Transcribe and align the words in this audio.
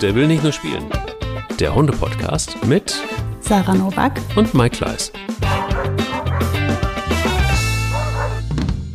Der 0.00 0.14
will 0.14 0.26
nicht 0.26 0.42
nur 0.42 0.52
spielen. 0.52 0.88
Der 1.58 1.74
Hunde-Podcast 1.74 2.64
mit 2.64 2.98
Sarah 3.40 3.74
Novak 3.74 4.18
und 4.34 4.54
Mike 4.54 4.78
Kleiss. 4.78 5.12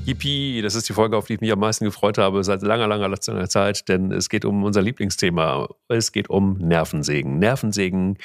Yippie, 0.04 0.63
das 0.63 0.74
ist 0.74 0.90
die 0.90 0.94
Folge, 0.94 1.15
auf 1.15 1.28
die 1.28 1.36
ich 1.36 1.42
mich 1.42 1.52
am 1.52 1.60
meisten 1.60 1.86
gefreut 1.86 2.18
habe 2.18 2.44
seit 2.44 2.63
langer, 2.63 2.88
langer, 2.88 3.08
langer 3.08 3.49
Zeit, 3.49 3.88
denn 3.88 4.12
es 4.12 4.29
geht 4.29 4.46
um 4.46 4.63
unser 4.63 4.81
Lieblingsthema. 4.81 5.70
Es 5.90 6.12
geht 6.12 6.28
um 6.31 6.58
Nervensägen. 6.58 7.37
Nervensägen, 7.37 8.17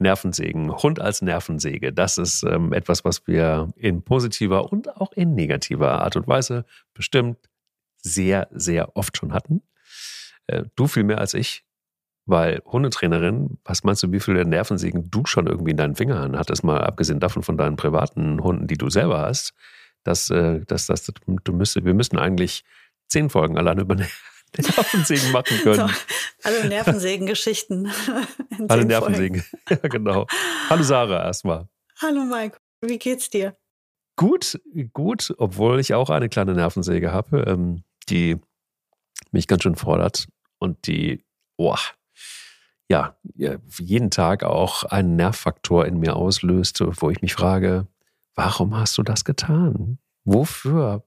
Nervensägen, 0.00 0.72
Hund 0.72 1.00
als 1.00 1.22
Nervensäge. 1.22 1.92
Das 1.92 2.18
ist 2.18 2.42
ähm, 2.42 2.72
etwas, 2.72 3.04
was 3.04 3.24
wir 3.28 3.72
in 3.76 4.02
positiver 4.02 4.72
und 4.72 4.96
auch 4.96 5.12
in 5.12 5.36
negativer 5.36 6.02
Art 6.02 6.16
und 6.16 6.26
Weise 6.26 6.64
bestimmt 6.92 7.38
sehr, 8.02 8.48
sehr 8.50 8.96
oft 8.96 9.16
schon 9.16 9.32
hatten. 9.32 9.62
Äh, 10.48 10.64
du 10.74 10.88
viel 10.88 11.04
mehr 11.04 11.18
als 11.18 11.32
ich, 11.34 11.65
weil 12.26 12.60
Hundetrainerin, 12.66 13.58
was 13.64 13.84
meinst 13.84 14.02
du, 14.02 14.12
wie 14.12 14.20
viele 14.20 14.44
Nervensägen 14.44 15.10
du 15.10 15.24
schon 15.26 15.46
irgendwie 15.46 15.70
in 15.70 15.76
deinen 15.76 15.96
Fingern 15.96 16.36
hattest, 16.38 16.64
mal 16.64 16.82
abgesehen 16.82 17.20
davon 17.20 17.42
von 17.42 17.56
deinen 17.56 17.76
privaten 17.76 18.42
Hunden, 18.42 18.66
die 18.66 18.76
du 18.76 18.90
selber 18.90 19.20
hast? 19.20 19.54
dass, 20.06 20.30
äh, 20.30 20.60
dass, 20.66 20.86
dass 20.86 21.04
du 21.04 21.52
müsstest, 21.52 21.84
wir 21.84 21.94
müssten 21.94 22.18
eigentlich 22.18 22.64
zehn 23.08 23.28
Folgen 23.28 23.58
allein 23.58 23.78
über 23.78 23.94
Nervensägen 24.56 25.32
machen 25.32 25.58
können. 25.62 25.88
So, 25.88 25.94
alle 26.44 26.68
Nervensägen-Geschichten. 26.68 27.90
alle 28.68 28.84
Nervensägen, 28.84 29.44
ja 29.70 29.76
genau. 29.76 30.26
Hallo 30.70 30.82
Sarah 30.82 31.24
erstmal. 31.24 31.68
Hallo 32.00 32.24
Mike, 32.24 32.58
wie 32.80 32.98
geht's 32.98 33.30
dir? 33.30 33.56
Gut, 34.16 34.60
gut, 34.92 35.34
obwohl 35.38 35.80
ich 35.80 35.92
auch 35.92 36.08
eine 36.08 36.28
kleine 36.28 36.54
Nervensäge 36.54 37.12
habe, 37.12 37.44
ähm, 37.46 37.82
die 38.08 38.36
mich 39.30 39.46
ganz 39.46 39.62
schön 39.62 39.76
fordert 39.76 40.26
und 40.58 40.86
die, 40.86 41.24
boah, 41.58 41.78
ja, 42.88 43.16
jeden 43.34 44.10
Tag 44.10 44.44
auch 44.44 44.84
einen 44.84 45.16
Nervfaktor 45.16 45.86
in 45.86 45.98
mir 45.98 46.16
auslöst, 46.16 46.80
wo 46.80 47.10
ich 47.10 47.20
mich 47.20 47.34
frage, 47.34 47.86
Warum 48.36 48.76
hast 48.76 48.98
du 48.98 49.02
das 49.02 49.24
getan? 49.24 49.98
Wofür? 50.24 51.02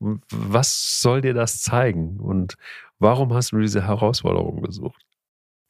Was 0.00 1.00
soll 1.00 1.20
dir 1.20 1.32
das 1.32 1.62
zeigen? 1.62 2.18
Und 2.18 2.56
warum 2.98 3.32
hast 3.32 3.52
du 3.52 3.60
diese 3.60 3.86
Herausforderung 3.86 4.62
gesucht? 4.62 5.06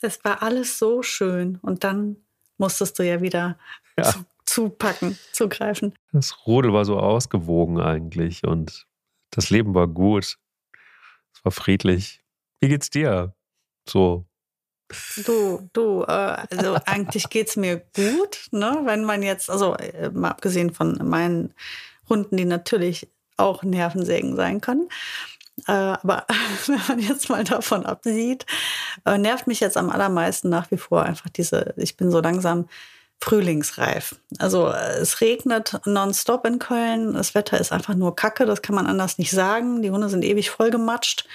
Es 0.01 0.25
war 0.25 0.43
alles 0.43 0.79
so 0.79 1.03
schön 1.03 1.59
und 1.61 1.85
dann 1.85 2.17
musstest 2.57 2.99
du 2.99 3.07
ja 3.07 3.21
wieder 3.21 3.59
ja. 3.99 4.05
Zu, 4.05 4.25
zupacken, 4.47 5.19
zugreifen. 5.33 5.95
Das 6.13 6.47
Rudel 6.47 6.73
war 6.73 6.87
so 6.87 6.99
ausgewogen 6.99 7.79
eigentlich 7.79 8.43
und 8.45 8.87
das 9.31 9.51
Leben 9.51 9.75
war 9.75 9.87
gut. 9.87 10.39
Es 11.35 11.45
war 11.45 11.53
friedlich. 11.53 12.25
Wie 12.61 12.69
geht's 12.69 12.89
dir? 12.89 13.35
So 13.87 14.25
Du, 15.25 15.69
du, 15.73 16.03
äh, 16.03 16.47
also 16.51 16.77
eigentlich 16.87 17.29
geht 17.31 17.49
es 17.49 17.57
mir 17.57 17.83
gut, 17.95 18.49
ne? 18.51 18.81
Wenn 18.85 19.05
man 19.05 19.23
jetzt, 19.23 19.51
also 19.51 19.75
äh, 19.75 20.11
mal 20.11 20.31
abgesehen 20.31 20.73
von 20.73 20.99
meinen 21.03 21.55
Hunden, 22.09 22.37
die 22.37 22.45
natürlich 22.45 23.09
auch 23.37 23.63
Nervensägen 23.63 24.37
sein 24.37 24.61
können. 24.61 24.89
Äh, 25.67 25.73
aber 25.73 26.27
wenn 26.67 26.81
man 26.89 26.99
jetzt 26.99 27.29
mal 27.29 27.45
davon 27.45 27.87
absieht, 27.87 28.47
nervt 29.05 29.47
mich 29.47 29.61
jetzt 29.61 29.77
am 29.77 29.91
allermeisten 29.91 30.49
nach 30.49 30.71
wie 30.71 30.77
vor 30.77 31.03
einfach 31.03 31.31
diese, 31.31 31.75
ich 31.77 31.97
bin 31.97 32.11
so 32.11 32.21
langsam 32.21 32.69
frühlingsreif. 33.23 34.17
Also 34.39 34.69
es 34.69 35.21
regnet 35.21 35.81
nonstop 35.85 36.45
in 36.45 36.59
Köln, 36.59 37.15
das 37.15 37.35
Wetter 37.37 37.61
ist 37.61 37.71
einfach 37.71 37.95
nur 37.95 38.17
Kacke, 38.17 38.47
das 38.47 38.63
kann 38.63 38.75
man 38.75 38.89
anders 38.89 39.17
nicht 39.17 39.31
sagen. 39.31 39.81
Die 39.81 39.93
Hunde 39.93 40.09
sind 40.09 40.25
ewig 40.25 40.51
vollgematscht. 40.51 41.27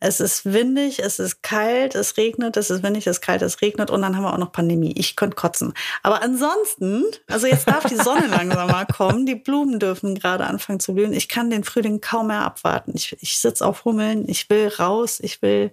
Es 0.00 0.20
ist 0.20 0.44
windig, 0.44 1.00
es 1.00 1.18
ist 1.18 1.42
kalt, 1.42 1.96
es 1.96 2.16
regnet, 2.16 2.56
es 2.56 2.70
ist 2.70 2.84
windig, 2.84 3.08
es 3.08 3.16
ist 3.16 3.20
kalt, 3.20 3.42
es 3.42 3.60
regnet 3.60 3.90
und 3.90 4.00
dann 4.02 4.16
haben 4.16 4.22
wir 4.22 4.32
auch 4.32 4.38
noch 4.38 4.52
Pandemie. 4.52 4.92
Ich 4.96 5.16
könnte 5.16 5.34
kotzen. 5.34 5.74
Aber 6.04 6.22
ansonsten, 6.22 7.02
also 7.26 7.48
jetzt 7.48 7.66
darf 7.66 7.84
die 7.84 7.96
Sonne 7.96 8.26
langsam 8.30 8.70
mal 8.70 8.86
kommen, 8.86 9.26
die 9.26 9.34
Blumen 9.34 9.80
dürfen 9.80 10.14
gerade 10.14 10.46
anfangen 10.46 10.78
zu 10.78 10.94
blühen. 10.94 11.12
Ich 11.12 11.28
kann 11.28 11.50
den 11.50 11.64
Frühling 11.64 12.00
kaum 12.00 12.28
mehr 12.28 12.42
abwarten. 12.42 12.92
Ich, 12.94 13.16
ich 13.20 13.38
sitze 13.38 13.66
auf 13.66 13.84
Hummeln, 13.84 14.28
ich 14.28 14.48
will 14.48 14.68
raus, 14.68 15.18
ich 15.20 15.42
will, 15.42 15.72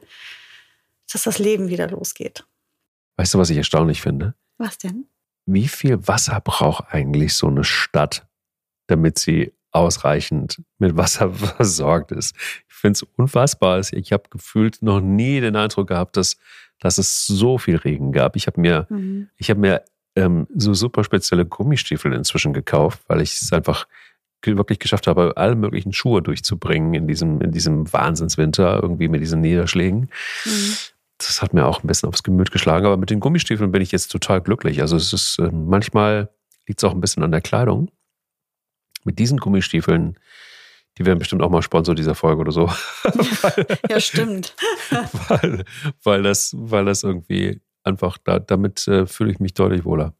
dass 1.11 1.23
das 1.23 1.37
Leben 1.37 1.69
wieder 1.69 1.87
losgeht. 1.87 2.45
Weißt 3.17 3.33
du, 3.33 3.37
was 3.37 3.51
ich 3.51 3.57
erstaunlich 3.57 4.01
finde? 4.01 4.33
Was 4.57 4.79
denn? 4.79 5.07
Wie 5.45 5.67
viel 5.67 6.07
Wasser 6.07 6.41
braucht 6.41 6.85
eigentlich 6.91 7.35
so 7.35 7.47
eine 7.47 7.63
Stadt, 7.63 8.27
damit 8.87 9.19
sie 9.19 9.53
ausreichend 9.75 10.61
mit 10.79 10.95
Wasser 10.97 11.31
versorgt 11.33 12.11
ist. 12.11 12.35
Ich 12.67 12.75
finde 12.75 12.93
es 12.93 13.03
unfassbar. 13.03 13.81
Ich 13.91 14.11
habe 14.11 14.23
gefühlt 14.29 14.81
noch 14.81 15.01
nie 15.01 15.41
den 15.41 15.55
Eindruck 15.55 15.87
gehabt, 15.87 16.17
dass, 16.17 16.37
dass 16.79 16.97
es 16.97 17.27
so 17.27 17.57
viel 17.57 17.75
Regen 17.75 18.11
gab. 18.11 18.35
Ich 18.35 18.47
habe 18.47 18.59
mir, 18.59 18.87
mhm. 18.89 19.29
ich 19.37 19.49
habe 19.49 19.59
mir 19.59 19.83
ähm, 20.15 20.47
so 20.55 20.73
super 20.73 21.03
spezielle 21.03 21.45
Gummistiefel 21.45 22.13
inzwischen 22.13 22.53
gekauft, 22.53 23.01
weil 23.07 23.21
ich 23.21 23.35
es 23.41 23.51
einfach 23.51 23.87
wirklich 24.45 24.77
geschafft 24.77 25.07
habe, 25.07 25.33
alle 25.37 25.55
möglichen 25.55 25.91
Schuhe 25.91 26.21
durchzubringen 26.21 26.93
in 26.93 27.07
diesem, 27.07 27.41
in 27.41 27.51
diesem 27.51 27.91
Wahnsinnswinter, 27.91 28.79
irgendwie 28.79 29.07
mit 29.07 29.21
diesen 29.21 29.41
Niederschlägen. 29.41 30.11
Mhm. 30.45 30.75
Das 31.17 31.41
hat 31.41 31.53
mir 31.53 31.65
auch 31.65 31.83
ein 31.83 31.87
bisschen 31.87 32.09
aufs 32.09 32.21
Gemüt 32.21 32.51
geschlagen, 32.51 32.85
aber 32.85 32.97
mit 32.97 33.09
den 33.09 33.19
Gummistiefeln 33.19 33.71
bin 33.71 33.81
ich 33.81 33.91
jetzt 33.91 34.09
total 34.09 34.41
glücklich. 34.41 34.81
Also 34.81 34.97
es 34.97 35.13
ist 35.13 35.39
äh, 35.39 35.49
manchmal 35.51 36.29
liegt 36.67 36.79
es 36.79 36.83
auch 36.83 36.93
ein 36.93 37.01
bisschen 37.01 37.23
an 37.23 37.31
der 37.31 37.41
Kleidung 37.41 37.89
mit 39.05 39.19
diesen 39.19 39.37
Gummistiefeln, 39.37 40.19
die 40.97 41.05
werden 41.05 41.19
bestimmt 41.19 41.41
auch 41.41 41.49
mal 41.49 41.61
Sponsor 41.61 41.95
dieser 41.95 42.15
Folge 42.15 42.41
oder 42.41 42.51
so. 42.51 42.67
weil, 43.03 43.65
ja, 43.89 43.99
stimmt. 43.99 44.55
weil, 45.29 45.65
weil, 46.03 46.23
das, 46.23 46.55
weil 46.57 46.85
das 46.85 47.03
irgendwie 47.03 47.61
einfach, 47.83 48.17
da, 48.17 48.39
damit 48.39 48.87
äh, 48.87 49.05
fühle 49.05 49.31
ich 49.31 49.39
mich 49.39 49.53
deutlich 49.53 49.85
wohler. 49.85 50.13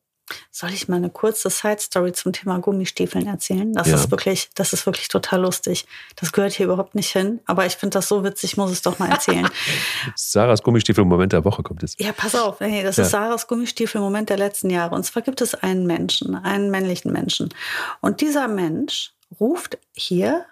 Soll 0.52 0.72
ich 0.72 0.88
mal 0.88 0.96
eine 0.96 1.10
kurze 1.10 1.50
Side-Story 1.50 2.14
zum 2.14 2.34
Thema 2.34 2.60
Gummistiefeln 2.60 3.28
erzählen? 3.28 3.74
Das 3.74 3.88
ja. 3.88 3.96
ist 3.96 4.10
wirklich, 4.10 4.50
das 4.56 4.74
ist 4.74 4.86
wirklich 4.86 5.08
total 5.08 5.42
lustig. 5.42 5.86
Das 6.16 6.32
gehört 6.32 6.54
hier 6.54 6.66
überhaupt 6.66 6.96
nicht 6.96 7.12
hin, 7.12 7.42
aber 7.46 7.66
ich 7.66 7.76
finde 7.76 7.96
das 7.96 8.08
so 8.08 8.24
witzig, 8.24 8.58
muss 8.58 8.72
es 8.72 8.82
doch 8.82 8.98
mal 8.98 9.10
erzählen. 9.10 9.48
Sarahs 10.16 10.64
Gummistiefel-Moment 10.64 11.34
der 11.34 11.46
Woche 11.46 11.62
kommt 11.62 11.84
jetzt. 11.84 12.00
Ja, 12.00 12.12
pass 12.12 12.34
auf, 12.36 12.60
nee, 12.60 12.82
das 12.84 12.98
ja. 12.98 13.04
ist 13.04 13.12
Sarahs 13.12 13.48
Gummistiefel-Moment 13.48 14.30
der 14.30 14.38
letzten 14.38 14.70
Jahre. 14.70 14.96
Und 14.96 15.04
zwar 15.04 15.22
gibt 15.22 15.42
es 15.42 15.54
einen 15.54 15.86
Menschen, 15.86 16.36
einen 16.36 16.72
männlichen 16.72 17.12
Menschen. 17.12 17.54
Und 18.02 18.22
dieser 18.22 18.48
Mensch 18.48 19.14
ruft 19.40 19.78
hier 19.94 20.46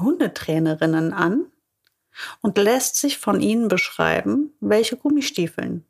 Hundetrainerinnen 0.00 1.12
an 1.12 1.46
und 2.40 2.58
lässt 2.58 2.96
sich 2.96 3.18
von 3.18 3.40
ihnen 3.40 3.68
beschreiben, 3.68 4.52
welche 4.60 4.96
Gummistiefeln 4.96 5.84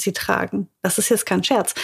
sie 0.00 0.12
tragen. 0.12 0.68
Das 0.82 0.98
ist 0.98 1.08
jetzt 1.08 1.26
kein 1.26 1.44
Scherz. 1.44 1.74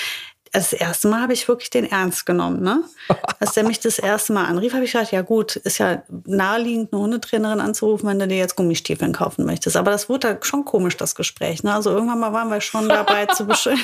Das 0.52 0.72
erste 0.72 1.08
Mal 1.08 1.20
habe 1.20 1.32
ich 1.32 1.48
wirklich 1.48 1.70
den 1.70 1.84
ernst 1.84 2.24
genommen. 2.24 2.62
Ne? 2.62 2.82
Als 3.40 3.52
der 3.52 3.64
mich 3.64 3.80
das 3.80 3.98
erste 3.98 4.32
Mal 4.32 4.46
anrief, 4.46 4.72
habe 4.72 4.84
ich 4.84 4.92
gedacht, 4.92 5.12
ja 5.12 5.22
gut, 5.22 5.56
ist 5.56 5.78
ja 5.78 6.02
naheliegend, 6.24 6.92
eine 6.92 7.02
Hundetrainerin 7.02 7.60
anzurufen, 7.60 8.08
wenn 8.08 8.18
du 8.18 8.28
dir 8.28 8.38
jetzt 8.38 8.56
Gummistiefeln 8.56 9.12
kaufen 9.12 9.44
möchtest. 9.44 9.76
Aber 9.76 9.90
das 9.90 10.08
wurde 10.08 10.38
schon 10.42 10.64
komisch, 10.64 10.96
das 10.96 11.14
Gespräch. 11.14 11.62
Ne? 11.62 11.74
Also 11.74 11.90
irgendwann 11.90 12.20
mal 12.20 12.32
waren 12.32 12.50
wir 12.50 12.60
schon 12.60 12.88
dabei 12.88 13.26
zu 13.26 13.46
beschreiben. 13.46 13.80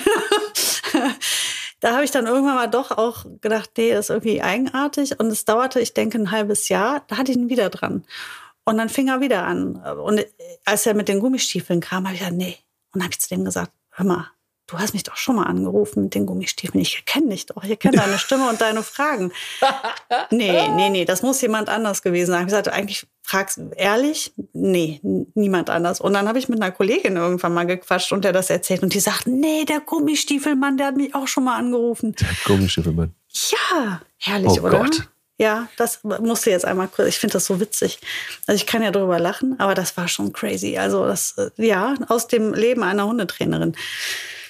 da 1.80 1.92
habe 1.92 2.04
ich 2.04 2.10
dann 2.10 2.26
irgendwann 2.26 2.54
mal 2.54 2.70
doch 2.70 2.90
auch 2.92 3.26
gedacht, 3.40 3.70
nee, 3.76 3.90
das 3.90 4.06
ist 4.06 4.10
irgendwie 4.10 4.40
eigenartig. 4.40 5.18
Und 5.18 5.26
es 5.26 5.44
dauerte, 5.44 5.80
ich 5.80 5.94
denke, 5.94 6.18
ein 6.18 6.30
halbes 6.30 6.68
Jahr. 6.68 7.02
Da 7.08 7.18
hatte 7.18 7.32
ich 7.32 7.36
ihn 7.36 7.50
wieder 7.50 7.68
dran. 7.68 8.04
Und 8.64 8.78
dann 8.78 8.88
fing 8.88 9.08
er 9.08 9.20
wieder 9.20 9.44
an. 9.44 9.76
Und 9.76 10.24
als 10.64 10.86
er 10.86 10.94
mit 10.94 11.08
den 11.08 11.20
Gummistiefeln 11.20 11.80
kam, 11.80 12.04
habe 12.04 12.14
ich 12.14 12.20
gesagt, 12.20 12.36
nee. 12.36 12.58
Und 12.92 13.00
dann 13.00 13.02
habe 13.04 13.12
ich 13.12 13.20
zu 13.20 13.28
dem 13.28 13.44
gesagt, 13.44 13.72
hör 13.92 14.06
mal, 14.06 14.30
du 14.66 14.78
hast 14.78 14.94
mich 14.94 15.02
doch 15.02 15.16
schon 15.16 15.36
mal 15.36 15.44
angerufen 15.44 16.04
mit 16.04 16.14
den 16.14 16.26
Gummistiefeln. 16.26 16.80
Ich 16.80 16.96
erkenne 16.96 17.30
dich 17.30 17.46
doch. 17.46 17.62
Ich 17.62 17.70
erkenne 17.70 17.98
deine 17.98 18.18
Stimme 18.18 18.48
und 18.48 18.60
deine 18.60 18.82
Fragen. 18.82 19.32
Nee, 20.30 20.68
nee, 20.68 20.90
nee, 20.90 21.04
das 21.04 21.22
muss 21.22 21.40
jemand 21.40 21.68
anders 21.68 22.02
gewesen 22.02 22.32
sein. 22.32 22.42
Ich 22.42 22.46
gesagt, 22.46 22.68
eigentlich 22.68 23.06
fragst 23.22 23.56
du 23.56 23.70
ehrlich? 23.76 24.32
Nee, 24.52 25.00
niemand 25.34 25.70
anders. 25.70 26.00
Und 26.00 26.12
dann 26.12 26.28
habe 26.28 26.38
ich 26.38 26.48
mit 26.48 26.60
einer 26.60 26.70
Kollegin 26.70 27.16
irgendwann 27.16 27.54
mal 27.54 27.66
gequatscht 27.66 28.12
und 28.12 28.24
der 28.24 28.32
das 28.32 28.50
erzählt. 28.50 28.82
Und 28.82 28.92
die 28.94 29.00
sagt, 29.00 29.26
nee, 29.26 29.64
der 29.64 29.80
Gummistiefelmann, 29.80 30.76
der 30.76 30.88
hat 30.88 30.96
mich 30.96 31.14
auch 31.14 31.28
schon 31.28 31.44
mal 31.44 31.56
angerufen. 31.56 32.14
Der 32.20 32.28
Gummistiefelmann. 32.44 33.14
Ja, 33.50 34.02
herrlich, 34.18 34.60
oh 34.60 34.66
oder? 34.66 34.80
Gott. 34.80 35.08
Ja, 35.42 35.66
das 35.76 36.04
musste 36.04 36.50
jetzt 36.50 36.64
einmal 36.64 36.86
kurz. 36.86 37.08
Ich 37.08 37.18
finde 37.18 37.32
das 37.32 37.46
so 37.46 37.58
witzig. 37.58 37.98
Also 38.46 38.56
ich 38.56 38.64
kann 38.64 38.80
ja 38.80 38.92
darüber 38.92 39.18
lachen, 39.18 39.56
aber 39.58 39.74
das 39.74 39.96
war 39.96 40.06
schon 40.06 40.32
crazy. 40.32 40.78
Also 40.78 41.04
das, 41.04 41.36
äh, 41.36 41.50
ja, 41.56 41.96
aus 42.06 42.28
dem 42.28 42.54
Leben 42.54 42.84
einer 42.84 43.08
Hundetrainerin. 43.08 43.74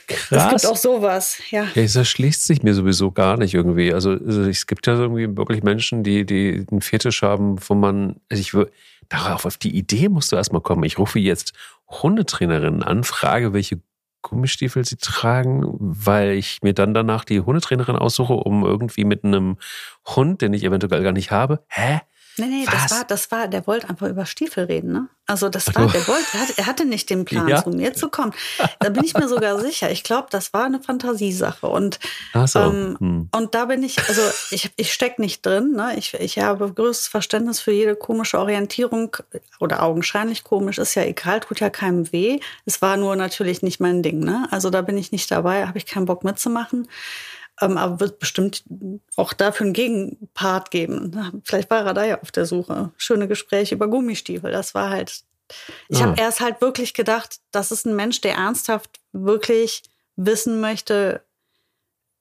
Krass. 0.07 0.53
Es 0.53 0.63
gibt 0.63 0.67
auch 0.67 0.77
sowas, 0.77 1.39
ja. 1.49 1.63
ja. 1.75 1.83
Das 1.83 1.97
erschließt 1.97 2.45
sich 2.45 2.63
mir 2.63 2.75
sowieso 2.75 3.11
gar 3.11 3.39
nicht 3.39 3.55
irgendwie. 3.55 3.95
Also, 3.95 4.11
also 4.11 4.43
es 4.43 4.67
gibt 4.67 4.87
ja 4.87 4.93
irgendwie 4.93 5.35
wirklich 5.35 5.63
Menschen, 5.63 6.03
die, 6.03 6.27
die 6.27 6.67
einen 6.71 6.83
Fetisch 6.83 7.23
haben, 7.23 7.57
wo 7.67 7.73
man, 7.73 8.17
also 8.29 8.43
ich 8.43 8.53
würde, 8.53 8.71
darauf, 9.09 9.47
auf 9.47 9.57
die 9.57 9.75
Idee 9.75 10.11
musst 10.11 10.31
du 10.31 10.37
erstmal 10.37 10.61
kommen. 10.61 10.85
Ich 10.85 10.99
rufe 10.99 11.19
jetzt 11.19 11.55
Hundetrainerinnen 11.89 12.83
an, 12.83 13.03
frage, 13.03 13.55
welche 13.55 13.81
Gummistiefel 14.23 14.85
sie 14.85 14.97
tragen, 14.97 15.65
weil 15.79 16.33
ich 16.33 16.61
mir 16.63 16.75
dann 16.75 16.95
danach 16.95 17.25
die 17.25 17.41
Hundetrainerin 17.41 17.97
aussuche, 17.97 18.35
um 18.35 18.65
irgendwie 18.65 19.05
mit 19.05 19.25
einem 19.25 19.59
Hund, 20.07 20.41
den 20.43 20.53
ich 20.55 20.65
eventuell 20.65 21.03
gar 21.03 21.13
nicht 21.13 21.31
habe. 21.31 21.65
Hä? 21.69 22.01
Nee, 22.39 22.47
nee, 22.47 22.65
das 22.65 22.91
war, 22.91 23.05
das 23.05 23.31
war, 23.31 23.49
der 23.49 23.67
wollte 23.67 23.91
einfach 23.91 24.09
über 24.09 24.25
Stiefel 24.25 24.65
reden, 24.65 24.93
ne? 24.93 25.09
Also 25.27 25.49
das 25.49 25.75
war, 25.75 25.87
der 25.87 26.07
wollte, 26.09 26.27
er 26.33 26.41
hatte, 26.41 26.53
er 26.57 26.67
hatte 26.67 26.85
nicht 26.85 27.09
den 27.09 27.25
Plan, 27.25 27.47
ja. 27.47 27.63
zu 27.63 27.71
mir 27.71 27.95
zu 27.95 28.09
kommen. 28.09 28.33
Da 28.81 28.89
bin 28.89 29.05
ich 29.05 29.15
mir 29.15 29.29
sogar 29.29 29.59
sicher. 29.61 29.91
Ich 29.91 30.03
glaube, 30.03 30.29
das 30.31 30.53
war 30.53 30.65
eine 30.65 30.81
Fantasiesache. 30.81 31.67
Und, 31.69 32.01
so. 32.47 32.59
ähm, 32.59 32.97
hm. 32.99 33.29
und 33.31 33.55
da 33.55 33.67
bin 33.67 33.83
ich, 33.83 33.99
also 34.09 34.21
ich, 34.51 34.73
ich 34.77 34.93
stecke 34.93 35.21
nicht 35.21 35.47
drin. 35.47 35.73
Ne? 35.73 35.95
Ich, 35.97 36.15
ich 36.15 36.39
habe 36.39 36.73
größtes 36.73 37.09
Verständnis 37.09 37.61
für 37.61 37.73
jede 37.73 37.95
komische 37.95 38.39
Orientierung 38.39 39.17
oder 39.61 39.83
augenscheinlich 39.83 40.43
komisch, 40.43 40.79
ist 40.79 40.97
ja 40.97 41.05
egal, 41.05 41.41
tut 41.41 41.61
ja 41.61 41.71
keinem 41.71 42.13
weh. 42.13 42.41
Es 42.67 42.83
war 42.83 42.97
nur 42.97 43.15
natürlich 43.15 43.63
nicht 43.63 43.81
mein 43.81 44.03
Ding. 44.03 44.21
Ne? 44.21 44.49
Also 44.51 44.71
da 44.71 44.83
bin 44.83 44.99
ich 44.99 45.13
nicht 45.13 45.31
dabei, 45.31 45.67
habe 45.67 45.79
ich 45.79 45.87
keinen 45.87 46.07
Bock 46.07 46.25
mitzumachen. 46.25 46.89
Ähm, 47.61 47.77
aber 47.77 48.01
wird 48.01 48.19
bestimmt 48.19 48.65
auch 49.17 49.33
dafür 49.33 49.67
einen 49.67 49.75
Gegenpart 49.75 50.71
geben. 50.71 51.43
Vielleicht 51.45 51.71
war 51.71 51.85
er 51.85 51.95
da 51.95 52.05
ja 52.05 52.21
auf 52.21 52.33
der 52.33 52.47
Suche. 52.47 52.93
Schöne 52.97 53.29
Gespräche 53.29 53.75
über 53.75 53.89
Gummistiefel. 53.89 54.51
Das 54.51 54.75
war 54.75 54.91
halt. 54.91 55.23
Ich 55.89 55.99
ah. 55.99 56.07
habe 56.07 56.21
erst 56.21 56.41
halt 56.41 56.61
wirklich 56.61 56.95
gedacht, 56.95 57.41
das 57.51 57.71
ist 57.71 57.87
ein 57.87 57.95
Mensch, 57.95 58.23
der 58.23 58.35
ernsthaft 58.35 59.01
wirklich 59.13 59.83
wissen 60.17 60.61
möchte, 60.61 61.23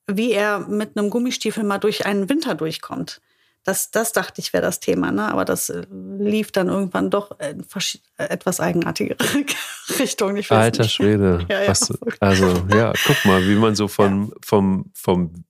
wie 0.07 0.31
er 0.31 0.60
mit 0.60 0.98
einem 0.98 1.10
Gummistiefel 1.10 1.63
mal 1.63 1.78
durch 1.78 2.06
einen 2.06 2.30
Winter 2.30 2.56
durchkommt. 2.56 3.22
Das, 3.63 3.92
das 3.92 4.12
dachte 4.12 4.42
ich 4.42 4.54
wäre 4.54 4.63
das 4.63 4.80
Thema, 4.80 5.12
ne? 5.12 5.31
aber 5.31 5.46
das 5.46 5.69
äh, 5.69 5.86
lief 5.92 6.52
dann 6.52 6.68
irgendwann 6.68 7.12
doch 7.12 7.40
in 7.40 7.63
etwas 8.18 8.60
eigenartige 8.60 9.16
Richtung. 10.00 10.36
Ich 10.36 10.52
Alter 10.52 10.84
nicht. 10.84 10.94
Schwede. 10.94 11.46
Ja, 11.50 11.62
ja. 11.62 11.69
Was, 11.69 11.94
also 12.19 12.66
ja, 12.74 12.94
guck 13.06 13.25
mal, 13.25 13.46
wie 13.48 13.56
man 13.56 13.75
so 13.75 13.88
von, 13.88 14.30
ja. 14.30 14.36
vom, 14.44 14.92
vom 14.94 15.46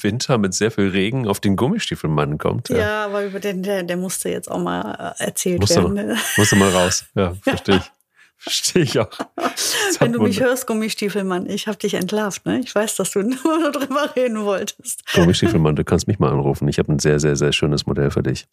Winter 0.00 0.38
mit 0.38 0.54
sehr 0.54 0.70
viel 0.70 0.88
Regen 0.88 1.28
auf 1.28 1.40
den 1.40 1.56
Gummistiefelmann 1.56 2.38
kommt. 2.38 2.68
Ja, 2.68 2.78
ja 2.78 3.04
aber 3.04 3.24
über 3.24 3.40
den, 3.40 3.62
der, 3.62 3.82
der 3.82 3.96
musste 3.96 4.28
jetzt 4.28 4.50
auch 4.50 4.58
mal 4.58 5.14
äh, 5.18 5.24
erzählt 5.24 5.60
musste, 5.60 5.76
werden. 5.76 5.94
Ne? 5.94 6.16
Musste 6.36 6.56
mal 6.56 6.70
raus, 6.70 7.04
ja, 7.14 7.34
verstehe 7.42 7.76
ich. 7.76 7.92
Verstehe 8.36 8.82
ich 8.82 8.98
auch. 8.98 9.18
Wenn 9.98 10.12
du 10.12 10.20
mich 10.20 10.40
hörst, 10.40 10.66
Gummistiefelmann, 10.66 11.48
ich 11.48 11.66
habe 11.66 11.78
dich 11.78 11.94
entlarvt. 11.94 12.44
Ne? 12.46 12.60
Ich 12.60 12.74
weiß, 12.74 12.96
dass 12.96 13.10
du 13.12 13.22
nur 13.44 13.72
darüber 13.72 14.14
reden 14.14 14.44
wolltest. 14.44 15.02
Gummistiefelmann, 15.14 15.76
du 15.76 15.84
kannst 15.84 16.06
mich 16.06 16.18
mal 16.18 16.30
anrufen. 16.30 16.68
Ich 16.68 16.78
habe 16.78 16.92
ein 16.92 16.98
sehr, 16.98 17.18
sehr, 17.18 17.36
sehr 17.36 17.52
schönes 17.52 17.86
Modell 17.86 18.10
für 18.10 18.22
dich. 18.22 18.46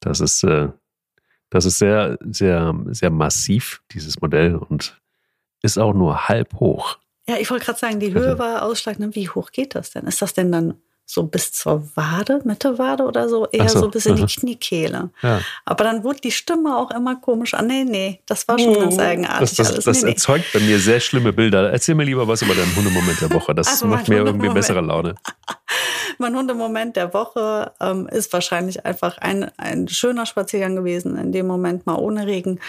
Das 0.00 0.20
ist, 0.20 0.42
äh, 0.44 0.68
das 1.50 1.64
ist 1.64 1.78
sehr, 1.78 2.18
sehr, 2.22 2.74
sehr 2.88 3.10
massiv, 3.10 3.82
dieses 3.92 4.20
Modell, 4.20 4.56
und 4.56 5.00
ist 5.62 5.78
auch 5.78 5.94
nur 5.94 6.28
halb 6.28 6.54
hoch. 6.54 6.98
Ja, 7.28 7.36
ich 7.36 7.50
wollte 7.50 7.66
gerade 7.66 7.78
sagen, 7.78 8.00
die 8.00 8.12
Höhe 8.12 8.38
war 8.38 8.62
ausschlaggebend. 8.62 9.14
Wie 9.14 9.28
hoch 9.28 9.52
geht 9.52 9.74
das 9.74 9.90
denn? 9.90 10.06
Ist 10.06 10.22
das 10.22 10.32
denn 10.32 10.50
dann 10.50 10.74
so 11.12 11.24
bis 11.24 11.52
zur 11.52 11.84
Wade, 11.96 12.40
Mitte 12.44 12.78
Wade 12.78 13.02
oder 13.04 13.28
so, 13.28 13.46
eher 13.48 13.68
so, 13.68 13.80
so, 13.80 13.88
bis 13.88 14.06
in 14.06 14.16
die 14.16 14.26
Kniekehle. 14.26 15.10
Ja. 15.22 15.40
Aber 15.64 15.84
dann 15.84 16.04
wurde 16.04 16.20
die 16.20 16.30
Stimme 16.30 16.76
auch 16.76 16.90
immer 16.92 17.16
komisch 17.16 17.54
an. 17.54 17.66
Nee, 17.66 17.84
nee, 17.84 18.20
das 18.26 18.46
war 18.46 18.58
schon 18.58 18.74
ganz 18.74 18.96
oh, 18.96 19.00
eigenartig. 19.00 19.56
Das, 19.56 19.74
das, 19.74 19.84
das 19.84 20.02
nee, 20.02 20.10
erzeugt 20.10 20.44
nee. 20.54 20.60
bei 20.60 20.66
mir 20.66 20.78
sehr 20.78 21.00
schlimme 21.00 21.32
Bilder. 21.32 21.72
Erzähl 21.72 21.96
mir 21.96 22.04
lieber 22.04 22.28
was 22.28 22.42
über 22.42 22.54
deinen 22.54 22.74
Hundemoment 22.76 23.20
der 23.20 23.32
Woche. 23.32 23.54
Das 23.54 23.66
also 23.66 23.86
macht 23.86 24.08
mir 24.08 24.18
irgendwie 24.18 24.48
bessere 24.50 24.80
Laune. 24.80 25.16
mein 26.18 26.36
Hundemoment 26.36 26.94
der 26.94 27.12
Woche 27.12 27.72
ähm, 27.80 28.06
ist 28.06 28.32
wahrscheinlich 28.32 28.86
einfach 28.86 29.18
ein, 29.18 29.50
ein 29.56 29.88
schöner 29.88 30.26
Spaziergang 30.26 30.76
gewesen, 30.76 31.16
in 31.16 31.32
dem 31.32 31.46
Moment 31.46 31.86
mal 31.86 31.96
ohne 31.96 32.26
Regen. 32.26 32.60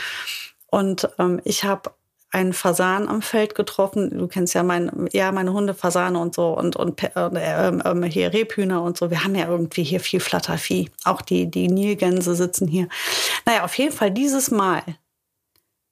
Und 0.67 1.09
ähm, 1.19 1.41
ich 1.43 1.63
habe 1.63 1.91
einen 2.31 2.53
Fasan 2.53 3.07
am 3.07 3.21
Feld 3.21 3.55
getroffen. 3.55 4.17
Du 4.17 4.27
kennst 4.27 4.53
ja 4.53 4.63
mein, 4.63 5.09
ja, 5.11 5.31
meine 5.31 5.53
Hunde, 5.53 5.73
Fasane 5.73 6.17
und 6.17 6.33
so 6.33 6.57
und, 6.57 6.75
und 6.77 7.03
äh, 7.03 7.09
äh, 7.15 8.09
hier 8.09 8.33
Rebhühner 8.33 8.81
und 8.81 8.97
so. 8.97 9.11
Wir 9.11 9.23
haben 9.23 9.35
ja 9.35 9.47
irgendwie 9.47 9.83
hier 9.83 9.99
viel 9.99 10.21
Flattervieh. 10.21 10.89
Auch 11.03 11.21
die, 11.21 11.51
die 11.51 11.67
Nilgänse 11.67 12.35
sitzen 12.35 12.67
hier. 12.67 12.87
Naja, 13.45 13.65
auf 13.65 13.77
jeden 13.77 13.93
Fall 13.93 14.11
dieses 14.11 14.49
Mal 14.49 14.81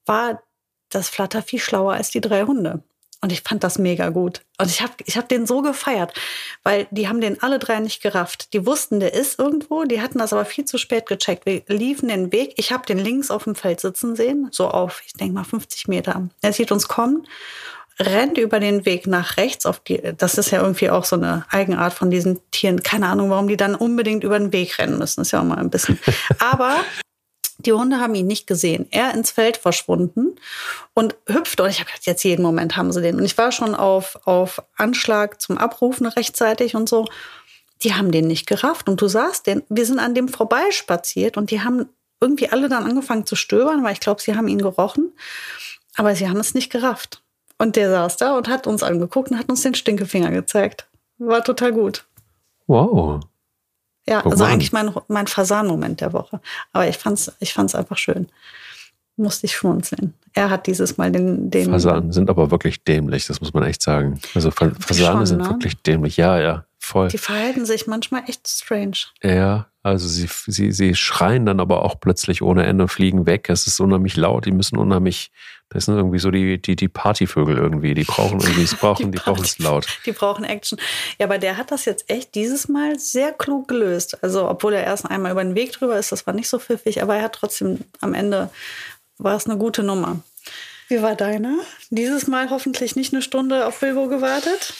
war 0.06 0.42
das 0.88 1.08
Flattervieh 1.08 1.58
schlauer 1.58 1.92
als 1.92 2.10
die 2.10 2.20
drei 2.20 2.42
Hunde. 2.42 2.82
Und 3.22 3.32
ich 3.32 3.42
fand 3.42 3.62
das 3.62 3.78
mega 3.78 4.08
gut. 4.08 4.40
Und 4.58 4.70
ich 4.70 4.80
habe 4.80 4.92
ich 5.04 5.18
hab 5.18 5.28
den 5.28 5.46
so 5.46 5.60
gefeiert, 5.60 6.14
weil 6.62 6.86
die 6.90 7.06
haben 7.06 7.20
den 7.20 7.42
alle 7.42 7.58
drei 7.58 7.78
nicht 7.78 8.02
gerafft. 8.02 8.54
Die 8.54 8.64
wussten, 8.64 8.98
der 8.98 9.12
ist 9.12 9.38
irgendwo, 9.38 9.84
die 9.84 10.00
hatten 10.00 10.18
das 10.18 10.32
aber 10.32 10.46
viel 10.46 10.64
zu 10.64 10.78
spät 10.78 11.06
gecheckt. 11.06 11.44
Wir 11.44 11.62
liefen 11.66 12.08
den 12.08 12.32
Weg. 12.32 12.54
Ich 12.56 12.72
habe 12.72 12.86
den 12.86 12.98
links 12.98 13.30
auf 13.30 13.44
dem 13.44 13.54
Feld 13.54 13.80
sitzen 13.80 14.16
sehen, 14.16 14.48
so 14.52 14.68
auf, 14.68 15.02
ich 15.04 15.12
denke 15.12 15.34
mal 15.34 15.44
50 15.44 15.86
Meter. 15.88 16.28
Er 16.40 16.52
sieht 16.54 16.72
uns 16.72 16.88
kommen, 16.88 17.26
rennt 17.98 18.38
über 18.38 18.58
den 18.58 18.86
Weg 18.86 19.06
nach 19.06 19.36
rechts 19.36 19.66
auf 19.66 19.80
die, 19.80 20.00
das 20.16 20.38
ist 20.38 20.50
ja 20.50 20.62
irgendwie 20.62 20.88
auch 20.88 21.04
so 21.04 21.16
eine 21.16 21.44
Eigenart 21.50 21.92
von 21.92 22.10
diesen 22.10 22.40
Tieren. 22.50 22.82
Keine 22.82 23.08
Ahnung, 23.08 23.28
warum 23.28 23.48
die 23.48 23.58
dann 23.58 23.74
unbedingt 23.74 24.24
über 24.24 24.38
den 24.38 24.52
Weg 24.52 24.78
rennen 24.78 24.98
müssen. 24.98 25.20
ist 25.20 25.32
ja 25.32 25.40
auch 25.40 25.44
mal 25.44 25.58
ein 25.58 25.70
bisschen. 25.70 25.98
Aber 26.38 26.76
die 27.66 27.72
Hunde 27.72 28.00
haben 28.00 28.14
ihn 28.14 28.26
nicht 28.26 28.46
gesehen. 28.46 28.86
Er 28.90 29.14
ins 29.14 29.30
Feld 29.30 29.56
verschwunden 29.56 30.36
und 30.94 31.16
hüpfte. 31.26 31.62
Und 31.62 31.70
ich 31.70 31.80
habe 31.80 31.86
gedacht, 31.86 32.06
jetzt 32.06 32.24
jeden 32.24 32.42
Moment 32.42 32.76
haben 32.76 32.92
sie 32.92 33.02
den. 33.02 33.16
Und 33.16 33.24
ich 33.24 33.36
war 33.38 33.52
schon 33.52 33.74
auf, 33.74 34.18
auf 34.26 34.62
Anschlag 34.76 35.40
zum 35.40 35.58
Abrufen 35.58 36.06
rechtzeitig 36.06 36.74
und 36.74 36.88
so. 36.88 37.06
Die 37.82 37.94
haben 37.94 38.10
den 38.10 38.26
nicht 38.26 38.46
gerafft. 38.46 38.88
Und 38.88 39.00
du 39.00 39.08
sahst 39.08 39.46
den, 39.46 39.62
wir 39.68 39.86
sind 39.86 39.98
an 39.98 40.14
dem 40.14 40.28
vorbeispaziert 40.28 41.36
und 41.36 41.50
die 41.50 41.62
haben 41.62 41.88
irgendwie 42.20 42.50
alle 42.50 42.68
dann 42.68 42.84
angefangen 42.84 43.26
zu 43.26 43.36
stöbern, 43.36 43.82
weil 43.82 43.94
ich 43.94 44.00
glaube, 44.00 44.20
sie 44.20 44.36
haben 44.36 44.48
ihn 44.48 44.60
gerochen. 44.60 45.12
Aber 45.96 46.14
sie 46.14 46.28
haben 46.28 46.40
es 46.40 46.54
nicht 46.54 46.70
gerafft. 46.70 47.22
Und 47.58 47.76
der 47.76 47.90
saß 47.90 48.16
da 48.16 48.36
und 48.36 48.48
hat 48.48 48.66
uns 48.66 48.82
angeguckt 48.82 49.30
und 49.30 49.38
hat 49.38 49.48
uns 49.48 49.62
den 49.62 49.74
Stinkefinger 49.74 50.30
gezeigt. 50.30 50.86
War 51.18 51.44
total 51.44 51.72
gut. 51.72 52.06
Wow. 52.66 53.20
Ja, 54.10 54.22
Guck 54.22 54.32
also 54.32 54.44
eigentlich 54.44 54.72
mein, 54.72 54.92
mein 55.06 55.28
Fasan-Moment 55.28 56.00
der 56.00 56.12
Woche. 56.12 56.40
Aber 56.72 56.88
ich 56.88 56.98
fand's, 56.98 57.32
ich 57.38 57.52
fand's 57.52 57.76
einfach 57.76 57.96
schön. 57.96 58.26
Musste 59.16 59.46
ich 59.46 59.54
schmunzeln. 59.54 60.14
Er 60.34 60.50
hat 60.50 60.66
dieses 60.66 60.96
Mal 60.96 61.12
den. 61.12 61.50
den 61.50 61.70
Fasanen 61.70 62.10
sind 62.10 62.28
aber 62.28 62.50
wirklich 62.50 62.82
dämlich, 62.82 63.26
das 63.26 63.40
muss 63.40 63.52
man 63.52 63.62
echt 63.62 63.82
sagen. 63.82 64.18
Also 64.34 64.50
Fasane 64.50 65.26
sind 65.26 65.42
ne? 65.42 65.50
wirklich 65.50 65.80
dämlich. 65.82 66.16
Ja, 66.16 66.40
ja, 66.40 66.64
voll. 66.78 67.08
Die 67.08 67.18
verhalten 67.18 67.64
sich 67.66 67.86
manchmal 67.86 68.22
echt 68.26 68.48
strange. 68.48 68.96
Ja, 69.22 69.66
also 69.82 70.08
sie, 70.08 70.28
sie, 70.46 70.72
sie 70.72 70.94
schreien 70.96 71.46
dann 71.46 71.60
aber 71.60 71.84
auch 71.84 72.00
plötzlich 72.00 72.42
ohne 72.42 72.64
Ende, 72.66 72.88
fliegen 72.88 73.26
weg. 73.26 73.48
Es 73.48 73.66
ist 73.66 73.78
unheimlich 73.78 74.16
laut, 74.16 74.44
die 74.44 74.52
müssen 74.52 74.76
unheimlich, 74.76 75.30
das 75.70 75.86
sind 75.86 75.96
irgendwie 75.96 76.18
so 76.18 76.30
die, 76.30 76.60
die, 76.60 76.76
die 76.76 76.88
Partyvögel 76.88 77.56
irgendwie. 77.56 77.94
Die 77.94 78.04
brauchen 78.04 78.40
irgendwie, 78.40 78.64
es 78.64 78.74
brauchen, 78.74 79.06
die, 79.12 79.18
die 79.18 79.22
brauchen 79.22 79.44
es 79.44 79.58
laut. 79.58 79.86
Die 80.04 80.12
brauchen 80.12 80.44
Action. 80.44 80.78
Ja, 81.18 81.26
aber 81.26 81.38
der 81.38 81.56
hat 81.56 81.70
das 81.70 81.84
jetzt 81.84 82.10
echt 82.10 82.34
dieses 82.34 82.68
Mal 82.68 82.98
sehr 82.98 83.32
klug 83.32 83.68
gelöst. 83.68 84.22
Also, 84.22 84.48
obwohl 84.48 84.74
er 84.74 84.84
erst 84.84 85.08
einmal 85.08 85.32
über 85.32 85.42
den 85.42 85.54
Weg 85.54 85.72
drüber 85.72 85.98
ist, 85.98 86.12
das 86.12 86.26
war 86.26 86.34
nicht 86.34 86.48
so 86.48 86.58
pfiffig, 86.58 87.02
aber 87.02 87.16
er 87.16 87.22
hat 87.24 87.34
trotzdem 87.34 87.80
am 88.00 88.14
Ende 88.14 88.50
war 89.18 89.36
es 89.36 89.46
eine 89.46 89.58
gute 89.58 89.82
Nummer. 89.82 90.20
Wie 90.88 91.02
war 91.02 91.14
deiner? 91.14 91.58
Dieses 91.90 92.26
Mal 92.26 92.50
hoffentlich 92.50 92.96
nicht 92.96 93.12
eine 93.12 93.22
Stunde 93.22 93.66
auf 93.66 93.80
Bilbo 93.80 94.08
gewartet? 94.08 94.74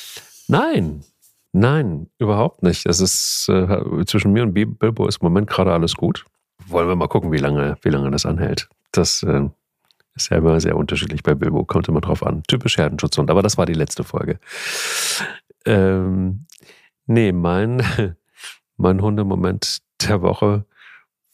Nein, 0.49 1.05
Nein, 1.53 2.09
überhaupt 2.19 2.62
nicht. 2.62 2.87
Es 2.87 3.00
ist 3.00 3.49
äh, 3.49 4.05
zwischen 4.07 4.33
mir 4.33 4.45
und 4.45 4.55
Bilbo 4.55 5.09
ist 5.09 5.21
im 5.21 5.26
Moment 5.26 5.49
gerade 5.49 5.73
alles 5.73 5.95
gut. 5.95 6.25
Wollen 6.67 6.88
wir 6.88 6.95
mal 6.95 7.09
gucken, 7.09 7.33
wie 7.33 7.38
lange, 7.38 7.76
wie 7.83 7.88
lange 7.88 8.11
das 8.11 8.25
anhält. 8.25 8.69
Das 8.93 9.23
äh, 9.25 9.49
ist 10.21 10.31
ja 10.31 10.39
immer 10.39 10.61
sehr 10.61 10.77
unterschiedlich 10.77 11.23
bei 11.23 11.35
Bilbo, 11.35 11.65
kommt 11.65 11.89
immer 11.89 12.00
drauf 12.00 12.25
an. 12.25 12.43
Typisch 12.47 12.79
Herdenschutzhund, 12.79 13.31
aber 13.31 13.43
das 13.43 13.59
war 13.59 13.67
die 13.67 13.75
letzte 13.75 14.05
Folge. 14.05 14.39
Ähm, 15.65 16.47
nee, 17.07 17.33
mein, 17.33 17.83
mein 18.77 19.03
Hundemoment 19.03 19.79
der 20.03 20.23
Woche 20.23 20.65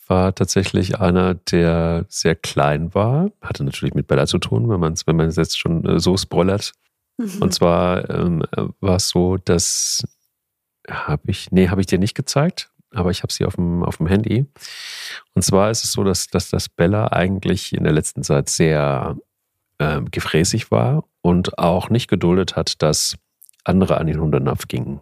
war 0.09 0.35
tatsächlich 0.35 1.01
einer, 1.01 1.35
der 1.35 2.07
sehr 2.09 2.37
klein 2.37 2.95
war. 2.95 3.31
Hatte 3.41 3.65
natürlich 3.65 3.95
mit 3.95 4.07
Bella 4.07 4.27
zu 4.27 4.39
tun, 4.39 4.69
wenn 4.69 4.81
man 4.81 4.93
es 4.93 5.07
wenn 5.07 5.19
jetzt 5.19 5.59
schon 5.59 5.85
äh, 5.85 5.99
so 5.99 6.17
spoilert. 6.17 6.73
Mhm. 7.19 7.43
Und 7.43 7.55
zwar 7.55 8.09
ähm, 8.11 8.43
war 8.81 8.97
es 8.97 9.09
so, 9.09 9.37
dass 9.37 10.05
habe 10.89 11.31
ich, 11.31 11.51
nee, 11.51 11.69
habe 11.69 11.81
ich 11.81 11.87
dir 11.87 11.99
nicht 11.99 12.15
gezeigt, 12.15 12.71
aber 12.97 13.11
ich 13.11 13.23
habe 13.23 13.33
sie 13.33 13.45
auf 13.45 13.57
dem, 13.57 13.83
auf 13.83 13.99
dem 13.99 14.07
Handy. 14.07 14.47
Und 15.35 15.43
zwar 15.43 15.71
ist 15.71 15.85
es 15.85 15.93
so, 15.93 16.05
dass, 16.05 16.29
dass 16.29 16.51
das 16.51 16.69
Bella 16.69 17.09
eigentlich 17.09 17.73
in 17.73 17.85
der 17.85 17.93
letzten 17.93 18.23
Zeit 18.23 18.49
sehr 18.49 19.17
äh, 19.79 20.01
gefräßig 20.03 20.71
war 20.71 21.05
und 21.23 21.59
auch 21.59 21.91
nicht 21.91 22.09
geduldet 22.09 22.57
hat, 22.57 22.83
dass 22.83 23.17
andere 23.65 23.99
an 23.99 24.07
den 24.07 24.21
Hundenapf 24.21 24.69
gingen. 24.69 25.01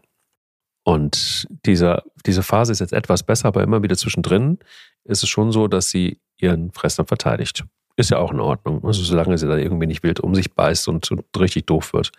Und 0.83 1.47
dieser, 1.65 2.03
diese 2.27 2.43
Phase 2.43 2.73
ist 2.73 2.81
jetzt 2.81 2.93
etwas 2.93 3.23
besser, 3.23 3.49
aber 3.49 3.63
immer 3.63 3.83
wieder 3.83 3.97
zwischendrin 3.97 4.59
ist 5.05 5.23
es 5.23 5.29
schon 5.29 5.53
so, 5.53 5.69
dass 5.69 5.91
sie 5.91 6.21
ihren 6.37 6.73
Fressnapf 6.73 7.09
verteidigt. 7.09 7.65
Ist 7.97 8.11
ja 8.11 8.19
auch 8.19 8.33
in 8.33 8.41
Ordnung. 8.41 8.85
Also 8.85 9.03
solange 9.03 9.39
sie 9.39 9.47
da 9.47 9.57
irgendwie 9.57 9.87
nicht 9.87 10.03
wild 10.03 10.21
um 10.21 10.35
sich 10.35 10.53
beißt 10.53 10.89
und, 10.89 11.11
und 11.11 11.25
richtig 11.39 11.67
doof 11.67 11.93
wird. 11.93 12.11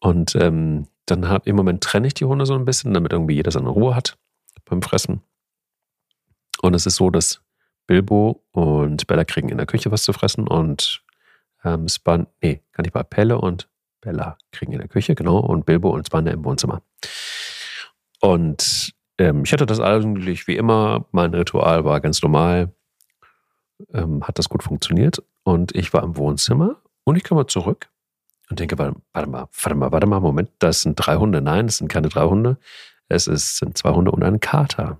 Und 0.00 0.34
ähm, 0.36 0.88
dann 1.06 1.28
hab, 1.28 1.46
im 1.46 1.54
Moment 1.54 1.82
trenne 1.82 2.06
ich 2.06 2.14
die 2.14 2.24
Hunde 2.24 2.46
so 2.46 2.54
ein 2.54 2.64
bisschen, 2.64 2.94
damit 2.94 3.12
irgendwie 3.12 3.34
jeder 3.34 3.50
seine 3.50 3.68
Ruhe 3.68 3.94
hat 3.94 4.16
beim 4.70 4.82
Fressen. 4.82 5.20
Und 6.62 6.74
es 6.74 6.86
ist 6.86 6.96
so, 6.96 7.10
dass 7.10 7.42
Bilbo 7.86 8.42
und 8.52 9.06
Bella 9.06 9.24
kriegen 9.24 9.48
in 9.48 9.58
der 9.58 9.66
Küche 9.66 9.90
was 9.90 10.02
zu 10.02 10.12
fressen 10.12 10.46
und 10.46 11.02
ähm, 11.64 11.88
Span, 11.88 12.26
nee, 12.40 12.62
kann 12.72 12.84
ich 12.84 12.94
mal, 12.94 13.04
Pelle 13.04 13.38
und 13.38 13.68
Bella 14.00 14.38
kriegen 14.52 14.72
in 14.72 14.78
der 14.78 14.88
Küche, 14.88 15.14
genau, 15.14 15.38
und 15.38 15.66
Bilbo 15.66 15.90
und 15.90 16.06
Spanne 16.06 16.30
im 16.30 16.44
Wohnzimmer. 16.44 16.82
Und 18.20 18.94
ähm, 19.18 19.42
ich 19.44 19.52
hatte 19.52 19.66
das 19.66 19.80
eigentlich 19.80 20.46
wie 20.46 20.56
immer. 20.56 21.06
Mein 21.12 21.34
Ritual 21.34 21.84
war 21.84 22.00
ganz 22.00 22.22
normal. 22.22 22.72
Ähm, 23.92 24.22
hat 24.26 24.38
das 24.38 24.48
gut 24.48 24.62
funktioniert. 24.62 25.22
Und 25.42 25.74
ich 25.74 25.92
war 25.92 26.02
im 26.02 26.16
Wohnzimmer 26.16 26.76
und 27.04 27.16
ich 27.16 27.24
komme 27.24 27.46
zurück 27.46 27.88
und 28.50 28.60
denke, 28.60 28.78
warte, 28.78 29.00
warte 29.12 29.28
mal, 29.28 29.48
warte 29.62 29.74
mal, 29.74 29.92
warte 29.92 30.06
mal, 30.06 30.20
Moment, 30.20 30.50
das 30.58 30.82
sind 30.82 30.96
drei 30.96 31.16
Hunde. 31.16 31.40
Nein, 31.40 31.66
es 31.66 31.78
sind 31.78 31.88
keine 31.88 32.08
drei 32.08 32.24
Hunde. 32.24 32.58
Es 33.10 33.26
ist, 33.26 33.58
sind 33.58 33.76
zwei 33.76 33.90
Hunde 33.90 34.10
und 34.10 34.22
ein 34.22 34.40
Kater. 34.40 34.98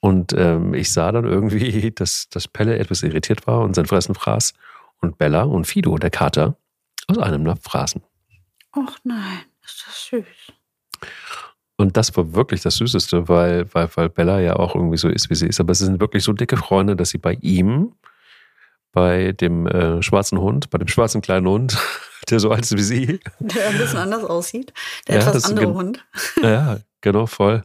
Und 0.00 0.32
ähm, 0.32 0.74
ich 0.74 0.92
sah 0.92 1.12
dann 1.12 1.24
irgendwie, 1.24 1.90
dass, 1.94 2.28
dass 2.28 2.48
Pelle 2.48 2.78
etwas 2.78 3.02
irritiert 3.02 3.46
war 3.46 3.60
und 3.60 3.74
sein 3.74 3.86
Fressen 3.86 4.14
fraß 4.14 4.54
und 5.00 5.18
Bella 5.18 5.42
und 5.42 5.66
Fido, 5.66 5.96
der 5.96 6.10
Kater, 6.10 6.56
aus 7.06 7.18
einem 7.18 7.42
Napf 7.42 7.62
fraßen. 7.64 8.02
Ach 8.72 8.98
nein, 9.04 9.40
ist 9.64 9.84
das 9.86 10.06
süß. 10.06 10.54
Und 11.76 11.96
das 11.96 12.14
war 12.16 12.34
wirklich 12.34 12.60
das 12.60 12.76
Süßeste, 12.76 13.28
weil, 13.28 13.72
weil, 13.72 13.88
weil 13.94 14.08
Bella 14.10 14.38
ja 14.40 14.56
auch 14.56 14.74
irgendwie 14.74 14.98
so 14.98 15.08
ist, 15.08 15.30
wie 15.30 15.34
sie 15.34 15.46
ist. 15.46 15.60
Aber 15.60 15.74
sie 15.74 15.86
sind 15.86 15.98
wirklich 15.98 16.24
so 16.24 16.34
dicke 16.34 16.58
Freunde, 16.58 16.94
dass 16.94 17.08
sie 17.08 17.18
bei 17.18 17.34
ihm, 17.40 17.94
bei 18.92 19.32
dem 19.32 19.66
äh, 19.66 20.02
schwarzen 20.02 20.38
Hund, 20.40 20.68
bei 20.68 20.76
dem 20.76 20.88
schwarzen 20.88 21.22
kleinen 21.22 21.48
Hund, 21.48 21.78
der 22.28 22.40
so 22.40 22.50
alt 22.50 22.62
ist 22.62 22.76
wie 22.76 22.82
sie. 22.82 23.20
Der 23.38 23.68
ein 23.68 23.78
bisschen 23.78 23.98
anders 23.98 24.24
aussieht. 24.24 24.72
Der 25.08 25.20
ja, 25.20 25.28
etwas 25.28 25.44
andere 25.46 25.72
Hund. 25.74 26.04
Ja, 26.42 26.78
genau, 27.00 27.26
voll 27.26 27.64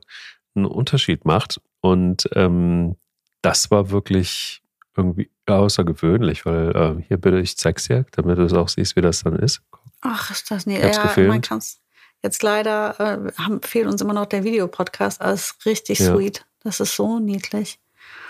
einen 0.55 0.65
Unterschied 0.65 1.25
macht. 1.25 1.61
Und 1.81 2.29
ähm, 2.33 2.95
das 3.41 3.69
war 3.71 3.91
wirklich 3.91 4.61
irgendwie 4.97 5.29
außergewöhnlich, 5.45 6.45
weil 6.45 6.75
äh, 6.75 7.03
hier 7.07 7.17
bitte, 7.17 7.39
ich 7.39 7.57
zeig's 7.57 7.87
dir, 7.87 8.05
damit 8.11 8.37
du 8.37 8.43
es 8.43 8.53
auch 8.53 8.69
siehst, 8.69 8.95
wie 8.95 9.01
das 9.01 9.23
dann 9.23 9.35
ist. 9.35 9.61
Ach, 10.01 10.31
ist 10.31 10.49
das 10.49 10.65
nicht. 10.65 10.81
Ja, 10.81 11.13
man 11.27 11.41
kann's. 11.41 11.81
Jetzt 12.23 12.41
leider 12.41 12.99
äh, 12.99 13.31
haben, 13.37 13.61
fehlt 13.61 13.87
uns 13.87 14.01
immer 14.01 14.13
noch 14.13 14.25
der 14.25 14.43
Videopodcast, 14.43 15.21
aber 15.21 15.33
es 15.33 15.51
ist 15.51 15.65
richtig 15.65 15.99
ja. 15.99 16.15
sweet. 16.15 16.45
Das 16.63 16.79
ist 16.79 16.95
so 16.95 17.19
niedlich. 17.19 17.79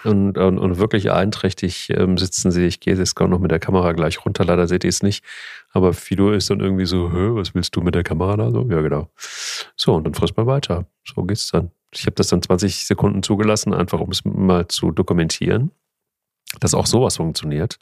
Und, 0.06 0.38
und, 0.38 0.60
und 0.60 0.78
wirklich 0.78 1.12
einträchtig 1.12 1.90
ähm, 1.90 2.18
sitzen 2.18 2.52
sie. 2.52 2.66
Ich 2.66 2.80
gehe 2.80 2.96
jetzt 2.96 3.16
kaum 3.16 3.32
noch 3.32 3.40
mit 3.40 3.52
der 3.52 3.60
Kamera 3.60 3.92
gleich 3.94 4.24
runter. 4.24 4.46
Leider 4.46 4.68
seht 4.68 4.84
ihr 4.84 4.90
es 4.90 5.02
nicht. 5.02 5.24
Aber 5.72 5.94
Fido 5.94 6.32
ist 6.32 6.50
dann 6.50 6.60
irgendwie 6.60 6.86
so, 6.86 7.12
was 7.36 7.56
willst 7.56 7.76
du 7.76 7.82
mit 7.82 7.96
der 7.96 8.04
Kamera 8.04 8.38
da? 8.38 8.52
So, 8.52 8.68
ja, 8.70 8.82
genau. 8.82 9.10
So, 9.76 9.96
und 9.96 10.06
dann 10.06 10.14
frisst 10.14 10.38
man 10.38 10.46
weiter. 10.46 10.86
So 11.04 11.24
geht's 11.24 11.52
dann. 11.52 11.72
Ich 11.92 12.06
habe 12.06 12.16
das 12.16 12.28
dann 12.28 12.42
20 12.42 12.86
Sekunden 12.86 13.24
zugelassen, 13.24 13.74
einfach 13.74 14.00
um 14.00 14.12
es 14.12 14.24
mal 14.26 14.68
zu 14.68 14.92
dokumentieren, 14.92 15.72
dass 16.60 16.74
auch 16.74 16.86
sowas 16.86 17.18
funktioniert. 17.18 17.80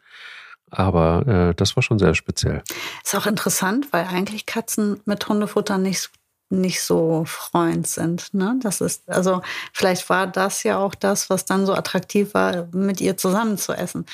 Aber 0.70 1.27
äh, 1.27 1.56
das 1.56 1.75
war 1.75 1.84
schon 1.84 2.00
sehr 2.00 2.15
speziell. 2.15 2.63
Ist 3.03 3.15
auch 3.15 3.27
interessant, 3.27 3.88
weil 3.92 4.06
eigentlich 4.06 4.46
Katzen 4.46 5.00
mit 5.06 5.27
Hundefutter 5.27 5.77
nicht, 5.77 6.10
nicht 6.53 6.81
so 6.81 7.24
Freund 7.25 7.88
sind. 7.88 8.33
Ne? 8.33 8.60
Das 8.62 8.81
ist, 8.81 9.10
also 9.10 9.41
vielleicht 9.74 10.10
war 10.10 10.27
das 10.27 10.63
ja 10.63 10.77
auch 10.77 10.95
das, 10.95 11.29
was 11.29 11.45
dann 11.45 11.65
so 11.65 11.74
attraktiv 11.74 12.33
war, 12.33 12.67
mit 12.72 13.01
ihr 13.01 13.17
zusammen 13.17 13.57
zu 13.57 13.74
essen. 13.74 14.05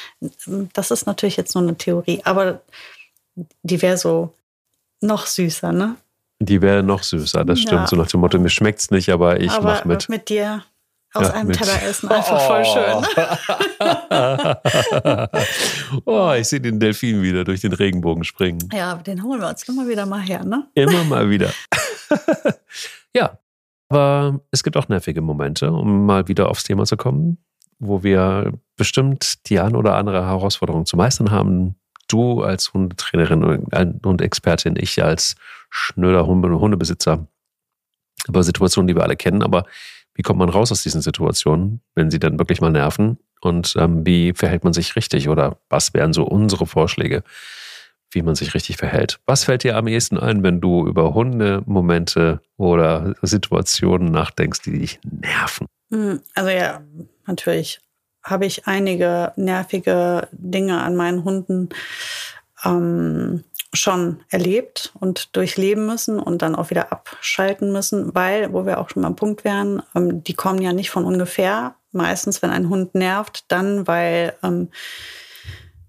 Das 0.73 0.91
ist 0.91 1.05
natürlich 1.05 1.37
jetzt 1.37 1.55
nur 1.55 1.63
eine 1.63 1.77
Theorie, 1.77 2.21
aber 2.23 2.61
die 3.63 3.81
wäre 3.81 3.97
so 3.97 4.33
noch 5.01 5.25
süßer, 5.27 5.71
ne? 5.71 5.95
Die 6.39 6.61
wäre 6.61 6.83
noch 6.83 7.03
süßer, 7.03 7.43
das 7.43 7.59
stimmt. 7.59 7.81
Ja. 7.81 7.87
So 7.87 7.95
nach 7.95 8.07
dem 8.07 8.21
Motto, 8.21 8.39
mir 8.39 8.49
schmeckt 8.49 8.79
es 8.79 8.91
nicht, 8.91 9.09
aber 9.09 9.39
ich 9.39 9.51
aber 9.51 9.65
mach 9.65 9.85
mit. 9.85 10.09
mit 10.09 10.29
dir 10.29 10.63
aus 11.13 11.27
ja, 11.27 11.33
einem 11.33 11.47
mit. 11.47 11.57
Teller 11.57 11.81
essen, 11.83 12.09
einfach 12.09 12.35
oh. 12.35 12.47
voll 12.47 12.65
schön. 12.65 13.05
oh, 16.05 16.33
ich 16.33 16.47
sehe 16.47 16.61
den 16.61 16.79
Delfin 16.79 17.21
wieder 17.21 17.43
durch 17.43 17.61
den 17.61 17.73
Regenbogen 17.73 18.23
springen. 18.23 18.69
Ja, 18.71 18.95
den 18.95 19.23
holen 19.23 19.41
wir 19.41 19.49
uns 19.49 19.67
immer 19.67 19.87
wieder 19.87 20.05
mal 20.05 20.21
her, 20.21 20.43
ne? 20.43 20.67
Immer 20.75 21.03
mal 21.05 21.29
wieder. 21.29 21.51
ja, 23.15 23.39
aber 23.89 24.39
es 24.51 24.63
gibt 24.63 24.77
auch 24.77 24.87
nervige 24.87 25.21
Momente, 25.21 25.71
um 25.71 26.05
mal 26.05 26.27
wieder 26.27 26.49
aufs 26.49 26.63
Thema 26.63 26.85
zu 26.85 26.95
kommen, 26.95 27.39
wo 27.79 28.03
wir 28.03 28.53
bestimmt 28.77 29.49
die 29.49 29.59
ein 29.59 29.75
oder 29.75 29.95
andere 29.95 30.25
Herausforderung 30.25 30.85
zu 30.85 30.95
meistern 30.95 31.31
haben, 31.31 31.75
du 32.07 32.43
als 32.43 32.73
Hundetrainerin 32.73 33.43
und 34.03 34.21
Expertin, 34.21 34.75
ich 34.77 35.03
als 35.03 35.35
schnöder 35.69 36.27
Hundebesitzer 36.27 37.27
über 38.27 38.43
Situationen, 38.43 38.87
die 38.87 38.95
wir 38.95 39.03
alle 39.03 39.15
kennen. 39.15 39.43
Aber 39.43 39.65
wie 40.19 40.21
kommt 40.21 40.39
man 40.39 40.49
raus 40.49 40.69
aus 40.69 40.83
diesen 40.83 41.01
Situationen, 41.01 41.79
wenn 41.95 42.11
sie 42.11 42.19
dann 42.19 42.39
wirklich 42.39 42.59
mal 42.59 42.71
nerven? 42.71 43.19
Und 43.39 43.73
ähm, 43.77 44.05
wie 44.05 44.33
verhält 44.33 44.65
man 44.65 44.73
sich 44.73 44.97
richtig? 44.97 45.29
Oder 45.29 45.59
was 45.69 45.93
wären 45.93 46.11
so 46.11 46.25
unsere 46.25 46.67
Vorschläge, 46.67 47.23
wie 48.11 48.21
man 48.21 48.35
sich 48.35 48.53
richtig 48.53 48.75
verhält? 48.75 49.21
Was 49.25 49.45
fällt 49.45 49.63
dir 49.63 49.77
am 49.77 49.87
ehesten 49.87 50.17
ein, 50.17 50.43
wenn 50.43 50.59
du 50.59 50.85
über 50.85 51.13
Hundemomente 51.13 52.41
oder 52.57 53.15
Situationen 53.21 54.11
nachdenkst, 54.11 54.61
die 54.63 54.79
dich 54.79 54.99
nerven? 55.09 55.67
Hm, 55.89 56.19
also 56.35 56.49
ja, 56.49 56.81
natürlich 57.25 57.79
habe 58.21 58.45
ich 58.45 58.67
einige 58.67 59.31
nervige 59.37 60.27
Dinge 60.33 60.81
an 60.81 60.97
meinen 60.97 61.23
Hunden 61.23 61.69
ähm, 62.65 63.45
schon 63.73 64.21
erlebt 64.29 64.91
und 64.99 65.35
durchleben 65.35 65.85
müssen 65.85 66.19
und 66.19 66.41
dann 66.41 66.55
auch 66.55 66.71
wieder 66.71 66.91
abschalten 66.91 67.71
müssen, 67.71 68.15
weil, 68.15 68.51
wo 68.51 68.65
wir 68.65 68.79
auch 68.79 68.89
schon 68.89 69.03
mal 69.03 69.09
am 69.09 69.15
Punkt 69.15 69.43
wären, 69.43 69.83
ähm, 69.95 70.23
die 70.23 70.33
kommen 70.33 70.61
ja 70.61 70.73
nicht 70.73 70.89
von 70.89 71.05
ungefähr. 71.05 71.75
Meistens, 71.91 72.41
wenn 72.41 72.49
ein 72.49 72.69
Hund 72.69 72.95
nervt, 72.95 73.45
dann, 73.47 73.87
weil, 73.87 74.35
ähm, 74.43 74.69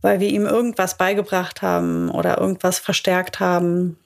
weil 0.02 0.20
wir 0.20 0.28
ihm 0.28 0.46
irgendwas 0.46 0.96
beigebracht 0.96 1.62
haben 1.62 2.10
oder 2.10 2.38
irgendwas 2.38 2.78
verstärkt 2.78 3.40
haben, 3.40 3.98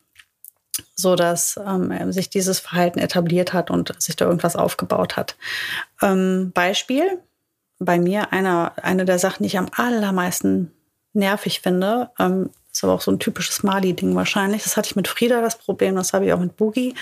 so 0.94 1.16
dass 1.16 1.58
ähm, 1.64 2.12
sich 2.12 2.30
dieses 2.30 2.60
Verhalten 2.60 2.98
etabliert 2.98 3.52
hat 3.52 3.70
und 3.70 3.94
sich 4.00 4.16
da 4.16 4.24
irgendwas 4.24 4.56
aufgebaut 4.56 5.16
hat. 5.16 5.36
Ähm, 6.02 6.52
Beispiel, 6.52 7.18
bei 7.78 7.98
mir 7.98 8.32
einer, 8.32 8.72
eine 8.82 9.04
der 9.04 9.18
Sachen, 9.18 9.42
die 9.42 9.48
ich 9.48 9.58
am 9.58 9.68
allermeisten 9.72 10.72
nervig 11.12 11.60
finde, 11.60 12.10
ähm, 12.18 12.50
ist 12.74 12.82
aber 12.82 12.92
auch 12.92 13.00
so 13.00 13.10
ein 13.10 13.20
typisches 13.20 13.62
Mali-Ding 13.62 14.14
wahrscheinlich. 14.16 14.64
Das 14.64 14.76
hatte 14.76 14.88
ich 14.88 14.96
mit 14.96 15.06
Frieda 15.06 15.40
das 15.40 15.56
Problem, 15.56 15.94
das 15.94 16.12
habe 16.12 16.26
ich 16.26 16.32
auch 16.32 16.40
mit 16.40 16.56
Boogie. 16.56 16.94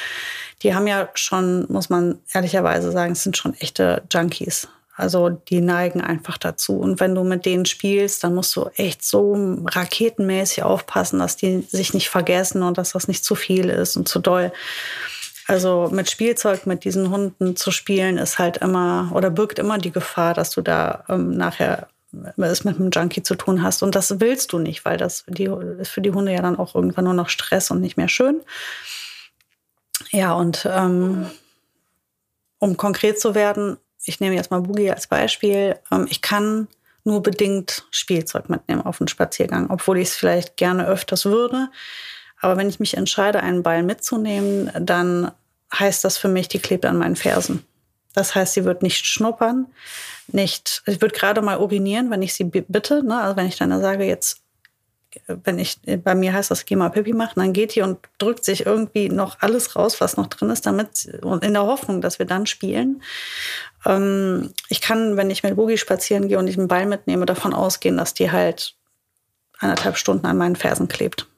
Die 0.63 0.75
haben 0.75 0.87
ja 0.87 1.09
schon, 1.15 1.67
muss 1.69 1.89
man 1.89 2.19
ehrlicherweise 2.33 2.93
sagen, 2.93 3.13
es 3.13 3.23
sind 3.23 3.37
schon 3.37 3.55
echte 3.55 4.03
Junkies. 4.13 4.69
Also 4.95 5.31
die 5.31 5.63
neigen 5.63 6.03
einfach 6.03 6.37
dazu. 6.37 6.79
Und 6.79 7.01
wenn 7.01 7.15
du 7.15 7.25
mit 7.25 7.47
denen 7.47 7.65
spielst, 7.65 8.23
dann 8.23 8.35
musst 8.35 8.55
du 8.55 8.69
echt 8.77 9.03
so 9.03 9.65
raketenmäßig 9.65 10.63
aufpassen, 10.63 11.19
dass 11.19 11.37
die 11.39 11.63
sich 11.63 11.95
nicht 11.95 12.11
vergessen 12.11 12.63
und 12.63 12.77
dass 12.77 12.93
das 12.93 13.09
nicht 13.09 13.25
zu 13.25 13.35
viel 13.35 13.71
ist 13.71 13.97
und 13.97 14.07
zu 14.07 14.19
doll. 14.19 14.53
Also 15.47 15.89
mit 15.91 16.11
Spielzeug 16.11 16.67
mit 16.67 16.85
diesen 16.85 17.11
Hunden 17.11 17.57
zu 17.57 17.71
spielen 17.71 18.19
ist 18.19 18.39
halt 18.39 18.59
immer 18.59 19.11
oder 19.15 19.31
birgt 19.31 19.59
immer 19.59 19.79
die 19.79 19.91
Gefahr, 19.91 20.35
dass 20.35 20.51
du 20.51 20.61
da 20.61 21.05
ähm, 21.09 21.37
nachher 21.37 21.89
es 22.37 22.65
mit 22.65 22.77
einem 22.77 22.91
Junkie 22.91 23.23
zu 23.23 23.35
tun 23.35 23.63
hast. 23.63 23.83
Und 23.83 23.95
das 23.95 24.21
willst 24.21 24.53
du 24.53 24.59
nicht, 24.59 24.85
weil 24.85 24.97
das 24.97 25.25
die, 25.29 25.51
ist 25.79 25.91
für 25.91 26.01
die 26.01 26.13
Hunde 26.13 26.33
ja 26.33 26.43
dann 26.43 26.59
auch 26.59 26.75
irgendwann 26.75 27.05
nur 27.05 27.15
noch 27.15 27.29
Stress 27.29 27.71
und 27.71 27.81
nicht 27.81 27.97
mehr 27.97 28.09
schön. 28.09 28.41
Ja, 30.11 30.33
und 30.35 30.69
ähm, 30.71 31.27
um 32.59 32.77
konkret 32.77 33.21
zu 33.21 33.35
werden, 33.35 33.79
ich 34.05 34.21
nehme 34.21 34.35
jetzt 34.35 34.51
mal 34.51 34.61
Boogie 34.61 34.91
als 34.91 35.07
Beispiel. 35.07 35.77
Ähm, 35.91 36.07
ich 36.11 36.23
kann 36.23 36.69
nur 37.05 37.23
bedingt 37.23 37.87
Spielzeug 37.91 38.49
mitnehmen 38.49 38.83
auf 38.83 39.01
einen 39.01 39.09
Spaziergang, 39.09 39.71
obwohl 39.71 39.99
ich 39.99 40.09
es 40.09 40.15
vielleicht 40.15 40.57
gerne 40.57 40.87
öfters 40.87 41.25
würde. 41.25 41.71
Aber 42.41 42.57
wenn 42.57 42.69
ich 42.69 42.81
mich 42.81 42.97
entscheide, 42.97 43.43
einen 43.43 43.63
Ball 43.63 43.83
mitzunehmen, 43.83 44.71
dann 44.79 45.33
heißt 45.77 46.05
das 46.05 46.19
für 46.19 46.29
mich, 46.29 46.49
die 46.49 46.59
klebt 46.59 46.85
an 46.85 46.99
meinen 46.99 47.17
Fersen. 47.17 47.65
Das 48.15 48.35
heißt, 48.35 48.55
sie 48.55 48.65
wird 48.65 48.83
nicht 48.83 49.07
schnuppern, 49.07 49.67
nicht, 50.29 50.83
sie 50.87 51.01
wird 51.01 51.15
gerade 51.15 51.43
mal 51.43 51.59
urinieren, 51.59 52.11
wenn 52.11 52.23
ich 52.23 52.35
sie 52.35 52.45
bitte. 52.45 53.03
Ne? 53.03 53.21
Also 53.21 53.37
wenn 53.37 53.47
ich 53.47 53.57
dann 53.57 53.81
sage, 53.81 54.05
jetzt, 54.05 54.41
wenn 55.27 55.59
ich, 55.59 55.79
bei 56.03 56.15
mir 56.15 56.33
heißt 56.33 56.51
das, 56.51 56.65
geh 56.65 56.77
mal 56.77 56.91
Pipi 56.91 57.13
machen, 57.13 57.41
dann 57.41 57.53
geht 57.53 57.75
die 57.75 57.83
und 57.83 57.99
drückt 58.19 58.45
sich 58.45 58.67
irgendwie 58.67 59.09
noch 59.09 59.39
alles 59.41 59.77
raus, 59.77 60.01
was 60.01 60.17
noch 60.17 60.27
drin 60.27 60.51
ist, 60.51 60.67
damit, 60.67 61.21
und 61.23 61.45
in 61.45 61.53
der 61.53 61.67
Hoffnung, 61.67 62.01
dass 62.01 62.19
wir 62.19 62.27
dann 62.27 62.47
spielen. 62.47 63.03
Ähm, 63.85 64.53
ich 64.69 64.81
kann, 64.81 65.17
wenn 65.17 65.31
ich 65.31 65.43
mit 65.43 65.57
Boogie 65.57 65.79
spazieren 65.79 66.29
gehe 66.29 66.39
und 66.39 66.49
ich 66.49 66.59
einen 66.59 66.69
Ball 66.69 66.87
mitnehme, 66.87 67.27
davon 67.27 67.53
ausgehen, 67.53 67.97
dass 67.97 68.15
die 68.15 68.31
halt 68.31 68.75
eineinhalb 69.59 69.97
Stunden 69.97 70.27
an 70.27 70.39
meinen 70.39 70.57
Fersen 70.57 70.89
klebt 70.89 71.29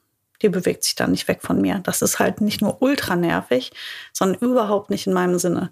die 0.43 0.49
bewegt 0.51 0.85
sich 0.85 0.95
dann 0.95 1.13
nicht 1.13 1.27
weg 1.27 1.41
von 1.41 1.61
mir. 1.61 1.81
Das 1.85 2.03
ist 2.03 2.19
halt 2.19 2.43
nicht 2.43 2.61
nur 2.61 2.83
ultra 2.83 3.17
nervig, 3.17 3.73
sondern 4.13 4.41
überhaupt 4.41 4.91
nicht 4.91 5.07
in 5.07 5.15
meinem 5.15 5.39
Sinne 5.39 5.71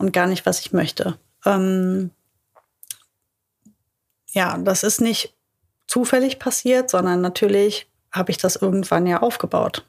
und 0.00 0.12
gar 0.12 0.26
nicht, 0.26 0.46
was 0.46 0.60
ich 0.60 0.72
möchte. 0.72 1.18
Ähm 1.44 2.10
ja, 4.32 4.58
das 4.58 4.82
ist 4.82 5.00
nicht 5.00 5.34
zufällig 5.86 6.38
passiert, 6.38 6.90
sondern 6.90 7.20
natürlich 7.20 7.88
habe 8.12 8.30
ich 8.30 8.38
das 8.38 8.56
irgendwann 8.56 9.06
ja 9.06 9.22
aufgebaut. 9.22 9.84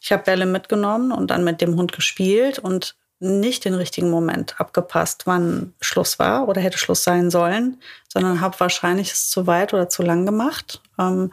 Ich 0.00 0.12
habe 0.12 0.24
Bälle 0.24 0.46
mitgenommen 0.46 1.12
und 1.12 1.30
dann 1.30 1.44
mit 1.44 1.60
dem 1.60 1.76
Hund 1.76 1.92
gespielt 1.92 2.58
und 2.58 2.96
nicht 3.20 3.64
den 3.64 3.74
richtigen 3.74 4.10
Moment 4.10 4.60
abgepasst, 4.60 5.22
wann 5.26 5.74
Schluss 5.80 6.20
war 6.20 6.48
oder 6.48 6.60
hätte 6.60 6.78
Schluss 6.78 7.02
sein 7.02 7.30
sollen, 7.30 7.80
sondern 8.12 8.40
habe 8.40 8.58
wahrscheinlich 8.60 9.10
es 9.10 9.28
zu 9.28 9.48
weit 9.48 9.74
oder 9.74 9.88
zu 9.88 10.02
lang 10.02 10.24
gemacht. 10.24 10.80
Ähm, 10.98 11.32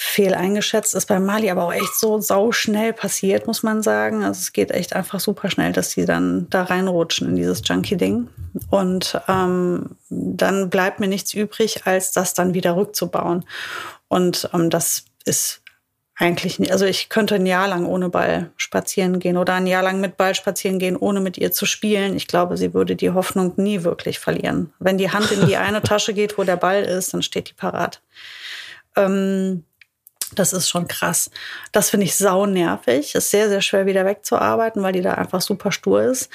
fehl 0.00 0.32
eingeschätzt 0.32 0.94
ist 0.94 1.06
bei 1.06 1.18
Mali 1.18 1.50
aber 1.50 1.64
auch 1.64 1.72
echt 1.72 1.96
so 1.96 2.20
sauschnell 2.20 2.92
passiert, 2.92 3.48
muss 3.48 3.64
man 3.64 3.82
sagen. 3.82 4.22
Also 4.22 4.38
es 4.38 4.52
geht 4.52 4.70
echt 4.70 4.92
einfach 4.92 5.18
super 5.18 5.50
schnell, 5.50 5.72
dass 5.72 5.88
die 5.88 6.04
dann 6.04 6.46
da 6.50 6.62
reinrutschen 6.62 7.28
in 7.28 7.34
dieses 7.34 7.62
Junkie-Ding. 7.64 8.28
Und 8.70 9.20
ähm, 9.26 9.96
dann 10.08 10.70
bleibt 10.70 11.00
mir 11.00 11.08
nichts 11.08 11.34
übrig, 11.34 11.84
als 11.86 12.12
das 12.12 12.32
dann 12.32 12.54
wieder 12.54 12.76
rückzubauen. 12.76 13.44
Und 14.06 14.48
ähm, 14.54 14.70
das 14.70 15.06
ist 15.24 15.62
eigentlich, 16.14 16.60
nicht, 16.60 16.70
also 16.70 16.84
ich 16.84 17.08
könnte 17.08 17.34
ein 17.34 17.46
Jahr 17.46 17.66
lang 17.66 17.84
ohne 17.84 18.08
Ball 18.08 18.52
spazieren 18.56 19.18
gehen 19.18 19.36
oder 19.36 19.54
ein 19.54 19.66
Jahr 19.66 19.82
lang 19.82 20.00
mit 20.00 20.16
Ball 20.16 20.36
spazieren 20.36 20.78
gehen, 20.78 20.96
ohne 20.96 21.18
mit 21.18 21.38
ihr 21.38 21.50
zu 21.50 21.66
spielen. 21.66 22.14
Ich 22.14 22.28
glaube, 22.28 22.56
sie 22.56 22.72
würde 22.72 22.94
die 22.94 23.10
Hoffnung 23.10 23.54
nie 23.56 23.82
wirklich 23.82 24.20
verlieren. 24.20 24.72
Wenn 24.78 24.96
die 24.96 25.10
Hand 25.10 25.32
in 25.32 25.44
die 25.48 25.56
eine 25.56 25.82
Tasche 25.82 26.14
geht, 26.14 26.38
wo 26.38 26.44
der 26.44 26.56
Ball 26.56 26.84
ist, 26.84 27.12
dann 27.14 27.22
steht 27.22 27.50
die 27.50 27.54
parat. 27.54 28.00
Ähm, 28.94 29.64
das 30.34 30.52
ist 30.52 30.68
schon 30.68 30.88
krass. 30.88 31.30
Das 31.72 31.90
finde 31.90 32.06
ich 32.06 32.16
sau 32.16 32.46
nervig. 32.46 33.14
Ist 33.14 33.30
sehr, 33.30 33.48
sehr 33.48 33.60
schwer 33.60 33.86
wieder 33.86 34.04
wegzuarbeiten, 34.04 34.82
weil 34.82 34.92
die 34.92 35.02
da 35.02 35.14
einfach 35.14 35.40
super 35.40 35.72
stur 35.72 36.02
ist. 36.02 36.30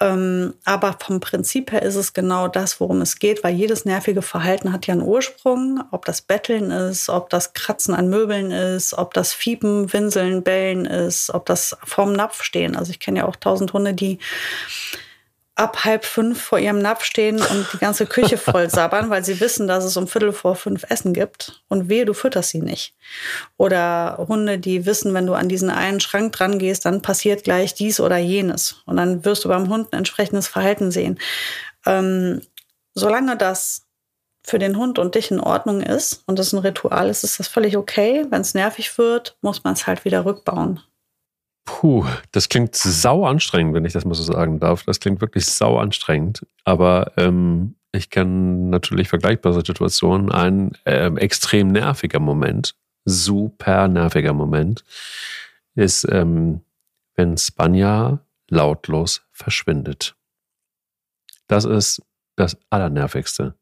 Ähm, 0.00 0.54
aber 0.64 0.96
vom 1.00 1.20
Prinzip 1.20 1.70
her 1.70 1.82
ist 1.82 1.94
es 1.94 2.12
genau 2.12 2.48
das, 2.48 2.80
worum 2.80 3.00
es 3.00 3.18
geht, 3.20 3.44
weil 3.44 3.54
jedes 3.54 3.84
nervige 3.84 4.22
Verhalten 4.22 4.72
hat 4.72 4.86
ja 4.86 4.92
einen 4.92 5.02
Ursprung. 5.02 5.84
Ob 5.92 6.04
das 6.04 6.20
Betteln 6.20 6.70
ist, 6.72 7.08
ob 7.08 7.30
das 7.30 7.52
Kratzen 7.52 7.94
an 7.94 8.08
Möbeln 8.08 8.50
ist, 8.50 8.94
ob 8.94 9.14
das 9.14 9.32
Fiepen, 9.32 9.92
Winseln, 9.92 10.42
Bellen 10.42 10.84
ist, 10.84 11.32
ob 11.32 11.46
das 11.46 11.76
vorm 11.84 12.12
Napf 12.12 12.42
stehen. 12.42 12.74
Also 12.74 12.90
ich 12.90 12.98
kenne 12.98 13.20
ja 13.20 13.26
auch 13.26 13.36
tausend 13.36 13.72
Hunde, 13.72 13.94
die 13.94 14.18
ab 15.56 15.84
halb 15.84 16.04
fünf 16.04 16.40
vor 16.42 16.58
ihrem 16.58 16.80
Napf 16.80 17.04
stehen 17.04 17.40
und 17.40 17.66
die 17.72 17.78
ganze 17.78 18.06
Küche 18.06 18.38
voll 18.38 18.68
sabbern, 18.70 19.10
weil 19.10 19.24
sie 19.24 19.40
wissen, 19.40 19.68
dass 19.68 19.84
es 19.84 19.96
um 19.96 20.08
Viertel 20.08 20.32
vor 20.32 20.56
fünf 20.56 20.84
Essen 20.88 21.14
gibt 21.14 21.62
und 21.68 21.88
wehe, 21.88 22.04
du 22.04 22.12
fütterst 22.12 22.50
sie 22.50 22.60
nicht. 22.60 22.94
Oder 23.56 24.24
Hunde, 24.28 24.58
die 24.58 24.84
wissen, 24.84 25.14
wenn 25.14 25.26
du 25.26 25.34
an 25.34 25.48
diesen 25.48 25.70
einen 25.70 26.00
Schrank 26.00 26.32
dran 26.32 26.58
gehst, 26.58 26.86
dann 26.86 27.02
passiert 27.02 27.44
gleich 27.44 27.74
dies 27.74 28.00
oder 28.00 28.18
jenes. 28.18 28.82
Und 28.86 28.96
dann 28.96 29.24
wirst 29.24 29.44
du 29.44 29.48
beim 29.48 29.68
Hund 29.68 29.92
ein 29.92 29.98
entsprechendes 29.98 30.48
Verhalten 30.48 30.90
sehen. 30.90 31.20
Ähm, 31.86 32.40
solange 32.94 33.36
das 33.36 33.82
für 34.42 34.58
den 34.58 34.76
Hund 34.76 34.98
und 34.98 35.14
dich 35.14 35.30
in 35.30 35.40
Ordnung 35.40 35.80
ist 35.80 36.22
und 36.26 36.38
das 36.38 36.52
ein 36.52 36.58
Ritual 36.58 37.08
ist, 37.08 37.24
ist 37.24 37.38
das 37.38 37.48
völlig 37.48 37.76
okay. 37.76 38.26
Wenn 38.28 38.42
es 38.42 38.54
nervig 38.54 38.98
wird, 38.98 39.36
muss 39.40 39.64
man 39.64 39.74
es 39.74 39.86
halt 39.86 40.04
wieder 40.04 40.24
rückbauen. 40.24 40.80
Puh, 41.64 42.04
das 42.32 42.48
klingt 42.48 42.76
sau 42.76 43.24
anstrengend, 43.24 43.74
wenn 43.74 43.84
ich 43.84 43.94
das 43.94 44.04
mal 44.04 44.14
so 44.14 44.22
sagen 44.22 44.60
darf. 44.60 44.84
Das 44.84 45.00
klingt 45.00 45.20
wirklich 45.20 45.46
sau 45.46 45.78
anstrengend. 45.78 46.46
Aber 46.64 47.12
ähm, 47.16 47.76
ich 47.92 48.10
kenne 48.10 48.70
natürlich 48.70 49.08
vergleichbare 49.08 49.54
Situationen. 49.54 50.30
Ein 50.30 50.72
äh, 50.84 51.14
extrem 51.16 51.68
nerviger 51.68 52.20
Moment, 52.20 52.74
super 53.04 53.88
nerviger 53.88 54.32
Moment, 54.32 54.84
ist, 55.74 56.06
ähm, 56.10 56.60
wenn 57.14 57.38
Spanja 57.38 58.20
lautlos 58.50 59.22
verschwindet. 59.32 60.16
Das 61.46 61.64
ist 61.64 62.02
das 62.36 62.56
Allernervigste. 62.70 63.54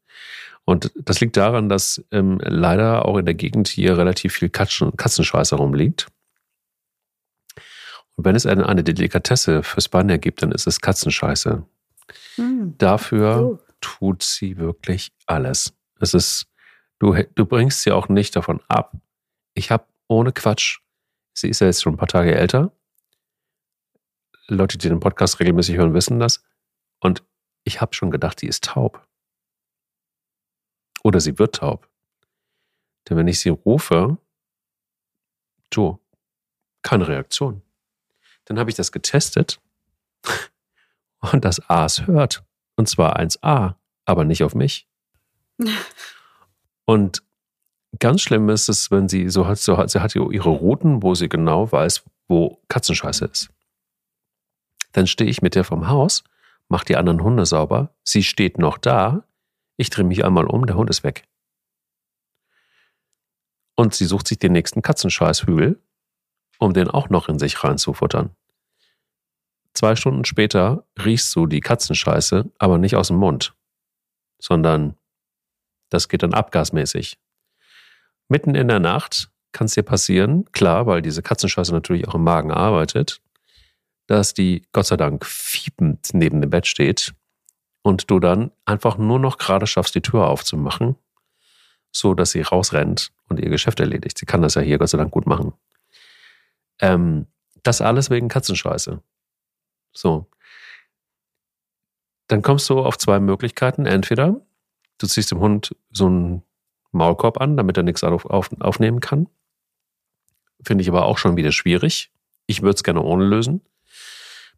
Und 0.65 0.91
das 0.95 1.19
liegt 1.19 1.37
daran, 1.37 1.69
dass 1.69 2.03
ähm, 2.11 2.39
leider 2.41 3.05
auch 3.05 3.17
in 3.17 3.25
der 3.25 3.35
Gegend 3.35 3.67
hier 3.67 3.97
relativ 3.97 4.33
viel 4.33 4.49
Katzen, 4.49 4.95
Katzenschweiß 4.95 5.51
herumliegt. 5.51 6.07
Und 8.15 8.25
wenn 8.25 8.35
es 8.35 8.45
eine, 8.45 8.67
eine 8.67 8.83
Delikatesse 8.83 9.63
für 9.63 9.81
Spanier 9.81 10.17
gibt, 10.17 10.43
dann 10.43 10.51
ist 10.51 10.67
es 10.67 10.81
Katzenscheiße. 10.81 11.65
Mhm. 12.37 12.75
Dafür 12.77 13.59
oh. 13.59 13.59
tut 13.81 14.23
sie 14.23 14.57
wirklich 14.57 15.11
alles. 15.25 15.73
Es 15.99 16.13
ist, 16.13 16.47
du, 16.99 17.15
du 17.35 17.45
bringst 17.45 17.81
sie 17.81 17.91
auch 17.91 18.09
nicht 18.09 18.35
davon 18.35 18.61
ab. 18.67 18.93
Ich 19.55 19.71
habe 19.71 19.85
ohne 20.07 20.31
Quatsch, 20.31 20.79
sie 21.33 21.49
ist 21.49 21.61
ja 21.61 21.67
jetzt 21.67 21.81
schon 21.81 21.93
ein 21.93 21.97
paar 21.97 22.07
Tage 22.07 22.35
älter. 22.35 22.71
Leute, 24.47 24.77
die 24.77 24.89
den 24.89 24.99
Podcast 24.99 25.39
regelmäßig 25.39 25.77
hören, 25.77 25.93
wissen 25.93 26.19
das. 26.19 26.43
Und 26.99 27.23
ich 27.63 27.81
habe 27.81 27.93
schon 27.93 28.11
gedacht, 28.11 28.41
die 28.41 28.47
ist 28.47 28.65
taub. 28.65 29.07
Oder 31.03 31.19
sie 31.19 31.39
wird 31.39 31.55
taub. 31.55 31.89
Denn 33.09 33.17
wenn 33.17 33.27
ich 33.27 33.39
sie 33.39 33.49
rufe, 33.49 34.17
du, 35.69 35.99
keine 36.83 37.07
Reaktion. 37.07 37.62
Dann 38.45 38.59
habe 38.59 38.69
ich 38.69 38.75
das 38.75 38.91
getestet 38.91 39.59
und 41.19 41.45
das 41.45 41.59
A 41.69 41.85
es 41.85 42.07
hört. 42.07 42.43
Und 42.75 42.89
zwar 42.89 43.19
1a, 43.19 43.75
aber 44.05 44.25
nicht 44.25 44.43
auf 44.43 44.55
mich. 44.55 44.87
und 46.85 47.23
ganz 47.99 48.21
schlimm 48.21 48.49
ist 48.49 48.69
es, 48.69 48.91
wenn 48.91 49.07
sie 49.07 49.29
so 49.29 49.47
hat, 49.47 49.59
so 49.59 49.77
hat, 49.77 49.89
sie 49.91 50.01
hat 50.01 50.15
ihre 50.15 50.49
Routen, 50.49 51.03
wo 51.03 51.15
sie 51.15 51.29
genau 51.29 51.71
weiß, 51.71 52.03
wo 52.27 52.61
Katzenscheiße 52.67 53.25
ist. 53.25 53.49
Dann 54.91 55.07
stehe 55.07 55.29
ich 55.29 55.41
mit 55.41 55.55
der 55.55 55.63
vom 55.63 55.87
Haus, 55.87 56.23
mache 56.67 56.85
die 56.85 56.95
anderen 56.95 57.23
Hunde 57.23 57.45
sauber, 57.45 57.95
sie 58.03 58.23
steht 58.23 58.57
noch 58.57 58.77
da, 58.77 59.23
ich 59.77 59.89
drehe 59.89 60.05
mich 60.05 60.23
einmal 60.23 60.45
um, 60.45 60.65
der 60.65 60.75
Hund 60.75 60.89
ist 60.89 61.03
weg. 61.03 61.27
Und 63.75 63.95
sie 63.95 64.05
sucht 64.05 64.27
sich 64.27 64.37
den 64.37 64.51
nächsten 64.51 64.81
Katzenscheißhügel 64.81 65.79
um 66.59 66.73
den 66.73 66.89
auch 66.89 67.09
noch 67.09 67.29
in 67.29 67.39
sich 67.39 67.63
reinzufuttern. 67.63 68.35
Zwei 69.73 69.95
Stunden 69.95 70.23
später 70.25 70.85
riechst 71.03 71.35
du 71.35 71.47
die 71.47 71.59
Katzenscheiße, 71.59 72.51
aber 72.59 72.77
nicht 72.77 72.95
aus 72.95 73.07
dem 73.07 73.17
Mund, 73.17 73.55
sondern 74.39 74.95
das 75.89 76.09
geht 76.09 76.23
dann 76.23 76.33
abgasmäßig. 76.33 77.17
Mitten 78.29 78.55
in 78.55 78.67
der 78.67 78.79
Nacht 78.79 79.29
kann 79.51 79.65
es 79.65 79.73
dir 79.73 79.83
passieren, 79.83 80.45
klar, 80.51 80.85
weil 80.85 81.01
diese 81.01 81.21
Katzenscheiße 81.21 81.71
natürlich 81.71 82.07
auch 82.07 82.15
im 82.15 82.23
Magen 82.23 82.51
arbeitet, 82.51 83.21
dass 84.07 84.33
die 84.33 84.65
Gott 84.73 84.87
sei 84.87 84.97
Dank 84.97 85.25
fiepend 85.25 86.09
neben 86.13 86.41
dem 86.41 86.49
Bett 86.49 86.67
steht 86.67 87.13
und 87.81 88.09
du 88.09 88.19
dann 88.19 88.51
einfach 88.65 88.97
nur 88.97 89.19
noch 89.19 89.37
gerade 89.37 89.67
schaffst, 89.67 89.95
die 89.95 90.01
Tür 90.01 90.27
aufzumachen, 90.27 90.95
so 91.91 92.13
dass 92.13 92.31
sie 92.31 92.41
rausrennt 92.41 93.11
und 93.29 93.39
ihr 93.39 93.49
Geschäft 93.49 93.79
erledigt. 93.79 94.17
Sie 94.17 94.25
kann 94.25 94.41
das 94.41 94.55
ja 94.55 94.61
hier 94.61 94.77
Gott 94.77 94.89
sei 94.89 94.97
Dank 94.97 95.11
gut 95.11 95.27
machen. 95.27 95.53
Ähm, 96.83 97.27
das 97.63 97.79
alles 97.79 98.09
wegen 98.09 98.27
Katzenscheiße. 98.27 99.01
So. 99.93 100.27
Dann 102.27 102.41
kommst 102.41 102.69
du 102.69 102.79
auf 102.79 102.97
zwei 102.97 103.21
Möglichkeiten. 103.21 103.85
Entweder 103.85 104.41
du 104.97 105.07
ziehst 105.07 105.31
dem 105.31 105.39
Hund 105.39 105.75
so 105.91 106.07
einen 106.07 106.43
Maulkorb 106.91 107.39
an, 107.39 107.55
damit 107.55 107.77
er 107.77 107.83
nichts 107.83 108.03
auf, 108.03 108.25
auf, 108.25 108.49
aufnehmen 108.59 108.99
kann. 108.99 109.29
Finde 110.61 110.81
ich 110.81 110.89
aber 110.89 111.05
auch 111.05 111.17
schon 111.17 111.37
wieder 111.37 111.53
schwierig. 111.53 112.11
Ich 112.47 112.61
würde 112.61 112.75
es 112.75 112.83
gerne 112.83 113.01
ohne 113.01 113.23
lösen. 113.23 113.61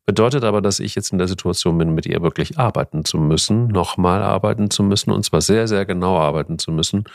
Bedeutet 0.05 0.43
aber, 0.43 0.61
dass 0.61 0.79
ich 0.79 0.93
jetzt 0.93 1.11
in 1.11 1.17
der 1.17 1.27
Situation 1.27 1.79
bin, 1.79 1.95
mit 1.95 2.05
ihr 2.05 2.21
wirklich 2.21 2.59
arbeiten 2.59 3.05
zu 3.05 3.17
müssen, 3.17 3.67
nochmal 3.67 4.21
arbeiten 4.21 4.69
zu 4.69 4.83
müssen 4.83 5.09
und 5.11 5.25
zwar 5.25 5.41
sehr, 5.41 5.67
sehr 5.67 5.85
genau 5.85 6.19
arbeiten 6.19 6.59
zu 6.59 6.71
müssen 6.71 7.05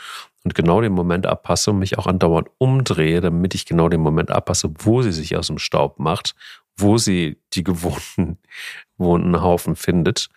und 0.43 0.55
genau 0.55 0.81
den 0.81 0.91
Moment 0.91 1.25
abpasse 1.25 1.71
und 1.71 1.79
mich 1.79 1.97
auch 1.97 2.05
andauernd 2.05 2.49
umdrehe, 2.57 3.21
damit 3.21 3.55
ich 3.55 3.65
genau 3.65 3.87
den 3.87 4.01
Moment 4.01 4.29
abpasse, 4.29 4.69
wo 4.79 5.01
sie 5.01 5.13
sich 5.13 5.37
aus 5.37 5.47
dem 5.47 5.57
Staub 5.57 5.99
macht, 5.99 6.35
wo 6.75 6.97
sie 6.97 7.37
die 7.53 7.63
gewohnten, 7.63 8.37
gewohnten 8.97 9.41
Haufen 9.41 9.77
findet, 9.77 10.27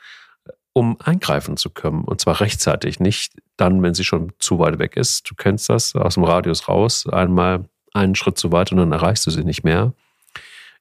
um 0.73 0.97
eingreifen 1.01 1.57
zu 1.57 1.71
können. 1.71 2.05
Und 2.05 2.21
zwar 2.21 2.41
rechtzeitig, 2.41 3.01
nicht 3.01 3.33
dann, 3.57 3.83
wenn 3.83 3.95
sie 3.95 4.05
schon 4.05 4.33
zu 4.39 4.61
weit 4.61 4.79
weg 4.79 4.97
ist. 4.97 5.29
Du 5.29 5.35
kennst 5.35 5.69
das, 5.69 5.97
aus 5.97 6.15
dem 6.15 6.25
Radius 6.25 6.69
raus, 6.69 7.09
einmal 7.09 7.65
einen 7.93 8.15
Schritt 8.15 8.39
zu 8.39 8.53
weit 8.53 8.71
und 8.71 8.79
dann 8.79 8.93
erreichst 8.93 9.27
du 9.27 9.33
sie 9.33 9.45
nicht 9.45 9.65
mehr. 9.65 9.93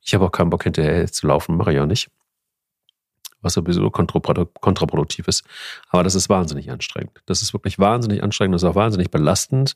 Ich 0.04 0.14
habe 0.14 0.26
auch 0.26 0.32
keinen 0.32 0.50
Bock 0.50 0.64
hinterher 0.64 1.12
zu 1.12 1.28
laufen, 1.28 1.58
mache 1.58 1.74
ich 1.74 1.80
auch 1.80 1.86
nicht. 1.86 2.10
Was 3.42 3.54
sowieso 3.54 3.90
kontraproduktiv 3.90 5.28
ist. 5.28 5.44
Aber 5.90 6.04
das 6.04 6.16
ist 6.16 6.30
wahnsinnig 6.30 6.72
anstrengend. 6.72 7.22
Das 7.26 7.42
ist 7.42 7.54
wirklich 7.54 7.78
wahnsinnig 7.78 8.24
anstrengend. 8.24 8.56
Das 8.56 8.64
ist 8.64 8.70
auch 8.70 8.76
wahnsinnig 8.76 9.12
belastend, 9.12 9.76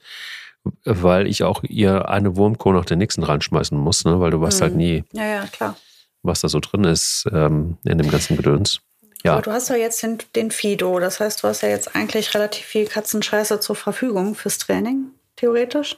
weil 0.85 1.27
ich 1.27 1.43
auch 1.43 1.63
ihr 1.63 2.07
eine 2.07 2.37
Wurmkohl 2.37 2.75
nach 2.75 2.85
der 2.85 2.97
nächsten 2.97 3.23
reinschmeißen 3.23 3.77
muss, 3.77 4.05
ne? 4.05 4.19
weil 4.19 4.31
du 4.31 4.39
weißt 4.39 4.61
halt 4.61 4.75
mhm. 4.75 4.79
halt 4.79 5.13
nie, 5.13 5.19
ja, 5.19 5.25
ja, 5.25 5.45
klar. 5.47 5.75
was 6.23 6.41
da 6.41 6.49
so 6.49 6.59
drin 6.59 6.85
ist 6.85 7.27
ähm, 7.31 7.77
in 7.83 7.97
dem 7.97 8.09
ganzen 8.09 8.37
Gedöns. 8.37 8.79
Ja. 9.23 9.33
Aber 9.33 9.41
du 9.41 9.51
hast 9.51 9.69
ja 9.69 9.75
jetzt 9.75 10.01
den, 10.03 10.19
den 10.35 10.51
Fido. 10.51 10.99
Das 10.99 11.19
heißt, 11.19 11.43
du 11.43 11.47
hast 11.47 11.61
ja 11.61 11.69
jetzt 11.69 11.95
eigentlich 11.95 12.33
relativ 12.33 12.65
viel 12.65 12.85
Katzenscheiße 12.85 13.59
zur 13.59 13.75
Verfügung 13.75 14.35
fürs 14.35 14.57
Training, 14.57 15.11
theoretisch. 15.35 15.97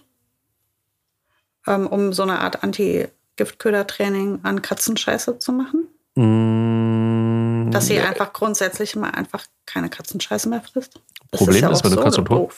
Ähm, 1.67 1.85
um 1.85 2.13
so 2.13 2.23
eine 2.23 2.39
Art 2.39 2.63
Anti- 2.63 3.07
Giftködertraining 3.39 4.41
an 4.43 4.61
Katzenscheiße 4.61 5.39
zu 5.39 5.53
machen? 5.53 5.87
Mm, 6.15 7.71
Dass 7.71 7.87
sie 7.87 7.95
ja. 7.95 8.03
einfach 8.03 8.33
grundsätzlich 8.33 8.97
mal 8.97 9.11
einfach 9.11 9.45
keine 9.65 9.89
Katzenscheiße 9.89 10.49
mehr 10.49 10.61
frisst? 10.61 10.99
Das 11.31 11.39
Problem 11.39 11.55
ist, 11.55 11.61
ja 11.61 11.71
ist 11.71 11.83
wenn 11.85 11.91
so 11.91 11.97
du 11.97 12.03
Katze 12.03 12.21
und 12.21 12.29
Hund. 12.29 12.53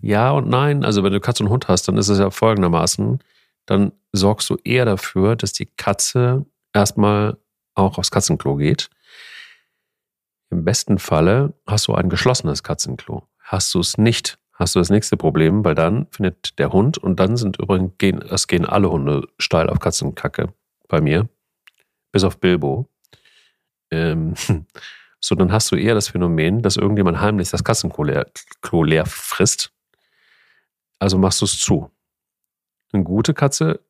Ja 0.00 0.30
und 0.30 0.48
nein. 0.48 0.84
Also 0.84 1.02
wenn 1.02 1.12
du 1.12 1.18
Katze 1.18 1.42
und 1.42 1.50
Hund 1.50 1.66
hast, 1.66 1.88
dann 1.88 1.96
ist 1.96 2.08
es 2.08 2.20
ja 2.20 2.30
folgendermaßen, 2.30 3.18
dann 3.66 3.90
sorgst 4.12 4.48
du 4.50 4.56
eher 4.62 4.84
dafür, 4.84 5.34
dass 5.34 5.52
die 5.52 5.66
Katze 5.66 6.46
erstmal 6.72 7.36
auch 7.74 7.98
aufs 7.98 8.12
Katzenklo 8.12 8.54
geht. 8.54 8.88
Im 10.50 10.64
besten 10.64 10.98
Falle 10.98 11.54
hast 11.66 11.88
du 11.88 11.94
ein 11.94 12.08
geschlossenes 12.08 12.62
Katzenklo. 12.62 13.26
Hast 13.40 13.74
du 13.74 13.80
es 13.80 13.98
nicht, 13.98 14.38
hast 14.58 14.74
du 14.74 14.80
das 14.80 14.90
nächste 14.90 15.16
Problem, 15.16 15.64
weil 15.64 15.74
dann 15.74 16.08
findet 16.10 16.58
der 16.58 16.72
Hund 16.72 16.98
und 16.98 17.20
dann 17.20 17.36
sind 17.36 17.58
übrigens, 17.58 17.92
gehen, 17.98 18.20
es 18.22 18.48
gehen 18.48 18.66
alle 18.66 18.90
Hunde 18.90 19.28
steil 19.38 19.70
auf 19.70 19.78
Katzenkacke 19.78 20.52
bei 20.88 21.00
mir, 21.00 21.28
bis 22.10 22.24
auf 22.24 22.38
Bilbo. 22.38 22.88
Ähm, 23.90 24.34
so, 25.20 25.36
dann 25.36 25.52
hast 25.52 25.70
du 25.70 25.76
eher 25.76 25.94
das 25.94 26.08
Phänomen, 26.08 26.62
dass 26.62 26.76
irgendjemand 26.76 27.20
heimlich 27.20 27.50
das 27.50 27.62
Katzenklo 27.62 28.04
leer, 28.04 28.26
Klo 28.60 28.82
leer 28.82 29.06
frisst. 29.06 29.72
Also 30.98 31.18
machst 31.18 31.40
du 31.40 31.44
es 31.44 31.58
zu. 31.58 31.90
Eine 32.92 33.04
gute 33.04 33.34
Katze 33.34 33.80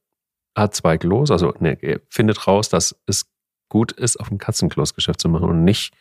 hat 0.54 0.74
zwei 0.74 0.98
Klos, 0.98 1.30
also 1.30 1.54
ne, 1.60 1.78
findet 2.10 2.46
raus, 2.46 2.68
dass 2.68 2.94
es 3.06 3.30
gut 3.70 3.92
ist, 3.92 4.20
auf 4.20 4.28
dem 4.28 4.38
Katzenklo 4.38 4.82
das 4.82 4.94
Geschäft 4.94 5.20
zu 5.20 5.28
machen 5.30 5.48
und 5.48 5.64
nicht 5.64 5.94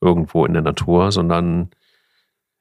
irgendwo 0.00 0.44
in 0.46 0.52
der 0.52 0.62
Natur, 0.62 1.10
sondern 1.10 1.70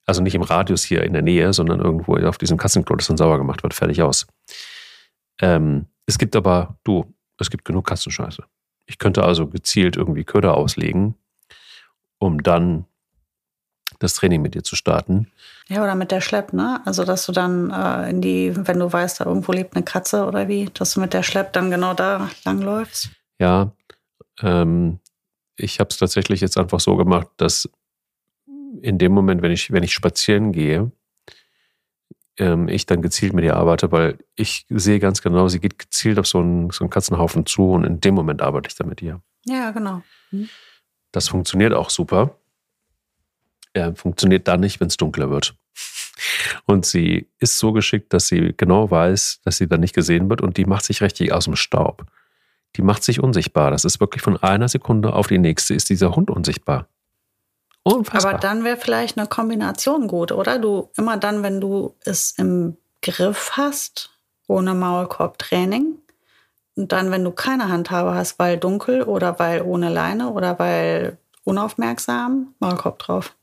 also 0.06 0.22
nicht 0.22 0.36
im 0.36 0.42
Radius 0.42 0.84
hier 0.84 1.04
in 1.04 1.14
der 1.14 1.22
Nähe, 1.22 1.54
sondern 1.54 1.80
irgendwo 1.80 2.16
auf 2.18 2.38
diesem 2.38 2.58
Katzenklo, 2.58 2.96
das 2.96 3.08
dann 3.08 3.18
sauber 3.18 3.38
gemacht 3.38 3.64
wird, 3.64 3.74
fertig 3.74 4.02
aus. 4.02 4.28
Ähm, 5.40 5.88
es 6.06 6.18
gibt 6.18 6.36
aber, 6.36 6.78
du, 6.84 7.14
es 7.38 7.50
gibt 7.50 7.66
genug 7.66 7.88
Katzenscheiße. 7.88 8.44
Ich 8.86 8.98
könnte 8.98 9.24
also 9.24 9.48
gezielt 9.48 9.96
irgendwie 9.96 10.24
Köder 10.24 10.56
auslegen, 10.56 11.16
um 12.18 12.44
dann 12.44 12.86
das 14.00 14.16
Training 14.16 14.42
mit 14.42 14.56
dir 14.56 14.64
zu 14.64 14.76
starten. 14.76 15.28
Ja, 15.68 15.84
oder 15.84 15.96
mit 15.96 16.12
der 16.12 16.22
Schlepp, 16.22 16.54
ne? 16.54 16.82
Also, 16.86 17.04
dass 17.06 17.26
du 17.26 17.32
dann 17.32 17.70
äh, 17.70 18.10
in 18.10 18.22
die, 18.22 18.52
wenn 18.56 18.80
du 18.80 18.92
weißt, 18.92 19.22
da 19.22 19.26
irgendwo 19.26 19.52
lebt 19.52 19.76
eine 19.76 19.86
Katze 19.86 20.26
oder 20.26 20.48
wie, 20.48 20.66
dass 20.74 20.94
du 20.94 21.00
mit 21.00 21.14
der 21.14 21.24
Schlepp 21.24 21.54
dann 21.54 21.72
genau 21.72 21.94
da 21.94 22.30
langläufst. 22.44 23.12
Ja, 23.40 23.72
ähm, 24.42 25.00
ich 25.56 25.80
habe 25.80 25.90
es 25.90 25.98
tatsächlich 25.98 26.42
jetzt 26.42 26.58
einfach 26.58 26.80
so 26.80 26.96
gemacht, 26.96 27.28
dass 27.38 27.70
in 28.82 28.98
dem 28.98 29.12
Moment, 29.12 29.42
wenn 29.42 29.52
ich, 29.52 29.72
wenn 29.72 29.84
ich 29.84 29.94
spazieren 29.94 30.52
gehe, 30.52 30.92
ähm, 32.38 32.68
ich 32.68 32.86
dann 32.86 33.02
gezielt 33.02 33.34
mit 33.34 33.46
ihr 33.46 33.56
arbeite, 33.56 33.92
weil 33.92 34.18
ich 34.36 34.66
sehe 34.70 35.00
ganz 35.00 35.22
genau, 35.22 35.48
sie 35.48 35.60
geht 35.60 35.78
gezielt 35.78 36.20
auf 36.20 36.28
so 36.28 36.40
einen, 36.40 36.70
so 36.72 36.84
einen 36.84 36.90
Katzenhaufen 36.90 37.46
zu 37.46 37.72
und 37.72 37.84
in 37.84 38.02
dem 38.02 38.16
Moment 38.16 38.42
arbeite 38.42 38.70
ich 38.70 38.76
dann 38.76 38.90
mit 38.90 39.02
ihr. 39.02 39.22
Ja, 39.46 39.72
genau. 39.72 40.02
Mhm. 40.32 40.50
Das 41.12 41.28
funktioniert 41.28 41.74
auch 41.74 41.90
super. 41.90 42.38
Er 43.74 43.96
funktioniert 43.96 44.48
dann 44.48 44.60
nicht, 44.60 44.80
wenn 44.80 44.88
es 44.88 44.98
dunkler 44.98 45.30
wird. 45.30 45.56
Und 46.66 46.86
sie 46.86 47.28
ist 47.40 47.58
so 47.58 47.72
geschickt, 47.72 48.14
dass 48.14 48.28
sie 48.28 48.54
genau 48.56 48.92
weiß, 48.92 49.42
dass 49.44 49.58
sie 49.58 49.68
dann 49.68 49.80
nicht 49.80 49.96
gesehen 49.96 50.30
wird 50.30 50.42
und 50.42 50.58
die 50.58 50.66
macht 50.66 50.86
sich 50.86 51.02
richtig 51.02 51.32
aus 51.32 51.46
dem 51.46 51.56
Staub. 51.56 52.06
Die 52.76 52.82
macht 52.82 53.04
sich 53.04 53.22
unsichtbar. 53.22 53.72
Das 53.72 53.86
ist 53.86 54.00
wirklich 54.00 54.22
von 54.22 54.38
einer 54.38 54.68
Sekunde 54.68 55.14
auf 55.14 55.28
die 55.28 55.38
nächste 55.38 55.74
ist 55.74 55.90
dieser 55.90 56.16
Hund 56.16 56.30
unsichtbar. 56.30 56.88
Unfassbar. 57.84 58.34
Aber 58.34 58.40
dann 58.40 58.64
wäre 58.64 58.78
vielleicht 58.78 59.18
eine 59.18 59.28
Kombination 59.28 60.08
gut, 60.08 60.32
oder? 60.32 60.60
Du 60.60 60.90
immer 60.98 61.18
dann, 61.18 61.44
wenn 61.44 61.60
du 61.60 61.96
es 62.06 62.32
im 62.38 62.78
Griff 63.02 63.52
hast, 63.54 64.12
ohne 64.48 64.74
Maulkorbtraining, 64.74 65.98
und 66.76 66.92
dann, 66.92 67.12
wenn 67.12 67.24
du 67.24 67.32
keine 67.32 67.70
Handhabe 67.70 68.14
hast, 68.14 68.40
weil 68.40 68.58
dunkel 68.58 69.04
oder 69.04 69.40
weil 69.40 69.62
ohne 69.62 69.90
Leine 69.90 70.30
oder 70.30 70.58
weil 70.58 71.18
unaufmerksam, 71.44 72.54
Maulkorb 72.60 73.00
drauf. 73.00 73.36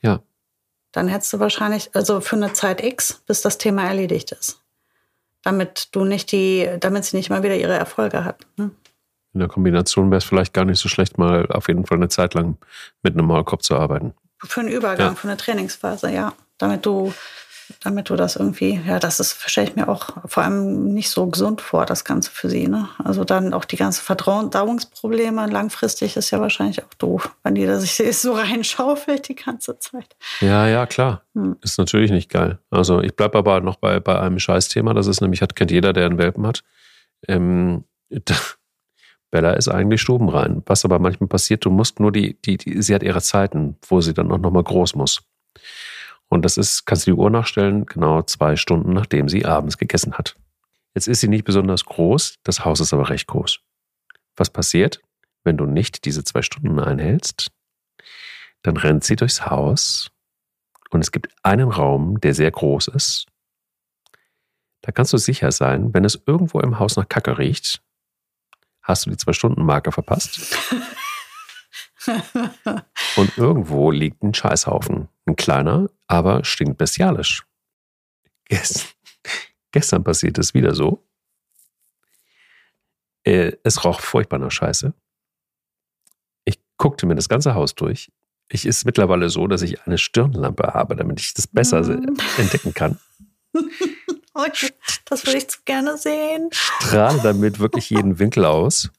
Ja. 0.00 0.20
Dann 0.90 1.08
hättest 1.08 1.32
du 1.32 1.38
wahrscheinlich, 1.38 1.90
also 1.94 2.20
für 2.20 2.36
eine 2.36 2.52
Zeit 2.52 2.82
X, 2.82 3.22
bis 3.26 3.40
das 3.40 3.58
Thema 3.58 3.84
erledigt 3.84 4.32
ist. 4.32 4.60
Damit 5.42 5.88
du 5.92 6.04
nicht 6.04 6.32
die, 6.32 6.68
damit 6.80 7.04
sie 7.04 7.16
nicht 7.16 7.30
mal 7.30 7.42
wieder 7.42 7.56
ihre 7.56 7.74
Erfolge 7.74 8.24
hat. 8.24 8.40
Ne? 8.56 8.70
In 9.34 9.40
der 9.40 9.48
Kombination 9.48 10.10
wäre 10.10 10.18
es 10.18 10.24
vielleicht 10.24 10.52
gar 10.52 10.64
nicht 10.64 10.78
so 10.78 10.88
schlecht, 10.88 11.18
mal 11.18 11.46
auf 11.50 11.68
jeden 11.68 11.86
Fall 11.86 11.98
eine 11.98 12.08
Zeit 12.08 12.34
lang 12.34 12.58
mit 13.02 13.14
einem 13.14 13.26
Maulkorb 13.26 13.62
zu 13.62 13.76
arbeiten. 13.76 14.14
Für 14.44 14.60
einen 14.60 14.70
Übergang, 14.70 15.10
ja. 15.10 15.14
für 15.14 15.28
eine 15.28 15.36
Trainingsphase, 15.36 16.12
ja. 16.12 16.32
Damit 16.58 16.84
du 16.84 17.12
damit 17.80 18.10
du 18.10 18.16
das 18.16 18.36
irgendwie, 18.36 18.80
ja, 18.86 18.98
das 18.98 19.20
ist, 19.20 19.38
stelle 19.48 19.68
ich 19.68 19.76
mir 19.76 19.88
auch 19.88 20.10
vor 20.26 20.42
allem 20.42 20.92
nicht 20.92 21.10
so 21.10 21.26
gesund 21.26 21.60
vor, 21.60 21.86
das 21.86 22.04
Ganze 22.04 22.30
für 22.30 22.48
sie. 22.48 22.68
Ne? 22.68 22.88
Also 23.02 23.24
dann 23.24 23.54
auch 23.54 23.64
die 23.64 23.76
ganzen 23.76 24.02
Verdauungsprobleme 24.02 25.46
langfristig 25.46 26.16
ist 26.16 26.30
ja 26.30 26.40
wahrscheinlich 26.40 26.82
auch 26.82 26.94
doof, 26.94 27.34
wenn 27.42 27.54
die 27.54 27.66
da 27.66 27.78
sich 27.78 27.96
so 28.18 28.32
reinschaufelt 28.32 29.28
die 29.28 29.34
ganze 29.34 29.78
Zeit. 29.78 30.16
Ja, 30.40 30.66
ja, 30.66 30.86
klar. 30.86 31.22
Hm. 31.34 31.56
Ist 31.62 31.78
natürlich 31.78 32.10
nicht 32.10 32.30
geil. 32.30 32.58
Also 32.70 33.00
ich 33.00 33.16
bleibe 33.16 33.38
aber 33.38 33.60
noch 33.60 33.76
bei, 33.76 34.00
bei 34.00 34.18
einem 34.18 34.38
Scheißthema, 34.38 34.94
das 34.94 35.06
ist 35.06 35.20
nämlich, 35.20 35.42
hat, 35.42 35.56
kennt 35.56 35.70
jeder, 35.70 35.92
der 35.92 36.06
einen 36.06 36.18
Welpen 36.18 36.46
hat. 36.46 36.62
Ähm, 37.28 37.84
Bella 39.32 39.54
ist 39.54 39.68
eigentlich 39.68 40.02
stubenrein. 40.02 40.62
Was 40.66 40.84
aber 40.84 40.98
manchmal 41.00 41.26
passiert, 41.26 41.64
du 41.64 41.70
musst 41.70 41.98
nur 41.98 42.12
die, 42.12 42.40
die, 42.42 42.58
die 42.58 42.80
sie 42.82 42.94
hat 42.94 43.02
ihre 43.02 43.22
Zeiten, 43.22 43.76
wo 43.88 44.00
sie 44.00 44.14
dann 44.14 44.30
auch 44.30 44.38
nochmal 44.38 44.62
groß 44.62 44.94
muss. 44.94 45.22
Und 46.28 46.44
das 46.44 46.58
ist, 46.58 46.84
kannst 46.86 47.06
du 47.06 47.12
die 47.12 47.18
Uhr 47.18 47.30
nachstellen, 47.30 47.86
genau 47.86 48.22
zwei 48.22 48.56
Stunden, 48.56 48.92
nachdem 48.92 49.28
sie 49.28 49.44
abends 49.44 49.78
gegessen 49.78 50.12
hat. 50.14 50.36
Jetzt 50.94 51.08
ist 51.08 51.20
sie 51.20 51.28
nicht 51.28 51.44
besonders 51.44 51.84
groß, 51.86 52.40
das 52.44 52.64
Haus 52.64 52.80
ist 52.80 52.92
aber 52.92 53.08
recht 53.08 53.26
groß. 53.26 53.60
Was 54.36 54.50
passiert, 54.50 55.00
wenn 55.44 55.56
du 55.56 55.64
nicht 55.64 56.04
diese 56.04 56.24
zwei 56.24 56.42
Stunden 56.42 56.78
einhältst? 56.78 57.50
Dann 58.62 58.76
rennt 58.76 59.02
sie 59.02 59.16
durchs 59.16 59.46
Haus 59.46 60.10
und 60.90 61.00
es 61.00 61.10
gibt 61.10 61.28
einen 61.42 61.70
Raum, 61.70 62.20
der 62.20 62.34
sehr 62.34 62.50
groß 62.50 62.88
ist. 62.88 63.26
Da 64.82 64.92
kannst 64.92 65.14
du 65.14 65.16
sicher 65.16 65.52
sein, 65.52 65.94
wenn 65.94 66.04
es 66.04 66.22
irgendwo 66.26 66.60
im 66.60 66.78
Haus 66.78 66.96
nach 66.96 67.08
Kacke 67.08 67.38
riecht, 67.38 67.82
hast 68.82 69.06
du 69.06 69.10
die 69.10 69.16
Zwei-Stunden-Marke 69.16 69.92
verpasst. 69.92 70.56
Und 73.16 73.38
irgendwo 73.38 73.90
liegt 73.90 74.22
ein 74.22 74.34
Scheißhaufen. 74.34 75.08
Ein 75.26 75.36
kleiner, 75.36 75.88
aber 76.06 76.44
stinkt 76.44 76.78
bestialisch. 76.78 77.46
Gest 78.46 78.96
Gestern 79.70 80.04
passiert 80.04 80.36
es 80.38 80.52
wieder 80.52 80.74
so. 80.74 81.06
Äh, 83.24 83.52
es 83.62 83.84
roch 83.84 84.00
furchtbar 84.00 84.38
nach 84.38 84.50
Scheiße. 84.50 84.92
Ich 86.44 86.60
guckte 86.76 87.06
mir 87.06 87.14
das 87.14 87.28
ganze 87.28 87.54
Haus 87.54 87.74
durch. 87.74 88.12
Ich 88.48 88.66
ist 88.66 88.84
mittlerweile 88.84 89.30
so, 89.30 89.46
dass 89.46 89.62
ich 89.62 89.80
eine 89.86 89.96
Stirnlampe 89.96 90.74
habe, 90.74 90.96
damit 90.96 91.20
ich 91.20 91.32
das 91.32 91.46
besser 91.46 91.82
mm. 91.82 92.18
entdecken 92.36 92.74
kann. 92.74 92.98
das 95.04 95.26
würde 95.26 95.38
ich 95.38 95.48
zu 95.48 95.58
gerne 95.64 95.96
sehen. 95.98 96.48
Strahle 96.52 97.20
damit 97.22 97.58
wirklich 97.58 97.90
jeden 97.90 98.18
Winkel 98.18 98.44
aus. 98.44 98.90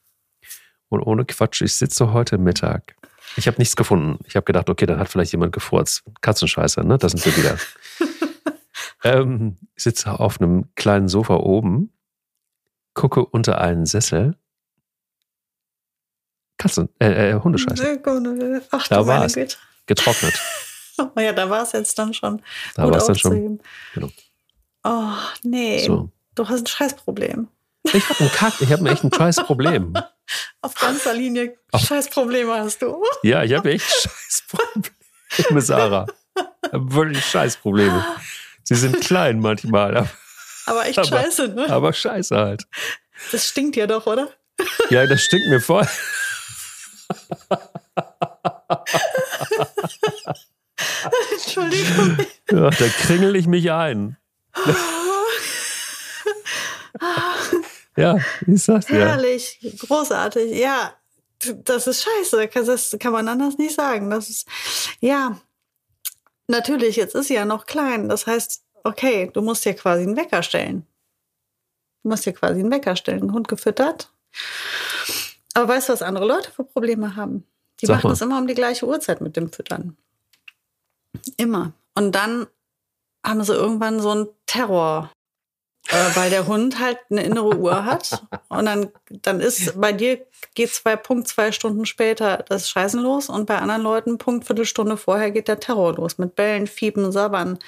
Und 0.88 1.02
ohne 1.02 1.24
Quatsch, 1.24 1.62
ich 1.62 1.74
sitze 1.74 2.12
heute 2.12 2.38
Mittag. 2.38 2.94
Ich 3.36 3.48
habe 3.48 3.58
nichts 3.58 3.74
gefunden. 3.74 4.18
Ich 4.26 4.36
habe 4.36 4.44
gedacht, 4.44 4.70
okay, 4.70 4.86
dann 4.86 4.98
hat 4.98 5.08
vielleicht 5.08 5.32
jemand 5.32 5.52
gefurzt. 5.52 6.04
Katzenscheiße, 6.20 6.82
ne? 6.82 6.98
Da 6.98 7.08
sind 7.08 7.24
wir 7.24 7.36
wieder. 7.36 7.58
ähm, 9.04 9.56
ich 9.74 9.82
sitze 9.82 10.20
auf 10.20 10.40
einem 10.40 10.72
kleinen 10.76 11.08
Sofa 11.08 11.34
oben, 11.34 11.92
gucke 12.94 13.24
unter 13.24 13.60
einen 13.60 13.86
Sessel. 13.86 14.36
Katzen, 16.58 16.88
äh, 17.00 17.30
äh 17.30 17.40
Hundescheiße. 17.40 18.00
Ach, 18.70 18.88
da 18.88 19.06
war 19.06 19.24
es. 19.24 19.36
Getrocknet. 19.86 20.40
Oh 20.96 21.18
ja, 21.18 21.32
da 21.32 21.50
war 21.50 21.64
es 21.64 21.72
jetzt 21.72 21.98
dann 21.98 22.14
schon. 22.14 22.40
Da 22.76 22.88
war 22.88 22.98
es 22.98 23.06
dann 23.06 23.16
schon. 23.16 23.60
Genau. 23.94 24.10
Oh, 24.84 25.12
nee. 25.42 25.84
So. 25.84 26.10
Du 26.34 26.48
hast 26.48 26.60
ein 26.60 26.66
Scheißproblem. 26.66 27.48
Ich 27.92 28.08
habe 28.08 28.24
ein 28.24 28.30
Kack, 28.32 28.54
ich 28.60 28.72
habe 28.72 28.88
echt 28.88 29.04
ein 29.04 29.12
Scheißproblem. 29.12 29.94
Auf 30.62 30.74
ganzer 30.74 31.12
Linie 31.14 31.56
Scheißprobleme 31.74 32.54
hast 32.54 32.80
du. 32.80 33.02
Ja, 33.22 33.42
ich 33.42 33.52
habe 33.52 33.72
echt 33.72 33.84
Scheißprobleme, 33.84 35.60
Sarah. 35.60 36.06
Wirklich 36.72 37.24
Scheißprobleme. 37.26 38.04
Sie 38.62 38.74
sind 38.74 39.00
klein 39.00 39.40
manchmal. 39.40 40.08
Aber, 40.66 40.86
echt 40.86 40.98
aber, 40.98 41.06
scheiße, 41.08 41.48
ne? 41.48 41.68
Aber 41.68 41.92
scheiße 41.92 42.36
halt. 42.36 42.66
Das 43.32 43.46
stinkt 43.48 43.76
ja 43.76 43.86
doch, 43.86 44.06
oder? 44.06 44.30
Ja, 44.88 45.06
das 45.06 45.20
stinkt 45.22 45.46
mir 45.48 45.60
voll. 45.60 45.86
Entschuldigung. 51.32 52.16
Ja, 52.50 52.70
da 52.70 52.88
kringel 53.02 53.36
ich 53.36 53.46
mich 53.46 53.70
ein. 53.70 54.16
Ja, 57.96 58.18
wie 58.40 58.54
ist 58.54 58.68
das? 58.68 58.88
Herrlich, 58.88 59.58
ja. 59.60 59.70
großartig. 59.78 60.58
Ja, 60.58 60.94
das 61.64 61.86
ist 61.86 62.02
scheiße. 62.02 62.48
Das 62.52 62.96
kann 62.98 63.12
man 63.12 63.28
anders 63.28 63.58
nicht 63.58 63.74
sagen. 63.74 64.10
Das 64.10 64.28
ist, 64.28 64.48
ja, 65.00 65.38
natürlich, 66.48 66.96
jetzt 66.96 67.14
ist 67.14 67.28
sie 67.28 67.34
ja 67.34 67.44
noch 67.44 67.66
klein. 67.66 68.08
Das 68.08 68.26
heißt, 68.26 68.62
okay, 68.82 69.30
du 69.32 69.42
musst 69.42 69.64
dir 69.64 69.74
quasi 69.74 70.02
einen 70.02 70.16
Wecker 70.16 70.42
stellen. 70.42 70.86
Du 72.02 72.10
musst 72.10 72.26
dir 72.26 72.32
quasi 72.32 72.60
einen 72.60 72.70
Wecker 72.70 72.96
stellen. 72.96 73.32
Hund 73.32 73.48
gefüttert. 73.48 74.10
Aber 75.54 75.68
weißt 75.68 75.88
du, 75.88 75.92
was 75.92 76.02
andere 76.02 76.26
Leute 76.26 76.50
für 76.50 76.64
Probleme 76.64 77.14
haben? 77.14 77.44
Die 77.80 77.86
Sag 77.86 78.02
machen 78.02 78.12
es 78.12 78.20
immer 78.20 78.38
um 78.38 78.46
die 78.46 78.54
gleiche 78.54 78.86
Uhrzeit 78.86 79.20
mit 79.20 79.36
dem 79.36 79.52
Füttern. 79.52 79.96
Immer. 81.36 81.72
Und 81.94 82.12
dann 82.12 82.48
haben 83.24 83.42
sie 83.42 83.54
irgendwann 83.54 84.00
so 84.00 84.10
einen 84.10 84.28
Terror 84.46 85.10
äh, 85.88 86.16
weil 86.16 86.30
der 86.30 86.46
Hund 86.46 86.80
halt 86.80 86.98
eine 87.10 87.22
innere 87.22 87.56
Uhr 87.56 87.84
hat. 87.84 88.22
Und 88.48 88.66
dann, 88.66 88.90
dann 89.22 89.40
ist 89.40 89.78
bei 89.78 89.92
dir 89.92 90.24
geht 90.54 90.70
zwei 90.70 90.96
Punkt 90.96 91.28
zwei 91.28 91.52
Stunden 91.52 91.84
später 91.84 92.44
das 92.48 92.70
Scheißen 92.70 93.00
los 93.00 93.28
und 93.28 93.46
bei 93.46 93.58
anderen 93.58 93.82
Leuten 93.82 94.18
Punkt 94.18 94.46
Viertelstunde 94.46 94.96
vorher 94.96 95.30
geht 95.30 95.48
der 95.48 95.60
Terror 95.60 95.94
los 95.94 96.18
mit 96.18 96.36
Bällen, 96.36 96.66
Fiepen, 96.66 97.12
Sabbern. 97.12 97.58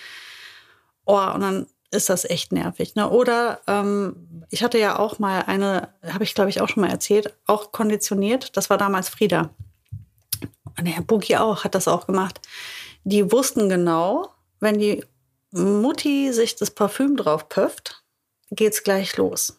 Oh, 1.04 1.20
und 1.34 1.40
dann 1.40 1.66
ist 1.90 2.08
das 2.08 2.24
echt 2.24 2.52
nervig. 2.52 2.94
Ne? 2.94 3.08
Oder 3.08 3.60
ähm, 3.66 4.44
ich 4.50 4.62
hatte 4.62 4.78
ja 4.78 4.98
auch 4.98 5.18
mal 5.18 5.42
eine, 5.46 5.88
habe 6.06 6.24
ich 6.24 6.34
glaube 6.34 6.50
ich 6.50 6.60
auch 6.60 6.68
schon 6.68 6.82
mal 6.82 6.90
erzählt, 6.90 7.34
auch 7.46 7.70
konditioniert. 7.72 8.56
Das 8.56 8.70
war 8.70 8.78
damals 8.78 9.08
Frieda. 9.08 9.50
Und 10.78 10.86
der 10.86 11.02
Boogie 11.02 11.36
auch, 11.36 11.64
hat 11.64 11.74
das 11.74 11.88
auch 11.88 12.06
gemacht. 12.06 12.40
Die 13.04 13.30
wussten 13.30 13.68
genau, 13.68 14.30
wenn 14.60 14.78
die 14.78 15.04
Mutti 15.56 16.32
sich 16.32 16.56
das 16.56 16.70
Parfüm 16.70 17.16
drauf 17.16 17.48
pöfft, 17.48 18.02
geht's 18.50 18.82
gleich 18.82 19.16
los. 19.16 19.58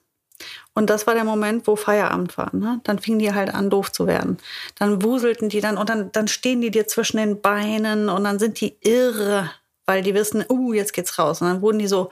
Und 0.74 0.90
das 0.90 1.08
war 1.08 1.16
der 1.16 1.24
Moment, 1.24 1.66
wo 1.66 1.76
Feierabend 1.76 2.38
war. 2.38 2.56
Ne? 2.56 2.80
Dann 2.84 3.00
fingen 3.00 3.20
die 3.20 3.34
halt 3.34 3.54
an, 3.54 3.72
doof 3.72 3.92
zu 3.92 4.06
werden. 4.06 4.38
Dann 4.76 5.04
wuselten 5.04 5.50
die 5.50 5.62
dann 5.62 5.78
und 5.78 5.90
dann, 5.90 6.12
dann 6.12 6.28
stehen 6.28 6.62
die 6.62 6.70
dir 6.70 6.88
zwischen 6.88 7.18
den 7.18 7.42
Beinen 7.42 8.10
und 8.10 8.24
dann 8.24 8.38
sind 8.38 8.62
die 8.62 8.78
irre, 8.82 9.50
weil 9.88 10.04
die 10.04 10.14
wissen, 10.14 10.46
uh, 10.48 10.74
jetzt 10.74 10.94
geht's 10.94 11.18
raus. 11.18 11.42
Und 11.42 11.48
dann 11.48 11.62
wurden 11.62 11.80
die 11.80 11.88
so, 11.88 12.12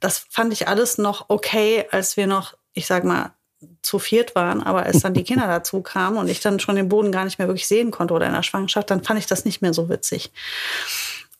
das 0.00 0.18
fand 0.18 0.52
ich 0.52 0.66
alles 0.66 0.98
noch 0.98 1.26
okay, 1.28 1.86
als 1.92 2.16
wir 2.16 2.26
noch, 2.26 2.54
ich 2.72 2.86
sag 2.86 3.04
mal, 3.04 3.32
zu 3.82 3.98
viert 3.98 4.34
waren, 4.34 4.62
aber 4.62 4.84
als 4.84 5.00
dann 5.00 5.14
die 5.14 5.24
Kinder 5.24 5.46
dazu 5.46 5.82
kamen 5.82 6.16
und 6.16 6.28
ich 6.28 6.40
dann 6.40 6.60
schon 6.60 6.76
den 6.76 6.88
Boden 6.88 7.12
gar 7.12 7.24
nicht 7.24 7.38
mehr 7.38 7.46
wirklich 7.46 7.68
sehen 7.68 7.90
konnte 7.90 8.14
oder 8.14 8.26
in 8.26 8.32
der 8.32 8.42
Schwangerschaft, 8.42 8.90
dann 8.90 9.04
fand 9.04 9.20
ich 9.20 9.26
das 9.26 9.44
nicht 9.44 9.62
mehr 9.62 9.74
so 9.74 9.88
witzig. 9.88 10.32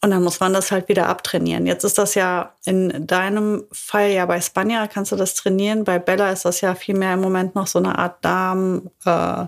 Und 0.02 0.12
dann 0.12 0.22
muss 0.22 0.40
man 0.40 0.54
das 0.54 0.70
halt 0.72 0.88
wieder 0.88 1.08
abtrainieren. 1.08 1.66
Jetzt 1.66 1.84
ist 1.84 1.98
das 1.98 2.14
ja 2.14 2.54
in 2.64 3.06
deinem 3.06 3.64
Fall 3.70 4.10
ja 4.10 4.24
bei 4.24 4.40
Spanja 4.40 4.86
kannst 4.86 5.12
du 5.12 5.16
das 5.16 5.34
trainieren. 5.34 5.84
Bei 5.84 5.98
Bella 5.98 6.32
ist 6.32 6.46
das 6.46 6.62
ja 6.62 6.74
vielmehr 6.74 7.14
im 7.14 7.20
Moment 7.20 7.54
noch 7.54 7.66
so 7.66 7.78
eine 7.78 7.98
Art 7.98 8.24
Darm. 8.24 8.90
Äh, 9.04 9.46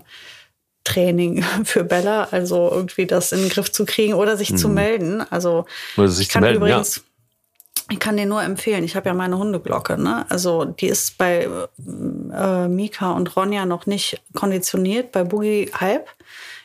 Training 0.83 1.43
für 1.63 1.83
Bella, 1.83 2.27
also 2.31 2.69
irgendwie 2.71 3.05
das 3.05 3.31
in 3.31 3.39
den 3.39 3.49
Griff 3.49 3.71
zu 3.71 3.85
kriegen 3.85 4.13
oder 4.13 4.37
sich 4.37 4.51
mhm. 4.51 4.57
zu 4.57 4.69
melden. 4.69 5.21
Also 5.29 5.65
oder 5.97 6.07
sich 6.09 6.27
ich 6.27 6.33
kann 6.33 6.41
zu 6.41 6.47
melden, 6.47 6.57
übrigens, 6.57 6.97
ja. 6.97 7.01
ich 7.91 7.99
kann 7.99 8.17
dir 8.17 8.25
nur 8.25 8.43
empfehlen, 8.43 8.83
ich 8.83 8.95
habe 8.95 9.09
ja 9.09 9.13
meine 9.13 9.37
Hundeglocke, 9.37 9.97
ne? 9.97 10.25
Also 10.29 10.65
die 10.65 10.87
ist 10.87 11.17
bei 11.17 11.47
äh, 11.87 12.67
Mika 12.67 13.11
und 13.11 13.35
Ronja 13.35 13.65
noch 13.65 13.85
nicht 13.85 14.21
konditioniert, 14.33 15.11
bei 15.11 15.23
Boogie 15.23 15.71
halb. 15.73 16.09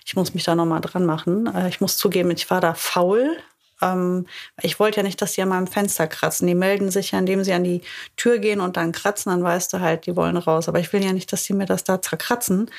Ich 0.05 0.16
muss 0.16 0.33
mich 0.33 0.44
da 0.44 0.55
nochmal 0.55 0.81
dran 0.81 1.07
machen. 1.07 1.55
Äh, 1.55 1.68
ich 1.68 1.81
muss 1.81 1.96
zugeben, 1.96 2.31
ich 2.31 2.51
war 2.51 2.61
da 2.61 2.74
faul, 2.74 3.37
ähm, 3.83 4.27
ich 4.61 4.79
wollte 4.81 4.99
ja 4.99 5.03
nicht, 5.03 5.21
dass 5.23 5.33
die 5.33 5.43
an 5.43 5.49
meinem 5.49 5.67
Fenster 5.67 6.07
kratzen. 6.07 6.47
Die 6.47 6.55
melden 6.55 6.91
sich 6.91 7.12
ja, 7.12 7.19
indem 7.19 7.45
sie 7.45 7.53
an 7.53 7.64
die 7.64 7.83
Tür 8.17 8.38
gehen 8.38 8.61
und 8.61 8.77
dann 8.77 8.93
kratzen, 8.93 9.31
dann 9.31 9.43
weißt 9.43 9.73
du 9.73 9.81
halt, 9.81 10.07
die 10.07 10.17
wollen 10.17 10.37
raus. 10.37 10.69
Aber 10.69 10.81
ich 10.81 10.93
will 10.93 11.05
ja 11.05 11.12
nicht, 11.12 11.33
dass 11.33 11.45
die 11.45 11.53
mir 11.53 11.67
das 11.67 11.85
da 11.85 12.01
zerkratzen. 12.01 12.71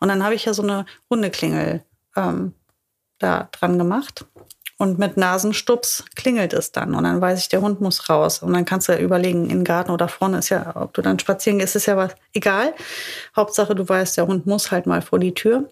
Und 0.00 0.08
dann 0.08 0.24
habe 0.24 0.34
ich 0.34 0.44
ja 0.44 0.54
so 0.54 0.62
eine 0.62 0.86
Hundeklingel 1.10 1.82
ähm, 2.16 2.54
da 3.18 3.48
dran 3.52 3.78
gemacht. 3.78 4.24
Und 4.80 4.96
mit 4.96 5.16
Nasenstups 5.16 6.04
klingelt 6.14 6.52
es 6.52 6.70
dann. 6.70 6.94
Und 6.94 7.02
dann 7.02 7.20
weiß 7.20 7.40
ich, 7.40 7.48
der 7.48 7.62
Hund 7.62 7.80
muss 7.80 8.08
raus. 8.08 8.42
Und 8.42 8.52
dann 8.52 8.64
kannst 8.64 8.88
du 8.88 8.92
ja 8.92 8.98
überlegen, 8.98 9.44
in 9.44 9.58
den 9.58 9.64
Garten 9.64 9.90
oder 9.90 10.06
vorne 10.06 10.38
ist 10.38 10.50
ja, 10.50 10.76
ob 10.76 10.94
du 10.94 11.02
dann 11.02 11.18
spazieren 11.18 11.58
gehst, 11.58 11.74
ist 11.74 11.86
ja 11.86 11.96
was 11.96 12.14
egal. 12.32 12.74
Hauptsache, 13.34 13.74
du 13.74 13.88
weißt, 13.88 14.16
der 14.16 14.28
Hund 14.28 14.46
muss 14.46 14.70
halt 14.70 14.86
mal 14.86 15.02
vor 15.02 15.18
die 15.18 15.34
Tür. 15.34 15.68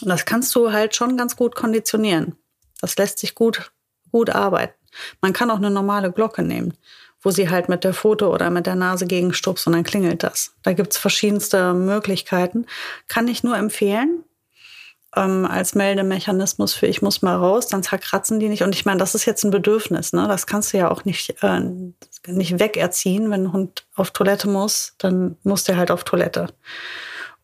Und 0.00 0.08
das 0.08 0.24
kannst 0.24 0.54
du 0.56 0.72
halt 0.72 0.96
schon 0.96 1.16
ganz 1.16 1.36
gut 1.36 1.54
konditionieren. 1.54 2.36
Das 2.80 2.96
lässt 2.96 3.20
sich 3.20 3.36
gut 3.36 3.70
gut 4.10 4.30
arbeiten. 4.30 4.74
Man 5.20 5.32
kann 5.32 5.50
auch 5.50 5.56
eine 5.56 5.70
normale 5.70 6.12
Glocke 6.12 6.42
nehmen, 6.42 6.74
wo 7.22 7.30
sie 7.30 7.48
halt 7.48 7.68
mit 7.68 7.84
der 7.84 7.94
Foto 7.94 8.32
oder 8.32 8.50
mit 8.50 8.66
der 8.66 8.74
Nase 8.74 9.06
gegenstupst 9.06 9.66
und 9.66 9.74
dann 9.74 9.84
klingelt 9.84 10.22
das. 10.22 10.54
Da 10.62 10.72
gibt's 10.72 10.96
verschiedenste 10.96 11.74
Möglichkeiten. 11.74 12.66
Kann 13.08 13.28
ich 13.28 13.42
nur 13.42 13.56
empfehlen. 13.56 14.24
Ähm, 15.16 15.44
als 15.44 15.74
Meldemechanismus 15.74 16.72
für 16.72 16.86
ich 16.86 17.02
muss 17.02 17.20
mal 17.20 17.34
raus, 17.34 17.66
dann 17.66 17.82
zerkratzen 17.82 18.38
die 18.38 18.48
nicht. 18.48 18.62
Und 18.62 18.76
ich 18.76 18.84
meine, 18.84 18.98
das 18.98 19.16
ist 19.16 19.24
jetzt 19.24 19.42
ein 19.42 19.50
Bedürfnis, 19.50 20.12
ne? 20.12 20.28
Das 20.28 20.46
kannst 20.46 20.72
du 20.72 20.78
ja 20.78 20.88
auch 20.88 21.04
nicht, 21.04 21.42
äh, 21.42 21.60
nicht 22.28 22.60
wegerziehen. 22.60 23.28
Wenn 23.30 23.46
ein 23.46 23.52
Hund 23.52 23.86
auf 23.96 24.12
Toilette 24.12 24.48
muss, 24.48 24.94
dann 24.98 25.36
muss 25.42 25.64
der 25.64 25.76
halt 25.76 25.90
auf 25.90 26.04
Toilette. 26.04 26.46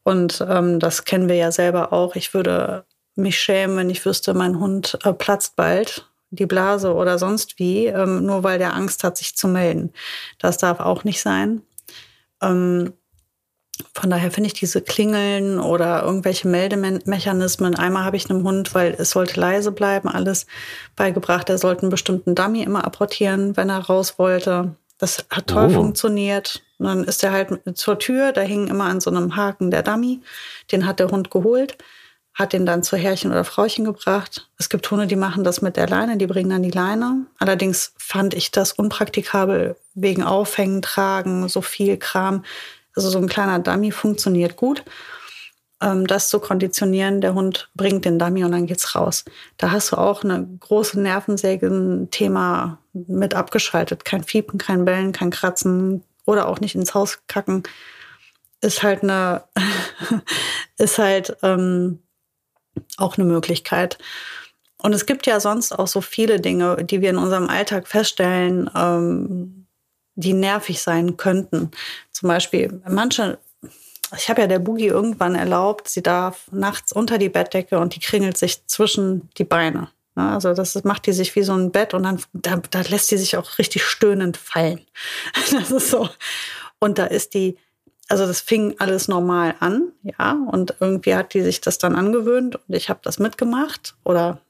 Und 0.04 0.44
ähm, 0.48 0.78
das 0.78 1.04
kennen 1.04 1.28
wir 1.28 1.34
ja 1.34 1.50
selber 1.50 1.92
auch. 1.92 2.14
Ich 2.14 2.34
würde 2.34 2.84
mich 3.16 3.40
schämen, 3.40 3.76
wenn 3.76 3.90
ich 3.90 4.04
wüsste, 4.04 4.34
mein 4.34 4.60
Hund 4.60 4.96
äh, 5.02 5.12
platzt 5.12 5.56
bald 5.56 6.08
die 6.30 6.46
Blase 6.46 6.94
oder 6.94 7.18
sonst 7.18 7.58
wie, 7.58 7.86
ähm, 7.86 8.24
nur 8.24 8.42
weil 8.42 8.58
der 8.58 8.74
Angst 8.74 9.04
hat, 9.04 9.16
sich 9.16 9.36
zu 9.36 9.48
melden. 9.48 9.92
Das 10.38 10.58
darf 10.58 10.80
auch 10.80 11.04
nicht 11.04 11.20
sein. 11.20 11.62
Ähm, 12.42 12.92
von 13.94 14.08
daher 14.08 14.30
finde 14.30 14.48
ich 14.48 14.54
diese 14.54 14.80
Klingeln 14.80 15.58
oder 15.60 16.02
irgendwelche 16.02 16.48
Meldemechanismen. 16.48 17.74
Einmal 17.74 18.04
habe 18.04 18.16
ich 18.16 18.30
einem 18.30 18.42
Hund, 18.42 18.74
weil 18.74 18.94
es 18.98 19.10
sollte 19.10 19.38
leise 19.38 19.70
bleiben, 19.70 20.08
alles 20.08 20.46
beigebracht. 20.96 21.50
Er 21.50 21.58
sollte 21.58 21.82
einen 21.82 21.90
bestimmten 21.90 22.34
Dummy 22.34 22.62
immer 22.62 22.84
apportieren, 22.84 23.56
wenn 23.56 23.68
er 23.68 23.80
raus 23.80 24.18
wollte. 24.18 24.74
Das 24.98 25.26
hat 25.28 25.48
toll 25.48 25.68
oh. 25.70 25.74
funktioniert. 25.74 26.62
Und 26.78 26.86
dann 26.86 27.04
ist 27.04 27.22
er 27.22 27.32
halt 27.32 27.60
zur 27.74 27.98
Tür, 27.98 28.32
da 28.32 28.40
hing 28.40 28.68
immer 28.68 28.84
an 28.84 29.00
so 29.00 29.10
einem 29.10 29.36
Haken 29.36 29.70
der 29.70 29.82
Dummy. 29.82 30.20
Den 30.72 30.86
hat 30.86 30.98
der 30.98 31.08
Hund 31.08 31.30
geholt 31.30 31.76
hat 32.36 32.52
den 32.52 32.66
dann 32.66 32.82
zu 32.82 32.98
Herrchen 32.98 33.30
oder 33.30 33.44
Frauchen 33.44 33.86
gebracht. 33.86 34.48
Es 34.58 34.68
gibt 34.68 34.88
Hunde, 34.90 35.06
die 35.06 35.16
machen 35.16 35.42
das 35.42 35.62
mit 35.62 35.78
der 35.78 35.88
Leine, 35.88 36.18
die 36.18 36.26
bringen 36.26 36.50
dann 36.50 36.62
die 36.62 36.70
Leine. 36.70 37.24
Allerdings 37.38 37.94
fand 37.96 38.34
ich 38.34 38.50
das 38.50 38.72
unpraktikabel 38.72 39.74
wegen 39.94 40.22
Aufhängen, 40.22 40.82
Tragen, 40.82 41.48
so 41.48 41.62
viel 41.62 41.96
Kram. 41.96 42.44
Also 42.94 43.08
so 43.08 43.18
ein 43.18 43.28
kleiner 43.28 43.58
Dummy 43.58 43.90
funktioniert 43.90 44.56
gut. 44.56 44.84
Ähm, 45.80 46.06
das 46.06 46.28
zu 46.28 46.38
konditionieren, 46.38 47.22
der 47.22 47.32
Hund 47.32 47.70
bringt 47.74 48.04
den 48.04 48.18
Dummy 48.18 48.44
und 48.44 48.52
dann 48.52 48.66
geht's 48.66 48.94
raus. 48.94 49.24
Da 49.56 49.70
hast 49.70 49.92
du 49.92 49.96
auch 49.96 50.22
eine 50.22 50.46
große 50.60 51.00
Nervensägen-Thema 51.00 52.78
mit 52.92 53.34
abgeschaltet. 53.34 54.04
Kein 54.04 54.24
Fiepen, 54.24 54.58
kein 54.58 54.84
Bellen, 54.84 55.12
kein 55.12 55.30
Kratzen 55.30 56.04
oder 56.26 56.48
auch 56.48 56.60
nicht 56.60 56.74
ins 56.74 56.92
Haus 56.92 57.20
kacken. 57.28 57.62
Ist 58.60 58.82
halt 58.82 59.02
eine, 59.02 59.44
ist 60.76 60.98
halt, 60.98 61.34
ähm, 61.42 62.00
auch 62.96 63.16
eine 63.16 63.26
Möglichkeit. 63.26 63.98
Und 64.78 64.92
es 64.92 65.06
gibt 65.06 65.26
ja 65.26 65.40
sonst 65.40 65.72
auch 65.72 65.88
so 65.88 66.00
viele 66.00 66.40
Dinge, 66.40 66.84
die 66.84 67.00
wir 67.00 67.10
in 67.10 67.18
unserem 67.18 67.48
Alltag 67.48 67.88
feststellen, 67.88 68.70
ähm, 68.74 69.66
die 70.14 70.32
nervig 70.32 70.80
sein 70.80 71.16
könnten. 71.16 71.70
Zum 72.12 72.28
Beispiel 72.28 72.80
manche, 72.88 73.38
ich 74.16 74.28
habe 74.28 74.42
ja 74.42 74.46
der 74.46 74.58
Boogie 74.58 74.86
irgendwann 74.86 75.34
erlaubt, 75.34 75.88
sie 75.88 76.02
darf 76.02 76.50
nachts 76.52 76.92
unter 76.92 77.18
die 77.18 77.28
Bettdecke 77.28 77.78
und 77.78 77.94
die 77.94 78.00
kringelt 78.00 78.36
sich 78.36 78.66
zwischen 78.66 79.28
die 79.38 79.44
Beine. 79.44 79.88
Ne? 80.14 80.30
Also 80.32 80.54
das 80.54 80.82
macht 80.84 81.06
die 81.06 81.12
sich 81.12 81.36
wie 81.36 81.42
so 81.42 81.54
ein 81.54 81.70
Bett 81.70 81.94
und 81.94 82.02
dann 82.02 82.20
da, 82.32 82.56
da 82.70 82.80
lässt 82.82 83.08
sie 83.08 83.18
sich 83.18 83.36
auch 83.36 83.58
richtig 83.58 83.84
stöhnend 83.84 84.36
fallen. 84.36 84.80
Das 85.52 85.70
ist 85.70 85.90
so. 85.90 86.08
Und 86.78 86.98
da 86.98 87.06
ist 87.06 87.34
die 87.34 87.56
also 88.08 88.26
das 88.26 88.40
fing 88.40 88.76
alles 88.78 89.08
normal 89.08 89.54
an, 89.60 89.92
ja, 90.02 90.36
und 90.50 90.74
irgendwie 90.80 91.14
hat 91.14 91.34
die 91.34 91.42
sich 91.42 91.60
das 91.60 91.78
dann 91.78 91.96
angewöhnt 91.96 92.56
und 92.56 92.74
ich 92.74 92.88
habe 92.88 93.00
das 93.02 93.18
mitgemacht 93.18 93.96
oder 94.04 94.40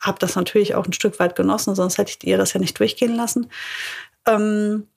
habe 0.00 0.18
das 0.18 0.36
natürlich 0.36 0.74
auch 0.74 0.86
ein 0.86 0.92
Stück 0.92 1.18
weit 1.18 1.36
genossen, 1.36 1.74
sonst 1.74 1.98
hätte 1.98 2.10
ich 2.10 2.26
ihr 2.26 2.38
das 2.38 2.52
ja 2.52 2.60
nicht 2.60 2.78
durchgehen 2.78 3.14
lassen. 3.14 3.50
Ähm, 4.26 4.88